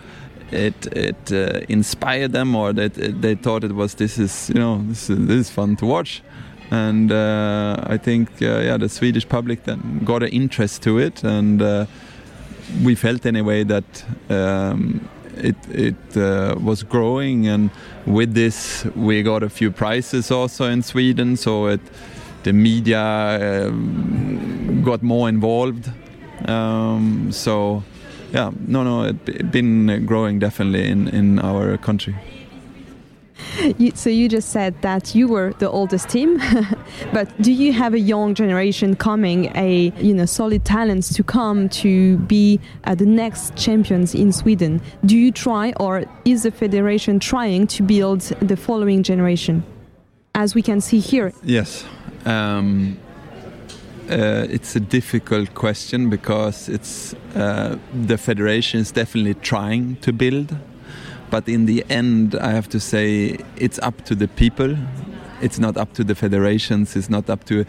it 0.51 0.85
it 0.95 1.31
uh, 1.31 1.61
inspired 1.67 2.33
them, 2.33 2.55
or 2.55 2.71
that 2.71 2.93
they, 2.93 3.11
they 3.11 3.35
thought 3.35 3.63
it 3.63 3.73
was 3.73 3.95
this 3.95 4.19
is 4.19 4.49
you 4.49 4.59
know 4.59 4.83
this 4.87 5.09
is, 5.09 5.27
this 5.27 5.47
is 5.47 5.49
fun 5.49 5.75
to 5.77 5.85
watch 5.85 6.21
and 6.71 7.11
uh, 7.11 7.77
I 7.83 7.97
think 7.97 8.41
uh, 8.41 8.59
yeah 8.59 8.77
the 8.77 8.89
Swedish 8.89 9.27
public 9.27 9.65
then 9.65 10.01
got 10.05 10.23
an 10.23 10.29
interest 10.29 10.81
to 10.83 10.97
it 10.97 11.23
and 11.23 11.61
uh, 11.61 11.85
we 12.83 12.95
felt 12.95 13.25
anyway 13.25 13.63
that 13.63 14.05
um, 14.29 15.07
it 15.37 15.55
it 15.71 16.17
uh, 16.17 16.55
was 16.59 16.83
growing, 16.83 17.47
and 17.47 17.69
with 18.05 18.33
this 18.33 18.85
we 18.95 19.23
got 19.23 19.43
a 19.43 19.49
few 19.49 19.71
prizes 19.71 20.31
also 20.31 20.65
in 20.65 20.83
Sweden. 20.83 21.37
So 21.37 21.67
it 21.67 21.81
the 22.43 22.53
media 22.53 23.67
um, 23.67 24.83
got 24.83 25.01
more 25.01 25.29
involved. 25.29 25.89
Um, 26.45 27.31
so, 27.31 27.83
yeah, 28.33 28.51
no, 28.67 28.83
no, 28.83 29.03
it's 29.03 29.43
been 29.43 30.05
growing 30.05 30.39
definitely 30.39 30.89
in, 30.89 31.07
in 31.07 31.39
our 31.39 31.77
country. 31.77 32.15
You, 33.77 33.91
so 33.95 34.09
you 34.09 34.29
just 34.29 34.49
said 34.49 34.81
that 34.81 35.15
you 35.15 35.27
were 35.27 35.53
the 35.59 35.69
oldest 35.69 36.09
team, 36.09 36.41
but 37.13 37.29
do 37.41 37.51
you 37.51 37.73
have 37.73 37.93
a 37.93 37.99
young 37.99 38.35
generation 38.35 38.95
coming, 38.95 39.51
a 39.55 39.91
you 39.97 40.13
know 40.13 40.25
solid 40.25 40.65
talents 40.65 41.13
to 41.13 41.23
come 41.23 41.69
to 41.69 42.17
be 42.19 42.59
uh, 42.83 42.95
the 42.95 43.05
next 43.05 43.55
champions 43.55 44.15
in 44.15 44.31
Sweden? 44.31 44.81
Do 45.05 45.17
you 45.17 45.31
try, 45.31 45.73
or 45.79 46.05
is 46.25 46.43
the 46.43 46.51
federation 46.51 47.19
trying 47.19 47.67
to 47.67 47.83
build 47.83 48.21
the 48.21 48.57
following 48.57 49.03
generation, 49.03 49.63
as 50.35 50.55
we 50.55 50.61
can 50.61 50.81
see 50.81 50.99
here? 50.99 51.33
Yes. 51.43 51.85
Um, 52.25 52.97
uh, 54.09 54.45
it's 54.49 54.75
a 54.75 54.79
difficult 54.79 55.53
question 55.53 56.09
because 56.09 56.69
it's 56.69 57.13
uh, 57.35 57.77
the 57.93 58.17
federation 58.17 58.79
is 58.79 58.91
definitely 58.91 59.35
trying 59.35 59.95
to 59.97 60.11
build 60.11 60.55
but 61.33 61.49
in 61.49 61.65
the 61.65 61.83
end, 61.89 62.35
I 62.35 62.51
have 62.51 62.69
to 62.69 62.79
say 62.79 63.39
it's 63.57 63.79
up 63.79 64.05
to 64.05 64.13
the 64.13 64.27
people. 64.27 64.77
It's 65.41 65.57
not 65.57 65.77
up 65.77 65.93
to 65.93 66.03
the 66.03 66.13
federations. 66.13 66.95
It's 66.95 67.09
not 67.09 67.27
up 67.27 67.43
to. 67.45 67.65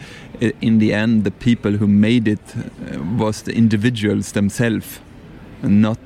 In 0.61 0.77
the 0.77 0.93
end, 0.93 1.23
the 1.23 1.31
people 1.31 1.71
who 1.71 1.87
made 1.87 2.27
it 2.27 2.55
uh, 2.55 3.01
was 3.17 3.41
the 3.41 3.53
individuals 3.53 4.33
themselves, 4.33 4.99
not. 5.63 5.97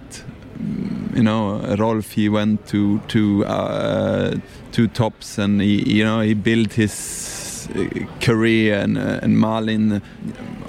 You 1.14 1.24
know, 1.24 1.76
Rolf. 1.78 2.14
He 2.14 2.30
went 2.30 2.66
to 2.68 3.00
to 3.10 3.46
uh, 3.46 4.36
two 4.72 4.88
tops, 4.88 5.38
and 5.38 5.62
he, 5.62 5.98
you 5.98 6.06
know, 6.06 6.22
he 6.22 6.36
built 6.36 6.74
his 6.74 7.68
uh, 7.76 8.06
career, 8.22 8.80
and 8.80 8.98
uh, 8.98 9.20
and 9.22 9.38
Malin, 9.38 10.02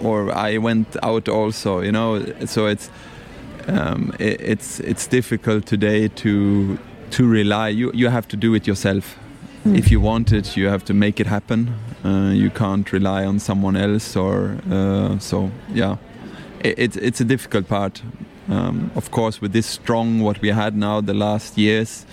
or 0.03 0.33
I 0.33 0.59
went 0.59 0.97
out 1.05 1.29
also. 1.29 1.83
You 1.83 1.93
know, 1.93 2.25
so 2.47 2.67
it's 2.67 2.91
um, 3.69 4.13
it, 4.19 4.41
it's 4.41 4.81
it's 4.81 5.07
difficult 5.07 5.67
today 5.67 6.09
to 6.09 6.79
to 7.11 7.27
rely. 7.27 7.69
You 7.69 7.91
you 7.95 8.11
have 8.11 8.27
to 8.29 8.37
do 8.37 8.55
it 8.55 8.67
yourself. 8.67 9.17
Mm. 9.65 9.79
If 9.79 9.91
you 9.91 10.01
want 10.01 10.33
it, 10.33 10.57
you 10.57 10.69
have 10.69 10.85
to 10.85 10.95
make 10.95 11.21
it 11.21 11.27
happen. 11.27 11.75
Uh, 12.05 12.33
you 12.33 12.51
can't 12.51 12.91
rely 12.93 13.27
on 13.27 13.39
someone 13.39 13.77
else, 13.77 14.17
or 14.17 14.57
uh, 14.71 15.19
so. 15.19 15.51
Yeah, 15.75 15.97
it, 16.65 16.79
it's 16.79 16.97
it's 16.97 17.21
a 17.21 17.25
difficult 17.25 17.69
part. 17.69 18.03
Um, 18.49 18.91
of 18.95 19.11
course, 19.11 19.41
with 19.41 19.53
this 19.53 19.67
strong 19.67 20.21
what 20.21 20.41
we 20.41 20.49
had 20.49 20.77
now 20.77 21.01
the 21.01 21.15
last 21.15 21.59
years. 21.59 22.07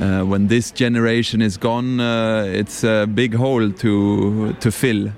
Uh, 0.00 0.22
when 0.22 0.48
this 0.48 0.70
generation 0.70 1.42
is 1.42 1.58
gone, 1.58 2.00
uh, 2.00 2.44
it's 2.44 2.82
a 2.82 3.06
big 3.06 3.34
hole 3.34 3.70
to 3.70 4.52
to 4.60 4.70
fill. 4.70 5.12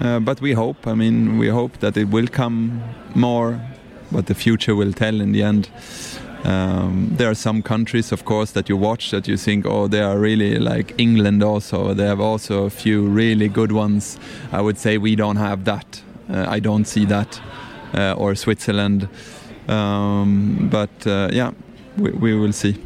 Uh, 0.00 0.18
but 0.20 0.40
we 0.40 0.52
hope. 0.52 0.86
I 0.86 0.94
mean, 0.94 1.38
we 1.38 1.48
hope 1.48 1.78
that 1.78 1.96
it 1.96 2.08
will 2.10 2.28
come 2.28 2.82
more 3.14 3.58
but 4.10 4.26
the 4.26 4.34
future 4.34 4.74
will 4.74 4.92
tell 4.92 5.20
in 5.20 5.32
the 5.32 5.42
end. 5.42 5.68
Um, 6.44 7.08
there 7.16 7.30
are 7.30 7.34
some 7.34 7.62
countries, 7.62 8.12
of 8.12 8.24
course, 8.24 8.52
that 8.52 8.68
you 8.68 8.76
watch 8.76 9.10
that 9.10 9.26
you 9.26 9.38
think, 9.38 9.64
oh, 9.64 9.88
they 9.88 10.02
are 10.02 10.18
really 10.18 10.58
like 10.58 10.94
England. 10.98 11.42
Also, 11.42 11.94
they 11.94 12.04
have 12.04 12.20
also 12.20 12.64
a 12.64 12.70
few 12.70 13.02
really 13.06 13.48
good 13.48 13.72
ones. 13.72 14.18
I 14.52 14.60
would 14.60 14.76
say 14.76 14.98
we 14.98 15.16
don't 15.16 15.36
have 15.36 15.64
that. 15.64 16.02
Uh, 16.28 16.44
I 16.46 16.60
don't 16.60 16.84
see 16.84 17.06
that, 17.06 17.40
uh, 17.94 18.12
or 18.12 18.34
Switzerland. 18.34 19.08
Um, 19.68 20.68
but 20.70 21.06
uh, 21.06 21.30
yeah, 21.32 21.52
we, 21.96 22.10
we 22.10 22.34
will 22.34 22.52
see. 22.52 22.76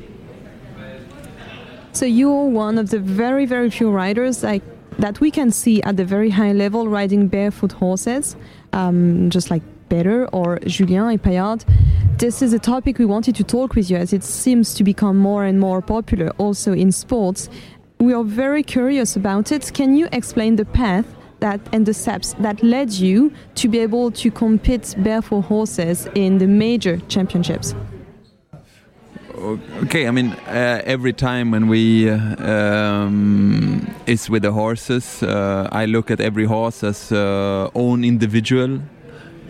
So 1.92 2.06
you're 2.06 2.44
one 2.44 2.78
of 2.78 2.90
the 2.90 3.00
very, 3.00 3.44
very 3.44 3.70
few 3.70 3.90
riders 3.90 4.44
like 4.44 4.62
that 4.98 5.20
we 5.20 5.32
can 5.32 5.50
see 5.50 5.82
at 5.82 5.96
the 5.96 6.04
very 6.04 6.30
high 6.30 6.52
level 6.52 6.88
riding 6.88 7.26
barefoot 7.28 7.72
horses, 7.72 8.36
um, 8.72 9.30
just 9.30 9.50
like 9.50 9.62
Peder 9.88 10.26
or 10.32 10.58
Julien 10.66 11.18
Epaillard. 11.18 11.64
This 12.18 12.42
is 12.42 12.52
a 12.52 12.58
topic 12.58 12.98
we 12.98 13.04
wanted 13.04 13.34
to 13.36 13.44
talk 13.44 13.74
with 13.74 13.90
you 13.90 13.96
as 13.96 14.12
it 14.12 14.24
seems 14.24 14.74
to 14.74 14.84
become 14.84 15.16
more 15.16 15.44
and 15.44 15.60
more 15.60 15.80
popular 15.80 16.30
also 16.38 16.72
in 16.72 16.92
sports. 16.92 17.48
We 18.00 18.12
are 18.12 18.24
very 18.24 18.62
curious 18.62 19.16
about 19.16 19.52
it. 19.52 19.72
Can 19.72 19.96
you 19.96 20.08
explain 20.12 20.56
the 20.56 20.64
path 20.64 21.06
that 21.40 21.60
and 21.72 21.86
the 21.86 21.94
steps 21.94 22.34
that 22.40 22.62
led 22.62 22.92
you 22.92 23.32
to 23.54 23.68
be 23.68 23.78
able 23.78 24.10
to 24.10 24.30
compete 24.30 24.94
barefoot 24.98 25.42
horses 25.42 26.08
in 26.14 26.38
the 26.38 26.46
major 26.46 26.98
championships? 27.08 27.74
Okay, 29.82 30.08
I 30.08 30.10
mean, 30.10 30.32
uh, 30.48 30.82
every 30.84 31.12
time 31.12 31.52
when 31.52 31.68
we 31.68 32.10
uh, 32.10 32.16
um, 32.44 33.86
is 34.06 34.28
with 34.28 34.42
the 34.42 34.50
horses, 34.50 35.22
uh, 35.22 35.68
I 35.70 35.86
look 35.86 36.10
at 36.10 36.20
every 36.20 36.44
horse 36.44 36.82
as 36.82 37.12
uh, 37.12 37.70
own 37.74 38.02
individual 38.02 38.80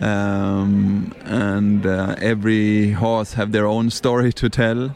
um, 0.01 1.13
and 1.25 1.85
uh, 1.85 2.15
every 2.19 2.91
horse 2.91 3.33
have 3.33 3.51
their 3.51 3.65
own 3.65 3.89
story 3.89 4.31
to 4.33 4.49
tell. 4.49 4.95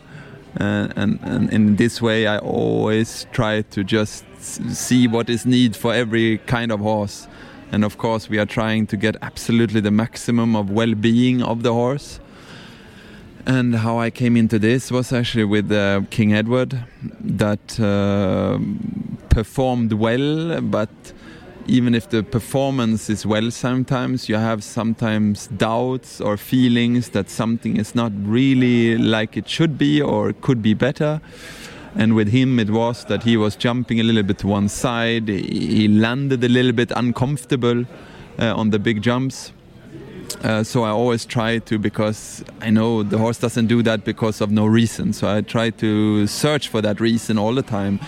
And, 0.55 1.19
and, 1.23 1.51
in 1.51 1.77
this 1.77 1.99
way 1.99 2.27
i 2.27 2.37
always 2.37 3.25
try 3.31 3.63
to 3.63 3.83
just 3.83 4.23
see 4.39 5.07
what 5.07 5.27
is 5.27 5.47
need 5.47 5.75
for 5.75 5.93
every 5.93 6.37
kind 6.39 6.71
of 6.71 6.79
horse. 6.79 7.27
And 7.71 7.83
of 7.83 7.97
course 7.97 8.29
we 8.29 8.37
are 8.37 8.45
trying 8.45 8.85
to 8.87 8.97
get 8.97 9.15
absolutely 9.23 9.81
the 9.81 9.89
maximum 9.89 10.55
of 10.55 10.69
well-being 10.69 11.41
of 11.41 11.63
the 11.63 11.73
horse. 11.73 12.19
And 13.47 13.75
how 13.75 13.99
I 13.99 14.11
came 14.11 14.37
into 14.37 14.59
this 14.59 14.91
was 14.91 15.11
actually 15.11 15.45
with 15.45 15.71
uh, 15.71 16.01
King 16.11 16.33
Edward 16.33 16.85
that 17.19 17.79
uh, 17.79 18.59
performed 19.29 19.93
well, 19.93 20.61
but 20.61 20.89
even 21.67 21.95
if 21.95 22.09
the 22.09 22.23
performance 22.23 23.09
is 23.09 23.25
well 23.25 23.49
sometimes 23.49 24.27
you 24.27 24.35
have 24.35 24.63
sometimes 24.63 25.47
doubts 25.47 26.19
or 26.19 26.35
feelings 26.37 27.09
that 27.09 27.29
something 27.29 27.77
is 27.77 27.95
not 27.95 28.11
really 28.23 28.97
like 28.97 29.37
it 29.37 29.47
should 29.47 29.77
be 29.77 30.01
or 30.01 30.33
could 30.33 30.61
be 30.61 30.73
better. 30.73 31.21
And 31.95 32.15
with 32.15 32.29
him 32.29 32.59
it 32.59 32.69
was 32.69 33.05
that 33.05 33.23
he 33.23 33.37
was 33.37 33.55
jumping 33.55 33.99
a 33.99 34.03
little 34.03 34.23
bit 34.23 34.39
to 34.39 34.47
one 34.47 34.67
side. 34.67 35.27
He 35.29 35.87
landed 35.87 36.43
a 36.43 36.49
little 36.49 36.73
bit 36.73 36.91
uncomfortable 36.95 37.85
uh, 38.39 38.55
on 38.55 38.71
the 38.71 38.79
big 38.79 39.01
jumps. 39.01 39.53
Uh, 40.41 40.63
so 40.63 40.83
I 40.83 40.89
always 40.89 41.25
try 41.25 41.59
to 41.59 41.77
because 41.77 42.43
I 42.59 42.71
know 42.71 43.03
the 43.03 43.17
horse 43.17 43.37
doesn't 43.37 43.67
do 43.67 43.83
that 43.83 44.03
because 44.03 44.41
of 44.41 44.51
no 44.51 44.65
reason. 44.65 45.13
So 45.13 45.33
I 45.33 45.41
try 45.41 45.69
to 45.69 46.27
search 46.27 46.67
for 46.67 46.81
that 46.81 46.99
reason 46.99 47.37
all 47.37 47.53
the 47.53 47.61
time 47.61 47.99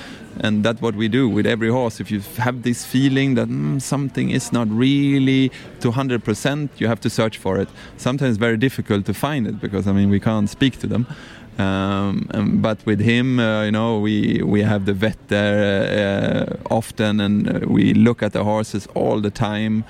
and 0.41 0.63
that's 0.63 0.81
what 0.81 0.95
we 0.95 1.07
do 1.07 1.29
with 1.29 1.45
every 1.45 1.69
horse 1.69 1.99
if 1.99 2.11
you 2.11 2.19
have 2.37 2.63
this 2.63 2.85
feeling 2.85 3.35
that 3.35 3.47
mm, 3.47 3.81
something 3.81 4.29
is 4.29 4.51
not 4.51 4.67
really 4.69 5.51
to 5.79 5.91
100% 5.91 6.69
you 6.77 6.87
have 6.87 6.99
to 6.99 7.09
search 7.09 7.37
for 7.37 7.57
it 7.57 7.69
sometimes 7.97 8.31
it's 8.31 8.39
very 8.39 8.57
difficult 8.57 9.05
to 9.05 9.13
find 9.13 9.47
it 9.47 9.59
because 9.59 9.87
i 9.87 9.91
mean 9.91 10.09
we 10.09 10.19
can't 10.19 10.49
speak 10.49 10.79
to 10.79 10.87
them 10.87 11.07
um, 11.57 12.27
um, 12.33 12.61
but 12.61 12.85
with 12.85 12.99
him, 12.99 13.39
uh, 13.39 13.63
you 13.63 13.71
know, 13.71 13.99
we 13.99 14.41
we 14.43 14.61
have 14.61 14.85
the 14.85 14.93
vet 14.93 15.17
there 15.29 16.49
uh, 16.49 16.57
often, 16.69 17.21
and 17.21 17.47
uh, 17.47 17.65
we 17.65 17.93
look 17.93 18.21
at 18.21 18.33
the 18.33 18.43
horses 18.43 18.87
all 18.93 19.21
the 19.21 19.31
time. 19.31 19.85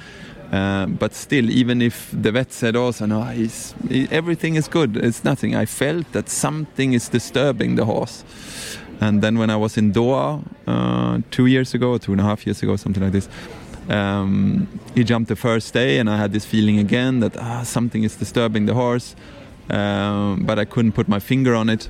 Uh, 0.52 0.86
but 0.86 1.16
still, 1.16 1.50
even 1.50 1.82
if 1.82 2.12
the 2.14 2.32
vet 2.32 2.54
said 2.54 2.76
also, 2.76 3.08
no, 3.08 3.24
he's, 3.24 3.74
he, 3.90 4.08
everything 4.12 4.56
is 4.56 4.68
good, 4.68 4.96
it's 4.96 5.24
nothing. 5.24 5.56
I 5.56 5.66
felt 5.66 6.12
that 6.12 6.30
something 6.30 6.94
is 6.94 7.10
disturbing 7.10 7.76
the 7.76 7.86
horse. 7.86 8.24
And 9.02 9.22
then 9.22 9.38
when 9.38 9.50
I 9.50 9.56
was 9.56 9.78
in 9.78 9.92
Doha 9.92 10.44
uh, 10.68 11.20
two 11.32 11.46
years 11.46 11.74
ago, 11.74 11.98
two 11.98 12.12
and 12.12 12.22
a 12.22 12.24
half 12.24 12.46
years 12.46 12.64
ago, 12.64 12.76
something 12.76 13.04
like 13.04 13.12
this, 13.12 13.30
um, 13.90 14.68
he 14.96 15.04
jumped 15.04 15.30
the 15.30 15.36
first 15.36 15.74
day, 15.74 16.00
and 16.00 16.10
I 16.10 16.18
had 16.18 16.32
this 16.32 16.46
feeling 16.46 16.80
again 16.80 17.20
that 17.20 17.38
ah, 17.38 17.64
something 17.64 18.04
is 18.04 18.16
disturbing 18.16 18.66
the 18.66 18.74
horse, 18.74 19.16
um, 19.70 20.44
but 20.46 20.58
I 20.58 20.66
couldn't 20.66 20.94
put 20.94 21.08
my 21.08 21.20
finger 21.20 21.54
on 21.56 21.70
it. 21.70 21.90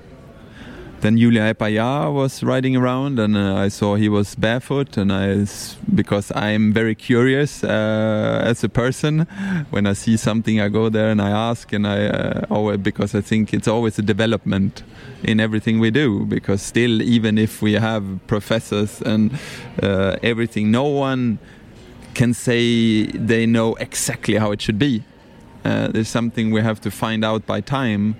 Then 1.05 1.19
Julien 1.19 1.53
Epaillard 1.53 2.15
was 2.15 2.41
riding 2.41 2.75
around, 2.75 3.19
and 3.19 3.37
uh, 3.37 3.57
I 3.57 3.67
saw 3.67 3.93
he 3.93 4.09
was 4.09 4.33
barefoot. 4.33 4.97
And 4.97 5.13
I, 5.13 5.45
because 5.93 6.31
I'm 6.31 6.73
very 6.73 6.95
curious 6.95 7.63
uh, 7.63 8.41
as 8.43 8.63
a 8.63 8.69
person, 8.69 9.27
when 9.69 9.85
I 9.85 9.93
see 9.93 10.17
something, 10.17 10.59
I 10.59 10.67
go 10.67 10.89
there 10.89 11.11
and 11.11 11.21
I 11.21 11.29
ask, 11.29 11.71
and 11.73 11.85
I 11.85 12.07
uh, 12.07 12.45
always 12.49 12.79
because 12.79 13.13
I 13.13 13.21
think 13.21 13.53
it's 13.53 13.67
always 13.67 13.99
a 13.99 14.01
development 14.01 14.81
in 15.21 15.39
everything 15.39 15.79
we 15.79 15.91
do. 15.91 16.25
Because 16.25 16.63
still, 16.63 17.03
even 17.03 17.37
if 17.37 17.61
we 17.61 17.73
have 17.73 18.03
professors 18.25 18.99
and 19.03 19.37
uh, 19.83 20.15
everything, 20.23 20.71
no 20.71 20.85
one 20.85 21.37
can 22.15 22.33
say 22.33 23.05
they 23.05 23.45
know 23.45 23.75
exactly 23.75 24.37
how 24.37 24.51
it 24.51 24.59
should 24.59 24.79
be. 24.79 25.03
Uh, 25.63 25.87
there's 25.87 26.09
something 26.09 26.49
we 26.49 26.61
have 26.61 26.81
to 26.81 26.89
find 26.89 27.23
out 27.23 27.45
by 27.45 27.61
time 27.61 28.15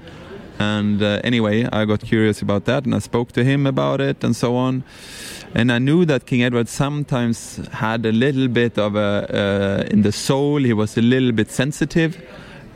and 0.60 1.02
uh, 1.02 1.20
anyway, 1.24 1.68
I 1.72 1.86
got 1.86 2.02
curious 2.02 2.42
about 2.42 2.66
that 2.66 2.86
and 2.86 2.96
I 2.96 3.00
spoke 3.00 3.32
to 3.34 3.44
him 3.44 3.66
about 3.66 4.02
it 4.02 4.24
and 4.24 4.36
so 4.36 4.56
on. 4.56 4.84
And 5.54 5.72
I 5.72 5.80
knew 5.80 6.06
that 6.06 6.26
King 6.26 6.44
Edward 6.44 6.68
sometimes 6.68 7.58
had 7.72 8.06
a 8.06 8.12
little 8.12 8.48
bit 8.48 8.78
of 8.78 8.96
a, 8.96 9.86
uh, 9.88 9.88
in 9.90 10.02
the 10.02 10.12
sole, 10.12 10.60
he 10.60 10.74
was 10.74 10.98
a 10.98 11.02
little 11.02 11.32
bit 11.32 11.50
sensitive. 11.50 12.22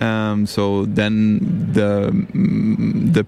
Um, 0.02 0.46
so 0.46 0.86
then 0.86 1.40
the, 1.74 2.10
mm, 2.12 3.14
the 3.14 3.26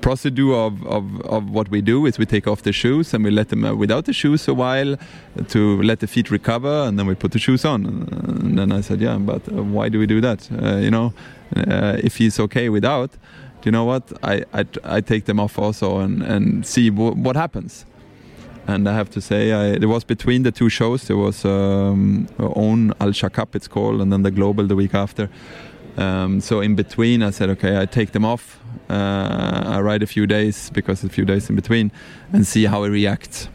procedure 0.00 0.54
of, 0.54 0.86
of, 0.86 1.20
of 1.22 1.50
what 1.50 1.68
we 1.68 1.80
do 1.80 2.06
is 2.06 2.16
we 2.16 2.26
take 2.26 2.46
off 2.46 2.62
the 2.62 2.72
shoes 2.72 3.12
and 3.12 3.24
we 3.24 3.30
let 3.30 3.48
them 3.48 3.64
uh, 3.64 3.74
without 3.74 4.04
the 4.04 4.12
shoes 4.12 4.46
a 4.46 4.54
while 4.54 4.96
to 5.48 5.82
let 5.82 5.98
the 5.98 6.06
feet 6.06 6.30
recover 6.30 6.84
and 6.86 6.96
then 6.96 7.06
we 7.08 7.14
put 7.16 7.32
the 7.32 7.40
shoes 7.40 7.64
on 7.64 7.84
and 7.86 8.56
then 8.56 8.70
I 8.70 8.82
said 8.82 9.00
yeah 9.00 9.18
but 9.18 9.42
uh, 9.48 9.64
why 9.64 9.88
do 9.88 9.98
we 9.98 10.06
do 10.06 10.20
that 10.20 10.48
uh, 10.62 10.76
you 10.76 10.92
know 10.92 11.12
uh, 11.56 11.96
if 12.04 12.18
he's 12.18 12.38
okay 12.38 12.68
without 12.68 13.10
you 13.66 13.72
know 13.72 13.84
what 13.84 14.12
I, 14.22 14.44
I, 14.54 14.64
I 14.84 15.00
take 15.00 15.26
them 15.26 15.38
off 15.38 15.58
also 15.58 15.98
and, 15.98 16.22
and 16.22 16.66
see 16.66 16.88
what 16.90 17.36
happens 17.36 17.84
and 18.66 18.88
I 18.88 18.94
have 18.94 19.10
to 19.10 19.20
say, 19.20 19.52
I, 19.52 19.74
it 19.74 19.86
was 19.86 20.04
between 20.04 20.42
the 20.42 20.50
two 20.50 20.68
shows. 20.68 21.06
There 21.06 21.16
was 21.16 21.44
um, 21.44 22.28
own 22.38 22.92
Al 23.00 23.12
Cup, 23.12 23.54
it's 23.54 23.68
called, 23.68 24.00
and 24.00 24.12
then 24.12 24.22
the 24.22 24.30
Global 24.30 24.66
the 24.66 24.74
week 24.74 24.94
after. 24.94 25.30
Um, 25.96 26.40
so 26.40 26.60
in 26.60 26.74
between, 26.74 27.22
I 27.22 27.30
said, 27.30 27.48
okay, 27.50 27.80
I 27.80 27.86
take 27.86 28.12
them 28.12 28.24
off. 28.24 28.60
Uh, 28.90 29.62
I 29.66 29.80
ride 29.80 30.02
a 30.02 30.06
few 30.06 30.26
days 30.26 30.70
because 30.70 31.04
a 31.04 31.08
few 31.08 31.24
days 31.24 31.48
in 31.48 31.56
between, 31.56 31.92
and 32.32 32.46
see 32.46 32.64
how 32.64 32.82
he 32.84 32.90
reacts. 32.90 33.48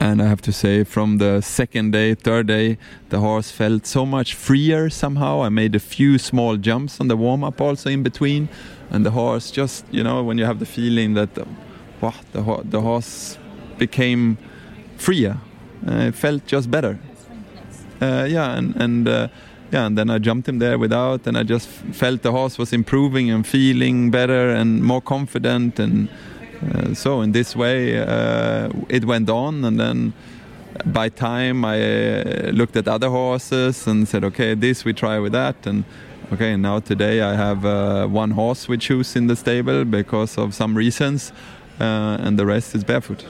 And 0.00 0.22
I 0.22 0.26
have 0.26 0.40
to 0.42 0.52
say, 0.52 0.84
from 0.84 1.18
the 1.18 1.40
second 1.40 1.90
day, 1.90 2.14
third 2.14 2.46
day, 2.46 2.78
the 3.08 3.18
horse 3.18 3.50
felt 3.50 3.84
so 3.84 4.06
much 4.06 4.34
freer 4.34 4.88
somehow. 4.90 5.42
I 5.42 5.48
made 5.48 5.74
a 5.74 5.80
few 5.80 6.18
small 6.18 6.56
jumps 6.56 7.00
on 7.00 7.08
the 7.08 7.16
warm 7.16 7.42
up 7.42 7.60
also 7.60 7.90
in 7.90 8.02
between, 8.02 8.48
and 8.90 9.04
the 9.04 9.10
horse 9.10 9.50
just, 9.50 9.84
you 9.90 10.04
know, 10.04 10.22
when 10.22 10.38
you 10.38 10.44
have 10.44 10.60
the 10.60 10.66
feeling 10.66 11.14
that, 11.14 11.30
wow, 12.00 12.14
the, 12.32 12.62
the 12.64 12.80
horse 12.80 13.38
became 13.76 14.38
freer. 14.96 15.38
Uh, 15.86 16.08
it 16.08 16.14
felt 16.14 16.46
just 16.46 16.70
better. 16.70 16.98
Uh, 18.00 18.24
yeah, 18.28 18.56
and 18.56 18.76
and 18.76 19.08
uh, 19.08 19.28
yeah, 19.72 19.86
and 19.86 19.98
then 19.98 20.10
I 20.10 20.18
jumped 20.18 20.48
him 20.48 20.58
there 20.60 20.78
without, 20.78 21.26
and 21.26 21.36
I 21.36 21.42
just 21.42 21.68
felt 21.68 22.22
the 22.22 22.32
horse 22.32 22.56
was 22.58 22.72
improving 22.72 23.30
and 23.30 23.46
feeling 23.46 24.10
better 24.10 24.50
and 24.50 24.82
more 24.82 25.00
confident, 25.00 25.78
and 25.80 26.08
so 26.94 27.20
in 27.22 27.32
this 27.32 27.54
way 27.54 27.98
uh, 27.98 28.68
it 28.88 29.04
went 29.04 29.30
on, 29.30 29.64
and 29.64 29.78
then 29.78 30.12
by 30.84 31.08
time 31.08 31.64
I 31.64 31.76
uh, 31.80 32.50
looked 32.52 32.76
at 32.76 32.88
other 32.88 33.08
horses 33.08 33.86
and 33.86 34.06
said, 34.08 34.24
okay, 34.24 34.54
this 34.54 34.84
we 34.84 34.92
try 34.92 35.18
with 35.18 35.32
that, 35.32 35.66
and 35.66 35.84
okay, 36.32 36.56
now 36.56 36.80
today 36.80 37.20
I 37.20 37.34
have 37.34 38.10
one 38.10 38.32
horse 38.32 38.68
we 38.68 38.78
choose 38.78 39.16
in 39.16 39.26
the 39.26 39.36
stable 39.36 39.84
because 39.84 40.38
of 40.38 40.54
some 40.54 40.76
reasons, 40.76 41.32
and 41.78 42.38
the 42.38 42.46
rest 42.46 42.74
is 42.74 42.84
barefoot. 42.84 43.24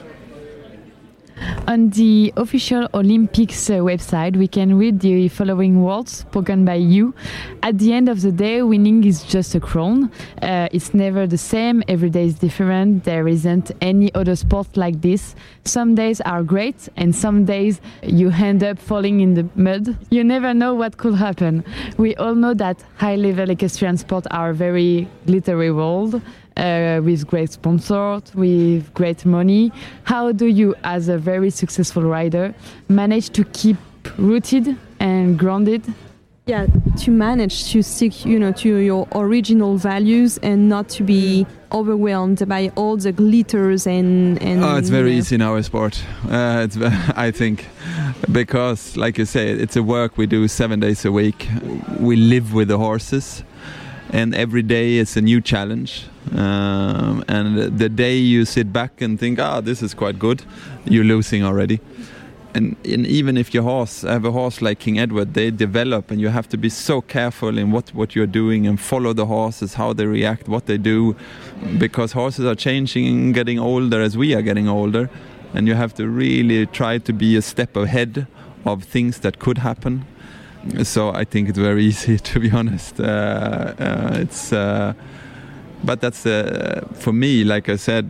On 1.67 1.89
the 1.89 2.33
official 2.37 2.87
Olympics 2.93 3.69
uh, 3.69 3.73
website, 3.73 4.35
we 4.35 4.47
can 4.47 4.77
read 4.77 4.99
the 4.99 5.27
following 5.29 5.83
words 5.83 6.17
spoken 6.19 6.65
by 6.65 6.75
you. 6.75 7.13
At 7.61 7.77
the 7.77 7.93
end 7.93 8.09
of 8.09 8.21
the 8.21 8.31
day, 8.31 8.61
winning 8.61 9.03
is 9.03 9.23
just 9.23 9.55
a 9.55 9.59
crown. 9.59 10.11
Uh, 10.41 10.67
it's 10.71 10.93
never 10.93 11.27
the 11.27 11.37
same, 11.37 11.83
every 11.87 12.09
day 12.09 12.25
is 12.25 12.35
different. 12.35 13.03
There 13.03 13.27
isn't 13.27 13.71
any 13.81 14.13
other 14.15 14.35
sport 14.35 14.75
like 14.77 15.01
this. 15.01 15.35
Some 15.65 15.95
days 15.95 16.21
are 16.21 16.43
great, 16.43 16.89
and 16.97 17.15
some 17.15 17.45
days 17.45 17.81
you 18.03 18.31
end 18.31 18.63
up 18.63 18.79
falling 18.79 19.19
in 19.21 19.35
the 19.35 19.47
mud. 19.55 19.97
You 20.09 20.23
never 20.23 20.53
know 20.53 20.73
what 20.73 20.97
could 20.97 21.15
happen. 21.15 21.63
We 21.97 22.15
all 22.15 22.35
know 22.35 22.53
that 22.55 22.83
high 22.97 23.15
level 23.15 23.49
equestrian 23.49 23.97
sports 23.97 24.27
are 24.31 24.49
a 24.49 24.53
very 24.53 25.07
glittery 25.25 25.71
world 25.71 26.21
uh, 26.59 27.01
with 27.03 27.25
great 27.25 27.51
sponsors, 27.51 28.35
with 28.35 28.93
great 28.93 29.25
money. 29.25 29.71
How 30.03 30.31
do 30.31 30.47
you, 30.47 30.75
as 30.83 31.07
a 31.07 31.17
very 31.17 31.49
successful 31.49 32.03
rider, 32.03 32.53
manage 32.89 33.29
to 33.31 33.43
keep 33.45 33.77
rooted 34.17 34.77
and 34.99 35.39
grounded? 35.39 35.83
Yeah, 36.45 36.65
to 37.01 37.11
manage 37.11 37.71
to 37.73 37.83
stick, 37.83 38.25
you 38.25 38.39
know, 38.39 38.51
to 38.53 38.77
your 38.77 39.07
original 39.13 39.77
values 39.77 40.39
and 40.39 40.67
not 40.67 40.89
to 40.89 41.03
be 41.03 41.45
overwhelmed 41.71 42.47
by 42.47 42.71
all 42.75 42.97
the 42.97 43.11
glitters 43.11 43.85
and. 43.85 44.41
and 44.41 44.63
oh, 44.63 44.75
it's 44.75 44.89
very 44.89 45.15
easy 45.15 45.35
in 45.35 45.43
our 45.43 45.61
sport. 45.61 46.03
Uh, 46.27 46.65
it's, 46.65 46.75
I 47.15 47.29
think, 47.29 47.67
because, 48.31 48.97
like 48.97 49.19
you 49.19 49.25
say, 49.25 49.51
it's 49.51 49.75
a 49.75 49.83
work 49.83 50.17
we 50.17 50.25
do 50.25 50.47
seven 50.47 50.79
days 50.79 51.05
a 51.05 51.11
week. 51.11 51.47
We 51.99 52.15
live 52.15 52.51
with 52.51 52.69
the 52.69 52.79
horses, 52.79 53.43
and 54.09 54.33
every 54.35 54.61
day 54.63 54.95
is 54.95 55.15
a 55.17 55.21
new 55.21 55.41
challenge 55.41 56.05
um, 56.35 57.23
and 57.27 57.77
the 57.77 57.89
day 57.89 58.17
you 58.17 58.45
sit 58.45 58.71
back 58.71 59.01
and 59.01 59.19
think, 59.19 59.39
ah, 59.39 59.61
this 59.61 59.81
is 59.81 59.93
quite 59.93 60.19
good, 60.19 60.43
you're 60.85 61.03
losing 61.03 61.43
already. 61.43 61.79
And, 62.53 62.75
and, 62.83 63.05
even 63.05 63.37
if 63.37 63.53
your 63.53 63.61
horse 63.61 64.01
have 64.01 64.25
a 64.25 64.31
horse 64.31 64.59
like 64.59 64.79
King 64.79 64.97
Edward, 64.97 65.35
they 65.35 65.51
develop, 65.51 66.09
and 66.09 66.19
you 66.19 66.29
have 66.29 66.49
to 66.49 66.57
be 66.57 66.67
so 66.67 66.99
careful 66.99 67.59
in 67.59 67.71
what 67.71 67.93
what 67.93 68.15
you're 68.15 68.25
doing 68.25 68.65
and 68.65 68.79
follow 68.79 69.13
the 69.13 69.27
horses, 69.27 69.75
how 69.75 69.93
they 69.93 70.07
react, 70.07 70.47
what 70.47 70.65
they 70.65 70.79
do, 70.79 71.15
because 71.77 72.13
horses 72.13 72.45
are 72.45 72.55
changing, 72.55 73.33
getting 73.33 73.59
older 73.59 74.01
as 74.01 74.17
we 74.17 74.33
are 74.33 74.41
getting 74.41 74.67
older, 74.67 75.11
and 75.53 75.67
you 75.67 75.75
have 75.75 75.93
to 75.95 76.07
really 76.07 76.65
try 76.65 76.97
to 76.97 77.13
be 77.13 77.35
a 77.35 77.41
step 77.41 77.77
ahead 77.77 78.25
of 78.65 78.83
things 78.83 79.19
that 79.19 79.37
could 79.37 79.59
happen. 79.59 80.05
So 80.83 81.11
I 81.13 81.25
think 81.25 81.49
it's 81.49 81.57
very 81.57 81.85
easy, 81.91 82.17
to 82.17 82.39
be 82.39 82.51
honest. 82.51 82.99
Uh, 82.99 83.03
uh, 83.03 84.09
it's 84.13 84.53
uh, 84.53 84.93
but 85.83 86.01
that's 86.01 86.25
uh, 86.25 86.85
for 86.93 87.13
me 87.13 87.43
like 87.43 87.69
i 87.69 87.75
said 87.75 88.09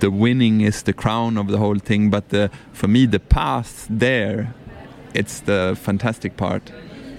the 0.00 0.10
winning 0.10 0.62
is 0.62 0.82
the 0.82 0.92
crown 0.92 1.38
of 1.38 1.46
the 1.46 1.58
whole 1.58 1.78
thing 1.78 2.10
but 2.10 2.30
the, 2.30 2.50
for 2.72 2.88
me 2.88 3.06
the 3.06 3.20
path 3.20 3.86
there 3.88 4.52
it's 5.14 5.40
the 5.40 5.78
fantastic 5.80 6.36
part 6.36 6.72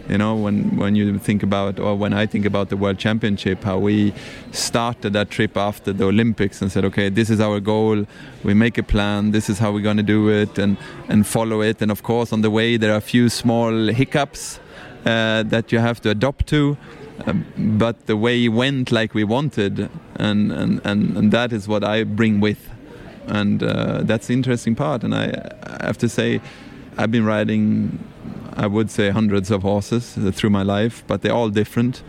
you 0.09 0.17
know 0.17 0.35
when 0.35 0.75
when 0.75 0.95
you 0.95 1.17
think 1.17 1.43
about 1.43 1.79
or 1.79 1.95
when 1.95 2.13
i 2.13 2.25
think 2.25 2.45
about 2.45 2.69
the 2.69 2.75
world 2.77 2.97
championship 2.97 3.63
how 3.63 3.77
we 3.77 4.13
started 4.51 5.13
that 5.13 5.29
trip 5.29 5.55
after 5.55 5.93
the 5.93 6.03
olympics 6.03 6.61
and 6.61 6.71
said 6.71 6.83
okay 6.83 7.09
this 7.09 7.29
is 7.29 7.39
our 7.39 7.59
goal 7.59 8.05
we 8.43 8.53
make 8.53 8.77
a 8.77 8.83
plan 8.83 9.31
this 9.31 9.49
is 9.49 9.59
how 9.59 9.71
we're 9.71 9.81
going 9.81 9.97
to 9.97 10.03
do 10.03 10.29
it 10.29 10.57
and 10.57 10.77
and 11.07 11.25
follow 11.25 11.61
it 11.61 11.81
and 11.81 11.91
of 11.91 12.03
course 12.03 12.33
on 12.33 12.41
the 12.41 12.51
way 12.51 12.75
there 12.75 12.91
are 12.91 12.97
a 12.97 13.01
few 13.01 13.29
small 13.29 13.87
hiccups 13.87 14.59
uh, 15.05 15.43
that 15.43 15.71
you 15.71 15.79
have 15.79 16.01
to 16.01 16.09
adopt 16.09 16.47
to 16.47 16.77
um, 17.25 17.45
but 17.77 18.07
the 18.07 18.17
way 18.17 18.49
went 18.49 18.91
like 18.91 19.13
we 19.13 19.23
wanted, 19.23 19.89
and, 20.15 20.51
and, 20.51 20.81
and, 20.83 21.15
and 21.17 21.31
that 21.31 21.53
is 21.53 21.67
what 21.67 21.83
I 21.83 22.03
bring 22.03 22.39
with. 22.39 22.69
And 23.27 23.63
uh, 23.63 24.01
that's 24.01 24.27
the 24.27 24.33
interesting 24.33 24.75
part. 24.75 25.03
And 25.03 25.15
I, 25.15 25.51
I 25.63 25.85
have 25.85 25.97
to 25.99 26.09
say, 26.09 26.41
I've 26.97 27.11
been 27.11 27.25
riding, 27.25 27.99
I 28.55 28.67
would 28.67 28.89
say, 28.91 29.09
hundreds 29.09 29.51
of 29.51 29.63
horses 29.63 30.17
through 30.33 30.49
my 30.49 30.63
life, 30.63 31.03
but 31.07 31.21
they're 31.21 31.33
all 31.33 31.49
different 31.49 32.03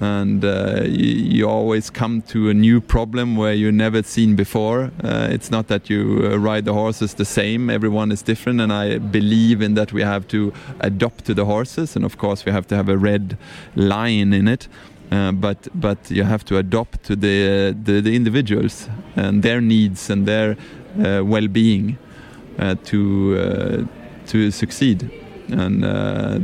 and 0.00 0.44
uh, 0.44 0.80
you, 0.84 1.14
you, 1.14 1.48
always 1.48 1.90
come 1.90 2.22
to 2.22 2.48
a 2.48 2.54
new 2.54 2.80
problem 2.80 3.36
where 3.36 3.52
you 3.52 3.70
never 3.70 4.02
seen 4.02 4.34
before. 4.34 4.90
Uh, 5.04 5.28
it's 5.30 5.50
not 5.50 5.68
that 5.68 5.90
you 5.90 6.22
uh, 6.24 6.38
ride 6.38 6.64
the 6.64 6.72
horses 6.72 7.14
the 7.14 7.24
same; 7.24 7.68
everyone 7.68 8.10
is 8.10 8.22
different, 8.22 8.60
and 8.60 8.72
I 8.72 8.98
believe 8.98 9.60
in 9.60 9.74
that 9.74 9.92
we 9.92 10.02
have 10.02 10.26
to 10.28 10.52
adopt 10.80 11.26
to 11.26 11.34
the 11.34 11.44
horses, 11.44 11.96
and 11.96 12.04
of 12.04 12.16
course 12.16 12.46
we 12.46 12.52
have 12.52 12.66
to 12.68 12.76
have 12.76 12.88
a 12.88 12.96
red 12.96 13.36
line 13.76 14.32
in 14.32 14.48
it. 14.48 14.68
Uh, 15.12 15.32
but 15.32 15.68
but 15.74 16.10
you 16.10 16.24
have 16.24 16.44
to 16.46 16.56
adopt 16.56 17.02
to 17.02 17.16
the, 17.16 17.76
the, 17.82 18.00
the 18.00 18.14
individuals 18.14 18.88
and 19.16 19.42
their 19.42 19.60
needs 19.60 20.08
and 20.08 20.24
their 20.24 20.56
uh, 21.04 21.22
well-being 21.24 21.98
uh, 22.58 22.76
to 22.84 23.88
to 24.30 24.50
succeed, 24.50 25.10
and 25.48 25.82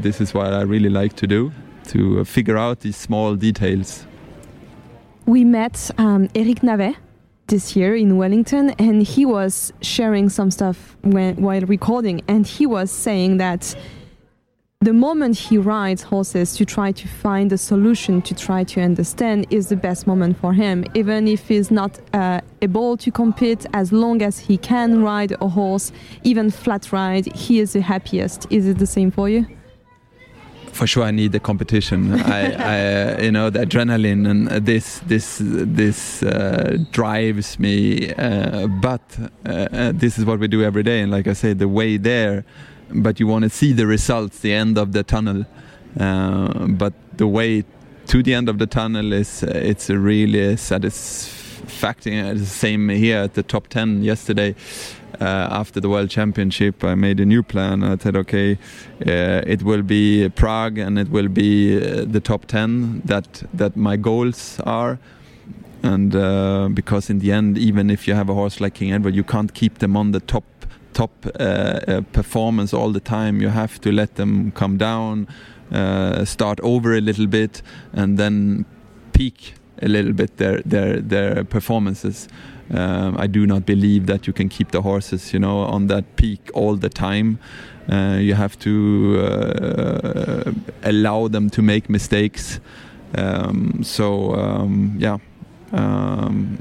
this 0.03 0.21
is 0.21 0.35
what 0.35 0.53
I 0.53 0.63
really 0.63 0.91
like 0.91 1.15
to 1.17 1.27
do 1.27 1.53
to 1.89 2.25
figure 2.25 2.59
out 2.59 2.81
these 2.81 2.97
small 2.97 3.37
details. 3.37 4.07
We 5.27 5.45
met 5.45 5.91
um, 5.99 6.29
Eric 6.35 6.61
Navet 6.63 6.97
this 7.47 7.77
year 7.77 7.95
in 7.95 8.17
Wellington, 8.17 8.71
and 8.79 9.03
he 9.03 9.25
was 9.25 9.73
sharing 9.81 10.29
some 10.29 10.51
stuff 10.51 10.97
when, 11.03 11.37
while 11.37 11.63
recording, 11.63 12.23
and 12.29 12.47
he 12.47 12.67
was 12.67 12.91
saying 12.91 13.39
that 13.39 13.75
the 14.81 14.93
moment 14.93 15.39
he 15.39 15.57
rides 15.57 16.03
horses 16.03 16.55
to 16.55 16.65
try 16.65 16.93
to 16.93 17.09
find 17.09 17.51
a 17.51 17.57
solution, 17.57 18.21
to 18.21 18.35
try 18.35 18.63
to 18.63 18.81
understand, 18.83 19.47
is 19.51 19.69
the 19.69 19.77
best 19.77 20.07
moment 20.07 20.37
for 20.39 20.53
him. 20.53 20.85
Even 20.95 21.27
if 21.27 21.49
he's 21.49 21.71
not 21.71 21.99
uh, 22.13 22.41
able 22.61 22.97
to 22.99 23.11
compete, 23.11 23.65
as 23.73 23.91
long 23.91 24.21
as 24.21 24.39
he 24.39 24.59
can 24.59 25.03
ride 25.03 25.33
a 25.41 25.49
horse, 25.49 25.93
even 26.25 26.51
flat 26.51 26.93
ride, 26.93 27.35
he 27.35 27.59
is 27.59 27.73
the 27.73 27.81
happiest. 27.81 28.47
Is 28.51 28.69
it 28.69 28.79
the 28.79 28.87
same 28.87 29.11
for 29.11 29.29
you? 29.29 29.47
for 30.73 30.87
sure 30.87 31.05
I 31.05 31.11
need 31.11 31.33
the 31.33 31.41
competition. 31.41 32.13
I, 32.21 33.17
I 33.17 33.21
you 33.23 33.33
know, 33.33 33.49
the 33.49 33.61
adrenaline 33.61 34.29
and 34.29 34.49
this 34.67 35.01
this 35.07 35.41
this 35.43 36.23
uh, 36.23 36.77
drives 36.93 37.59
me. 37.59 38.13
Uh, 38.13 38.67
but 38.67 39.01
uh, 39.47 39.51
uh, 39.51 39.93
this 39.95 40.19
is 40.19 40.27
what 40.27 40.39
we 40.39 40.49
do 40.49 40.63
every 40.63 40.83
day, 40.83 41.01
and 41.01 41.11
like 41.11 41.27
I 41.27 41.33
say, 41.33 41.55
the 41.55 41.67
way 41.67 41.97
there. 41.97 42.45
But 42.91 43.21
you 43.21 43.27
want 43.27 43.43
to 43.45 43.51
see 43.51 43.73
the 43.73 43.87
results, 43.87 44.41
the 44.41 44.53
end 44.53 44.79
of 44.79 44.93
the 44.93 45.03
tunnel. 45.03 45.47
Uh, 45.99 46.67
but 46.69 46.93
the 47.17 47.27
way 47.27 47.65
to 48.07 48.23
the 48.23 48.35
end 48.35 48.49
of 48.49 48.59
the 48.59 48.67
tunnel 48.67 49.13
is 49.13 49.43
it's 49.43 49.91
a 49.91 49.99
really 49.99 50.57
satisfying. 50.57 51.37
The 52.39 52.47
same 52.47 52.89
here 52.89 53.19
at 53.19 53.35
the 53.35 53.43
top 53.43 53.67
ten 53.69 54.03
yesterday 54.03 54.55
uh, 55.21 55.49
after 55.51 55.81
the 55.81 55.89
World 55.89 56.11
Championship, 56.11 56.85
I 56.85 56.95
made 56.95 57.21
a 57.21 57.27
new 57.27 57.43
plan. 57.43 57.83
I 57.83 57.97
said, 57.97 58.17
okay, 58.17 58.59
uh, 59.07 59.43
it 59.47 59.63
will 59.63 59.83
be 59.83 60.29
Prague 60.31 60.79
and 60.79 60.99
it 60.99 61.11
will 61.11 61.29
be 61.29 61.77
uh, 61.77 62.05
the 62.07 62.21
top 62.21 62.47
10 62.47 63.03
that, 63.05 63.43
that 63.55 63.77
my 63.77 63.97
goals 63.97 64.61
are. 64.65 64.99
and 65.83 66.15
uh, 66.17 66.69
because 66.73 67.11
in 67.11 67.21
the 67.21 67.33
end, 67.33 67.59
even 67.59 67.91
if 67.91 68.09
you 68.09 68.15
have 68.15 68.29
a 68.29 68.35
horse 68.35 68.61
like 68.61 68.75
King 68.75 68.93
Edward, 68.93 69.15
you 69.15 69.25
can't 69.25 69.55
keep 69.55 69.79
them 69.79 69.97
on 69.97 70.13
the 70.13 70.21
top 70.21 70.45
top 70.97 71.11
uh, 71.27 71.43
uh, 71.43 72.01
performance 72.13 72.73
all 72.73 72.91
the 72.93 73.01
time. 73.01 73.43
You 73.43 73.51
have 73.51 73.79
to 73.81 73.93
let 73.93 74.15
them 74.15 74.51
come 74.53 74.79
down, 74.79 75.29
uh, 75.71 76.25
start 76.25 76.59
over 76.61 76.97
a 76.97 77.01
little 77.01 77.27
bit, 77.27 77.63
and 77.93 78.19
then 78.19 78.65
peak 79.13 79.55
a 79.83 79.89
little 79.89 80.13
bit 80.13 80.37
their 80.37 80.63
their 80.65 81.03
their 81.03 81.45
performances. 81.45 82.29
Um, 82.75 83.17
I 83.19 83.29
do 83.29 83.47
not 83.47 83.65
believe 83.65 84.07
that 84.07 84.27
you 84.27 84.33
can 84.33 84.49
keep 84.49 84.71
the 84.71 84.83
horses, 84.83 85.33
you 85.33 85.39
know, 85.39 85.59
on 85.59 85.87
that 85.87 86.05
peak 86.17 86.51
all 86.55 86.77
the 86.77 86.89
time. 86.89 87.39
Uh, 87.89 88.19
you 88.21 88.35
have 88.35 88.59
to 88.59 88.71
uh, 89.21 90.53
allow 90.83 91.29
them 91.29 91.51
to 91.51 91.63
make 91.63 91.89
mistakes. 91.89 92.61
Um, 93.15 93.83
so 93.85 94.35
um, 94.35 94.97
yeah, 94.99 95.19
um, 95.73 96.59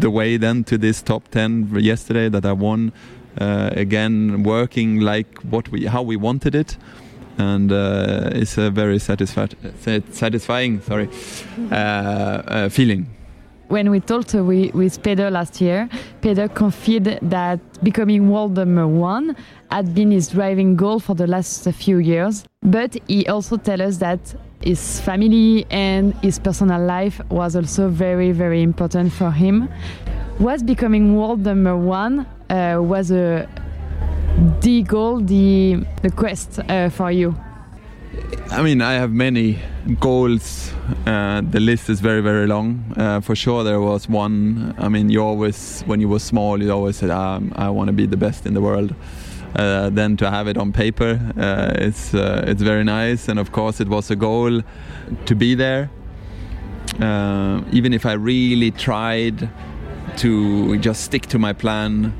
the 0.00 0.10
way 0.10 0.36
then 0.36 0.64
to 0.64 0.78
this 0.78 1.02
top 1.02 1.28
10 1.28 1.74
yesterday 1.80 2.28
that 2.28 2.44
I 2.44 2.52
won 2.52 2.92
uh, 3.40 3.70
again 3.72 4.42
working 4.42 5.00
like 5.00 5.38
what 5.42 5.68
we 5.68 5.86
how 5.86 6.02
we 6.02 6.16
wanted 6.16 6.54
it 6.54 6.76
and 7.38 7.70
uh, 7.72 8.30
it's 8.32 8.58
a 8.58 8.70
very 8.70 8.98
satisfying 8.98 10.80
sorry 10.80 11.08
uh, 11.70 11.74
uh, 11.74 12.68
feeling 12.68 13.06
when 13.70 13.88
we 13.90 14.00
talked 14.00 14.34
with, 14.34 14.74
with 14.74 15.06
last 15.06 15.60
year, 15.60 15.88
Peder 16.22 16.48
confided 16.48 17.20
that 17.22 17.60
becoming 17.84 18.28
world 18.28 18.56
number 18.56 18.88
one 18.88 19.36
had 19.70 19.94
been 19.94 20.10
his 20.10 20.28
driving 20.28 20.74
goal 20.74 20.98
for 20.98 21.14
the 21.14 21.28
last 21.28 21.70
few 21.70 21.98
years. 21.98 22.44
But 22.62 22.96
he 23.06 23.28
also 23.28 23.56
tells 23.56 23.80
us 23.80 23.96
that 23.98 24.34
his 24.60 25.00
family 25.00 25.66
and 25.70 26.14
his 26.22 26.38
personal 26.38 26.84
life 26.84 27.20
was 27.30 27.56
also 27.56 27.88
very, 27.88 28.32
very 28.32 28.62
important 28.62 29.12
for 29.12 29.30
him. 29.30 29.68
Was 30.38 30.62
becoming 30.62 31.16
world 31.16 31.40
number 31.40 31.76
one 31.76 32.26
uh, 32.48 32.78
was 32.80 33.10
a 33.10 33.48
the 34.60 34.82
goal, 34.82 35.20
the 35.20 35.84
the 36.02 36.10
quest 36.10 36.58
uh, 36.68 36.88
for 36.88 37.10
you? 37.10 37.34
I 38.50 38.62
mean, 38.62 38.80
I 38.82 38.94
have 38.94 39.12
many 39.12 39.58
goals. 40.00 40.72
Uh, 41.06 41.42
the 41.42 41.60
list 41.60 41.88
is 41.88 42.00
very, 42.00 42.20
very 42.20 42.46
long. 42.46 42.92
Uh, 42.96 43.20
for 43.20 43.36
sure, 43.36 43.62
there 43.64 43.80
was 43.80 44.08
one. 44.08 44.74
I 44.78 44.88
mean, 44.88 45.08
you 45.10 45.22
always, 45.22 45.82
when 45.82 46.00
you 46.00 46.08
were 46.08 46.18
small, 46.18 46.60
you 46.60 46.72
always 46.72 46.96
said, 46.96 47.10
um, 47.10 47.52
"I 47.54 47.70
want 47.70 47.88
to 47.88 47.92
be 47.92 48.06
the 48.06 48.16
best 48.16 48.46
in 48.46 48.54
the 48.54 48.60
world." 48.60 48.94
Uh, 49.56 49.90
then 49.90 50.16
to 50.16 50.30
have 50.30 50.46
it 50.46 50.56
on 50.56 50.72
paper, 50.72 51.18
uh, 51.36 51.72
it's 51.74 52.14
uh, 52.14 52.44
it's 52.46 52.62
very 52.62 52.84
nice. 52.84 53.28
And 53.28 53.38
of 53.38 53.50
course, 53.50 53.80
it 53.80 53.88
was 53.88 54.10
a 54.10 54.16
goal 54.16 54.62
to 55.26 55.34
be 55.34 55.54
there. 55.54 55.90
Uh, 57.00 57.62
even 57.72 57.92
if 57.92 58.06
I 58.06 58.12
really 58.12 58.70
tried 58.70 59.48
to 60.18 60.78
just 60.78 61.04
stick 61.04 61.26
to 61.26 61.38
my 61.38 61.52
plan, 61.52 62.12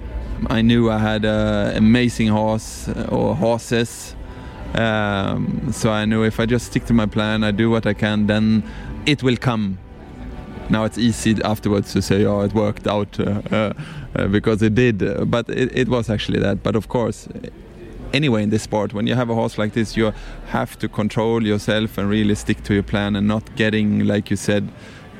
I 0.48 0.62
knew 0.62 0.90
I 0.90 0.98
had 0.98 1.24
an 1.24 1.76
amazing 1.76 2.28
horse 2.28 2.88
or 3.08 3.36
horses 3.36 4.14
um, 4.74 5.72
so 5.72 5.90
I 5.90 6.04
knew 6.04 6.22
if 6.22 6.38
I 6.38 6.46
just 6.46 6.66
stick 6.66 6.84
to 6.86 6.92
my 6.92 7.06
plan, 7.06 7.42
I 7.42 7.50
do 7.50 7.70
what 7.70 7.86
I 7.86 7.94
can, 7.94 8.26
then 8.26 8.62
it 9.06 9.22
will 9.22 9.36
come. 9.36 9.78
Now 10.68 10.84
it's 10.84 10.98
easy 10.98 11.36
afterwards 11.42 11.92
to 11.94 12.02
say, 12.02 12.24
"Oh, 12.24 12.42
it 12.42 12.54
worked 12.54 12.86
out," 12.86 13.18
uh, 14.16 14.18
uh, 14.18 14.24
uh 14.24 14.28
because 14.28 14.62
it 14.62 14.74
did. 14.74 15.30
But 15.30 15.48
it, 15.48 15.76
it, 15.76 15.88
was 15.88 16.10
actually 16.10 16.40
that. 16.40 16.62
But 16.62 16.76
of 16.76 16.88
course, 16.88 17.28
anyway, 18.12 18.42
in 18.42 18.50
this 18.50 18.62
sport, 18.62 18.92
when 18.92 19.06
you 19.06 19.14
have 19.14 19.30
a 19.30 19.34
horse 19.34 19.58
like 19.58 19.72
this, 19.72 19.96
you 19.96 20.12
have 20.46 20.78
to 20.78 20.88
control 20.88 21.46
yourself 21.46 21.98
and 21.98 22.08
really 22.08 22.34
stick 22.34 22.62
to 22.64 22.74
your 22.74 22.82
plan, 22.82 23.16
and 23.16 23.26
not 23.26 23.56
getting, 23.56 24.06
like 24.06 24.30
you 24.30 24.36
said, 24.36 24.68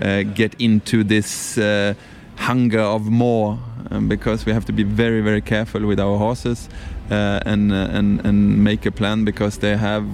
uh, 0.00 0.22
get 0.22 0.54
into 0.58 1.04
this 1.04 1.58
uh, 1.58 1.94
hunger 2.36 2.80
of 2.80 3.06
more. 3.10 3.58
Um, 3.92 4.08
because 4.08 4.46
we 4.46 4.52
have 4.52 4.64
to 4.66 4.72
be 4.72 4.84
very, 4.84 5.20
very 5.20 5.40
careful 5.40 5.84
with 5.84 5.98
our 5.98 6.16
horses 6.16 6.68
uh, 7.10 7.40
and, 7.44 7.72
uh, 7.72 7.88
and 7.90 8.24
and 8.24 8.62
make 8.62 8.86
a 8.86 8.92
plan 8.92 9.24
because 9.24 9.58
they 9.58 9.76
have, 9.76 10.06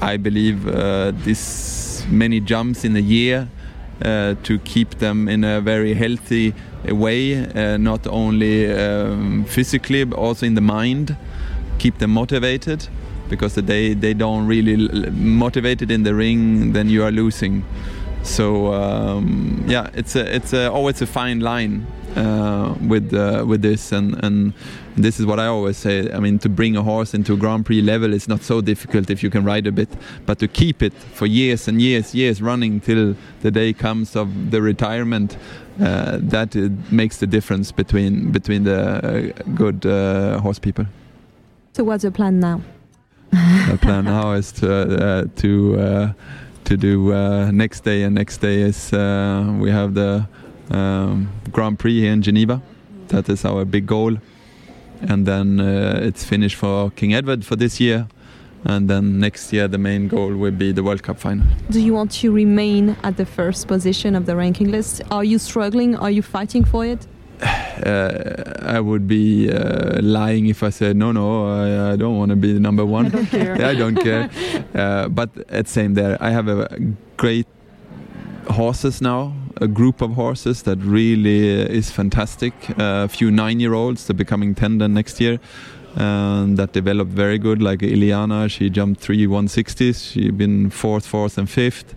I 0.00 0.16
believe, 0.16 0.68
uh, 0.68 1.12
this 1.24 2.04
many 2.08 2.38
jumps 2.38 2.84
in 2.84 2.94
a 2.94 3.00
year 3.00 3.48
to 4.00 4.58
keep 4.64 4.98
them 4.98 5.28
in 5.28 5.44
a 5.44 5.60
very 5.60 5.94
healthy 5.94 6.54
way, 6.88 7.46
not 7.78 8.06
only 8.06 8.72
um, 8.72 9.44
physically 9.44 10.04
but 10.04 10.18
also 10.18 10.46
in 10.46 10.54
the 10.54 10.60
mind, 10.60 11.16
keep 11.78 11.98
them 11.98 12.10
motivated 12.10 12.88
because 13.28 13.54
they 13.54 13.94
they 13.94 14.14
don't 14.14 14.46
really 14.46 14.76
motivated 15.10 15.90
in 15.90 16.02
the 16.02 16.14
ring, 16.14 16.72
then 16.72 16.88
you 16.88 17.02
are 17.04 17.10
losing. 17.10 17.64
So 18.22 18.72
um, 18.72 19.64
yeah, 19.66 19.90
it's 19.94 20.16
a 20.16 20.36
it's 20.36 20.52
a, 20.52 20.70
always 20.70 21.02
a 21.02 21.06
fine 21.06 21.40
line 21.40 21.86
uh, 22.16 22.74
with 22.88 23.14
uh, 23.14 23.44
with 23.46 23.62
this, 23.62 23.92
and 23.92 24.22
and 24.24 24.52
this 24.96 25.18
is 25.18 25.24
what 25.24 25.40
I 25.40 25.46
always 25.46 25.78
say. 25.78 26.10
I 26.12 26.20
mean, 26.20 26.38
to 26.40 26.48
bring 26.48 26.76
a 26.76 26.82
horse 26.82 27.14
into 27.14 27.32
a 27.32 27.36
Grand 27.36 27.64
Prix 27.64 27.80
level 27.80 28.12
is 28.12 28.28
not 28.28 28.42
so 28.42 28.60
difficult 28.60 29.08
if 29.10 29.22
you 29.22 29.30
can 29.30 29.44
ride 29.44 29.66
a 29.66 29.72
bit, 29.72 29.88
but 30.26 30.38
to 30.40 30.48
keep 30.48 30.82
it 30.82 30.92
for 30.92 31.26
years 31.26 31.68
and 31.68 31.80
years, 31.80 32.14
years 32.14 32.42
running 32.42 32.80
till 32.80 33.16
the 33.40 33.50
day 33.50 33.72
comes 33.72 34.14
of 34.14 34.50
the 34.50 34.60
retirement, 34.60 35.38
uh, 35.80 36.18
that 36.20 36.54
makes 36.90 37.16
the 37.16 37.26
difference 37.26 37.72
between 37.72 38.30
between 38.30 38.64
the 38.64 38.78
uh, 38.78 39.42
good 39.54 39.86
uh, 39.86 40.38
horse 40.40 40.58
people. 40.58 40.84
So, 41.72 41.84
what's 41.84 42.02
the 42.02 42.10
plan 42.10 42.40
now? 42.40 42.60
the 43.30 43.78
plan 43.80 44.04
now 44.04 44.32
is 44.32 44.52
to 44.52 44.70
uh, 44.70 45.24
to 45.36 46.14
to 46.64 46.76
do 46.76 47.52
next 47.52 47.84
day, 47.84 48.02
and 48.02 48.14
next 48.14 48.38
day 48.42 48.60
is 48.60 48.92
we 48.92 49.70
have 49.70 49.94
the 49.94 50.26
um, 50.70 51.30
Grand 51.50 51.78
Prix 51.78 52.00
here 52.00 52.12
in 52.12 52.22
Geneva. 52.22 52.62
That 53.08 53.28
is 53.28 53.44
our 53.44 53.64
big 53.64 53.86
goal. 53.86 54.16
And 55.02 55.26
then 55.26 55.60
uh, 55.60 56.00
it's 56.02 56.24
finished 56.24 56.56
for 56.56 56.90
King 56.92 57.14
Edward 57.14 57.44
for 57.44 57.56
this 57.56 57.80
year. 57.80 58.06
And 58.64 58.88
then 58.88 59.18
next 59.18 59.52
year, 59.52 59.66
the 59.66 59.78
main 59.78 60.06
goal 60.06 60.36
will 60.36 60.52
be 60.52 60.70
the 60.70 60.84
World 60.84 61.02
Cup 61.02 61.18
final. 61.18 61.44
Do 61.70 61.80
you 61.80 61.92
want 61.94 62.12
to 62.12 62.30
remain 62.30 62.96
at 63.02 63.16
the 63.16 63.26
first 63.26 63.66
position 63.66 64.14
of 64.14 64.26
the 64.26 64.36
ranking 64.36 64.70
list? 64.70 65.02
Are 65.10 65.24
you 65.24 65.38
struggling? 65.38 65.96
Are 65.96 66.10
you 66.10 66.22
fighting 66.22 66.64
for 66.64 66.84
it? 66.84 67.06
Uh, 67.72 68.60
I 68.60 68.78
would 68.78 69.08
be 69.08 69.50
uh, 69.50 70.00
lying 70.02 70.46
if 70.46 70.62
I 70.62 70.70
said 70.70 70.94
no, 70.94 71.10
no, 71.10 71.48
I, 71.48 71.92
I 71.92 71.96
don't 71.96 72.16
want 72.16 72.30
to 72.30 72.36
be 72.36 72.52
the 72.52 72.60
number 72.60 72.84
one. 72.84 73.06
I 73.06 73.08
don't 73.08 73.26
care. 73.26 73.66
I 73.70 73.74
don't 73.74 73.96
care. 73.96 74.30
Uh, 74.74 75.08
but 75.08 75.30
at 75.48 75.66
same 75.68 75.94
there, 75.94 76.16
I 76.20 76.30
have 76.30 76.48
a 76.48 76.78
great 77.16 77.46
horses 78.52 79.00
now, 79.00 79.32
a 79.60 79.66
group 79.66 80.00
of 80.00 80.12
horses 80.12 80.62
that 80.62 80.78
really 80.78 81.50
is 81.50 81.90
fantastic. 81.90 82.52
A 82.78 83.08
few 83.08 83.30
nine-year-olds, 83.30 84.06
they're 84.06 84.14
becoming 84.14 84.54
ten 84.54 84.78
then 84.78 84.94
next 84.94 85.20
year. 85.20 85.38
Um, 85.96 86.56
that 86.56 86.72
developed 86.72 87.10
very 87.10 87.38
good, 87.38 87.60
like 87.60 87.80
Iliana. 87.80 88.50
She 88.50 88.70
jumped 88.70 89.00
three 89.00 89.26
160s. 89.26 90.12
She's 90.12 90.32
been 90.32 90.70
fourth, 90.70 91.06
fourth, 91.06 91.36
and 91.36 91.50
fifth. 91.50 91.94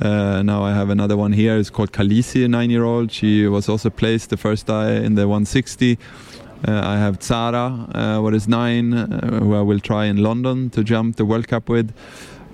Uh, 0.00 0.42
now 0.42 0.62
I 0.62 0.72
have 0.72 0.90
another 0.90 1.16
one 1.16 1.32
here. 1.32 1.56
It's 1.56 1.70
called 1.70 1.92
Kalisi, 1.92 2.44
a 2.44 2.48
nine-year-old. 2.48 3.10
She 3.12 3.46
was 3.46 3.68
also 3.68 3.90
placed 3.90 4.30
the 4.30 4.36
first 4.36 4.66
day 4.66 5.04
in 5.04 5.14
the 5.14 5.26
160. 5.26 5.98
Uh, 6.66 6.80
I 6.84 6.98
have 6.98 7.22
Zara, 7.22 7.88
uh, 7.94 8.20
what 8.20 8.34
is 8.34 8.46
nine, 8.46 8.92
uh, 8.92 9.38
who 9.40 9.54
I 9.54 9.62
will 9.62 9.80
try 9.80 10.04
in 10.04 10.18
London 10.18 10.68
to 10.70 10.84
jump 10.84 11.16
the 11.16 11.24
World 11.24 11.48
Cup 11.48 11.70
with. 11.70 11.94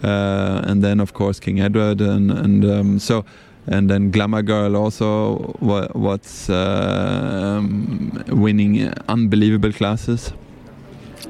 Uh, 0.03 0.61
and 0.65 0.83
then 0.85 1.01
of 1.01 1.15
course 1.15 1.41
King 1.41 1.61
Edward 1.61 2.01
and 2.01 2.31
and 2.31 2.65
um, 2.65 2.99
so 2.99 3.25
and 3.67 3.91
then 3.91 4.11
Glamour 4.11 4.43
Girl 4.43 4.77
also 4.77 5.37
what's 5.59 6.49
uh, 6.49 7.57
um, 7.59 8.23
winning 8.29 8.93
unbelievable 9.09 9.73
classes. 9.73 10.33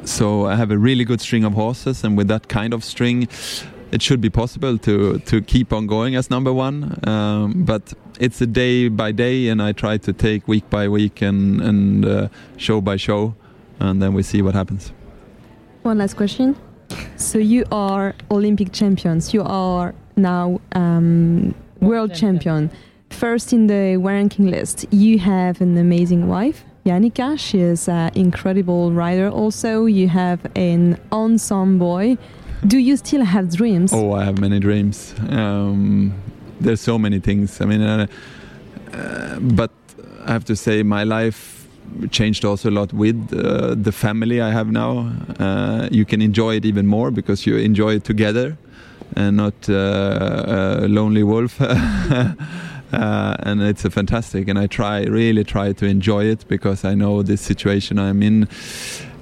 So 0.05 0.47
I 0.47 0.57
have 0.57 0.71
a 0.71 0.79
really 0.79 1.05
good 1.05 1.21
string 1.21 1.45
of 1.45 1.55
horses, 1.55 2.05
and 2.05 2.17
with 2.17 2.29
that 2.29 2.49
kind 2.49 2.73
of 2.75 2.85
string, 2.85 3.29
it 3.93 4.03
should 4.03 4.21
be 4.21 4.31
possible 4.31 4.79
to 4.79 5.19
to 5.19 5.41
keep 5.41 5.73
on 5.73 5.87
going 5.87 6.17
as 6.17 6.31
number 6.31 6.53
one. 6.53 6.99
Um, 7.09 7.65
but 7.65 7.95
it's 8.21 8.41
a 8.41 8.47
day 8.47 8.89
by 8.89 9.13
day, 9.13 9.49
and 9.49 9.63
I 9.63 9.73
try 9.73 9.99
to 9.99 10.13
take 10.13 10.47
week 10.47 10.69
by 10.71 10.89
week 10.89 11.23
and 11.23 11.61
and 11.61 12.05
uh, 12.05 12.29
show 12.57 12.81
by 12.81 12.97
show, 12.97 13.35
and 13.81 14.03
then 14.03 14.13
we 14.15 14.23
see 14.23 14.43
what 14.43 14.55
happens. 14.55 14.93
One 15.83 15.99
last 15.99 16.17
question. 16.17 16.57
So 17.17 17.39
you 17.39 17.65
are 17.73 18.15
Olympic 18.31 18.73
champions. 18.73 19.33
You 19.33 19.43
are 19.43 19.95
now 20.17 20.61
um, 20.73 21.55
world 21.81 22.15
champion. 22.15 22.71
First 23.11 23.53
in 23.53 23.69
the 23.69 23.97
ranking 23.97 24.51
list, 24.51 24.85
you 24.93 25.19
have 25.21 25.61
an 25.61 25.79
amazing 25.79 26.29
wife, 26.29 26.65
Janika. 26.85 27.39
She 27.39 27.61
is 27.61 27.89
an 27.89 28.13
incredible 28.15 28.93
rider. 28.93 29.31
Also, 29.31 29.87
you 29.87 30.09
have 30.09 30.47
an 30.57 31.01
ensemble 31.11 31.87
boy. 31.87 32.19
Do 32.67 32.79
you 32.79 32.97
still 32.97 33.25
have 33.25 33.55
dreams? 33.55 33.93
Oh, 33.93 34.13
I 34.13 34.25
have 34.25 34.39
many 34.39 34.61
dreams. 34.61 35.15
Um, 35.31 36.15
there's 36.61 36.81
so 36.81 36.99
many 36.99 37.21
things. 37.21 37.61
I 37.61 37.65
mean, 37.65 37.81
uh, 37.81 38.07
uh, 38.93 39.39
but 39.41 39.71
I 40.25 40.33
have 40.33 40.45
to 40.47 40.57
say, 40.57 40.83
my 40.83 41.05
life 41.05 41.56
changed 42.11 42.45
also 42.45 42.71
a 42.71 42.73
lot 42.73 42.93
with 42.93 43.17
uh, 43.33 43.75
the 43.75 43.93
family 43.93 44.41
I 44.41 44.51
have 44.51 44.71
now. 44.71 45.13
Uh, 45.39 45.89
you 45.91 46.05
can 46.05 46.21
enjoy 46.21 46.57
it 46.57 46.65
even 46.65 46.87
more 46.87 47.11
because 47.11 47.47
you 47.47 47.57
enjoy 47.57 47.95
it 47.95 48.05
together. 48.05 48.57
and 49.15 49.37
not 49.37 49.69
uh, 49.69 50.81
a 50.83 50.89
lonely 50.89 51.23
wolf. 51.23 51.61
Uh, 52.93 53.35
and 53.41 53.63
it's 53.63 53.85
a 53.85 53.91
fantastic 53.91 54.47
and 54.47 54.61
i 54.61 54.67
try 54.69 55.03
really 55.03 55.43
try 55.43 55.73
to 55.73 55.85
enjoy 55.85 56.25
it 56.25 56.47
because 56.47 56.85
i 56.85 56.95
know 56.95 57.21
this 57.21 57.41
situation 57.41 57.99
i'm 57.99 58.23
in 58.23 58.47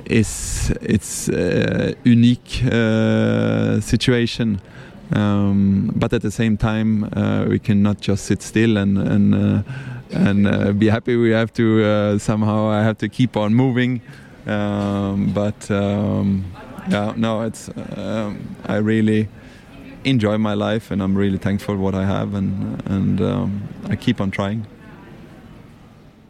is 0.05 0.71
it's 0.83 1.31
a 1.31 1.95
unique 2.05 2.63
uh, 2.71 3.81
situation 3.81 4.61
um, 5.13 5.91
but 5.97 6.13
at 6.13 6.21
the 6.21 6.31
same 6.31 6.59
time 6.59 7.05
uh, 7.17 7.47
we 7.49 7.59
cannot 7.59 7.99
just 8.03 8.27
sit 8.27 8.43
still 8.43 8.77
and 8.77 8.99
and 8.99 9.35
uh, 9.35 9.63
and 10.15 10.47
uh, 10.47 10.73
be 10.73 10.89
happy 10.89 11.17
we 11.17 11.31
have 11.31 11.53
to 11.53 12.19
somehow 12.19 12.69
i 12.69 12.83
have 12.83 12.97
to 12.99 13.09
keep 13.09 13.37
on 13.37 13.55
moving 13.55 14.01
um, 14.47 15.33
but 15.33 15.71
um, 15.71 16.45
yeah 16.89 17.13
no 17.17 17.43
it's 17.43 17.69
um, 17.97 18.57
i 18.67 18.77
really 18.77 19.29
enjoy 20.05 20.39
my 20.39 20.55
life, 20.55 20.91
and 20.91 21.03
I'm 21.03 21.15
really 21.15 21.39
thankful 21.39 21.77
what 21.77 21.95
I 21.95 22.05
have, 22.05 22.35
and 22.35 22.83
and 22.87 23.21
um, 23.21 23.69
I 23.89 23.97
keep 23.97 24.21
on 24.21 24.31
trying. 24.31 24.67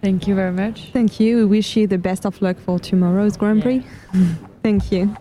Thank 0.01 0.26
you 0.26 0.35
very 0.35 0.53
much. 0.53 0.91
Thank 0.93 1.18
you. 1.18 1.37
We 1.37 1.45
wish 1.45 1.76
you 1.76 1.87
the 1.87 1.99
best 1.99 2.26
of 2.26 2.41
luck 2.43 2.59
for 2.59 2.78
tomorrow's 2.78 3.37
Grand 3.37 3.62
Prix. 3.62 3.85
Yeah. 4.12 4.35
Thank 4.62 4.93
you. 4.93 5.16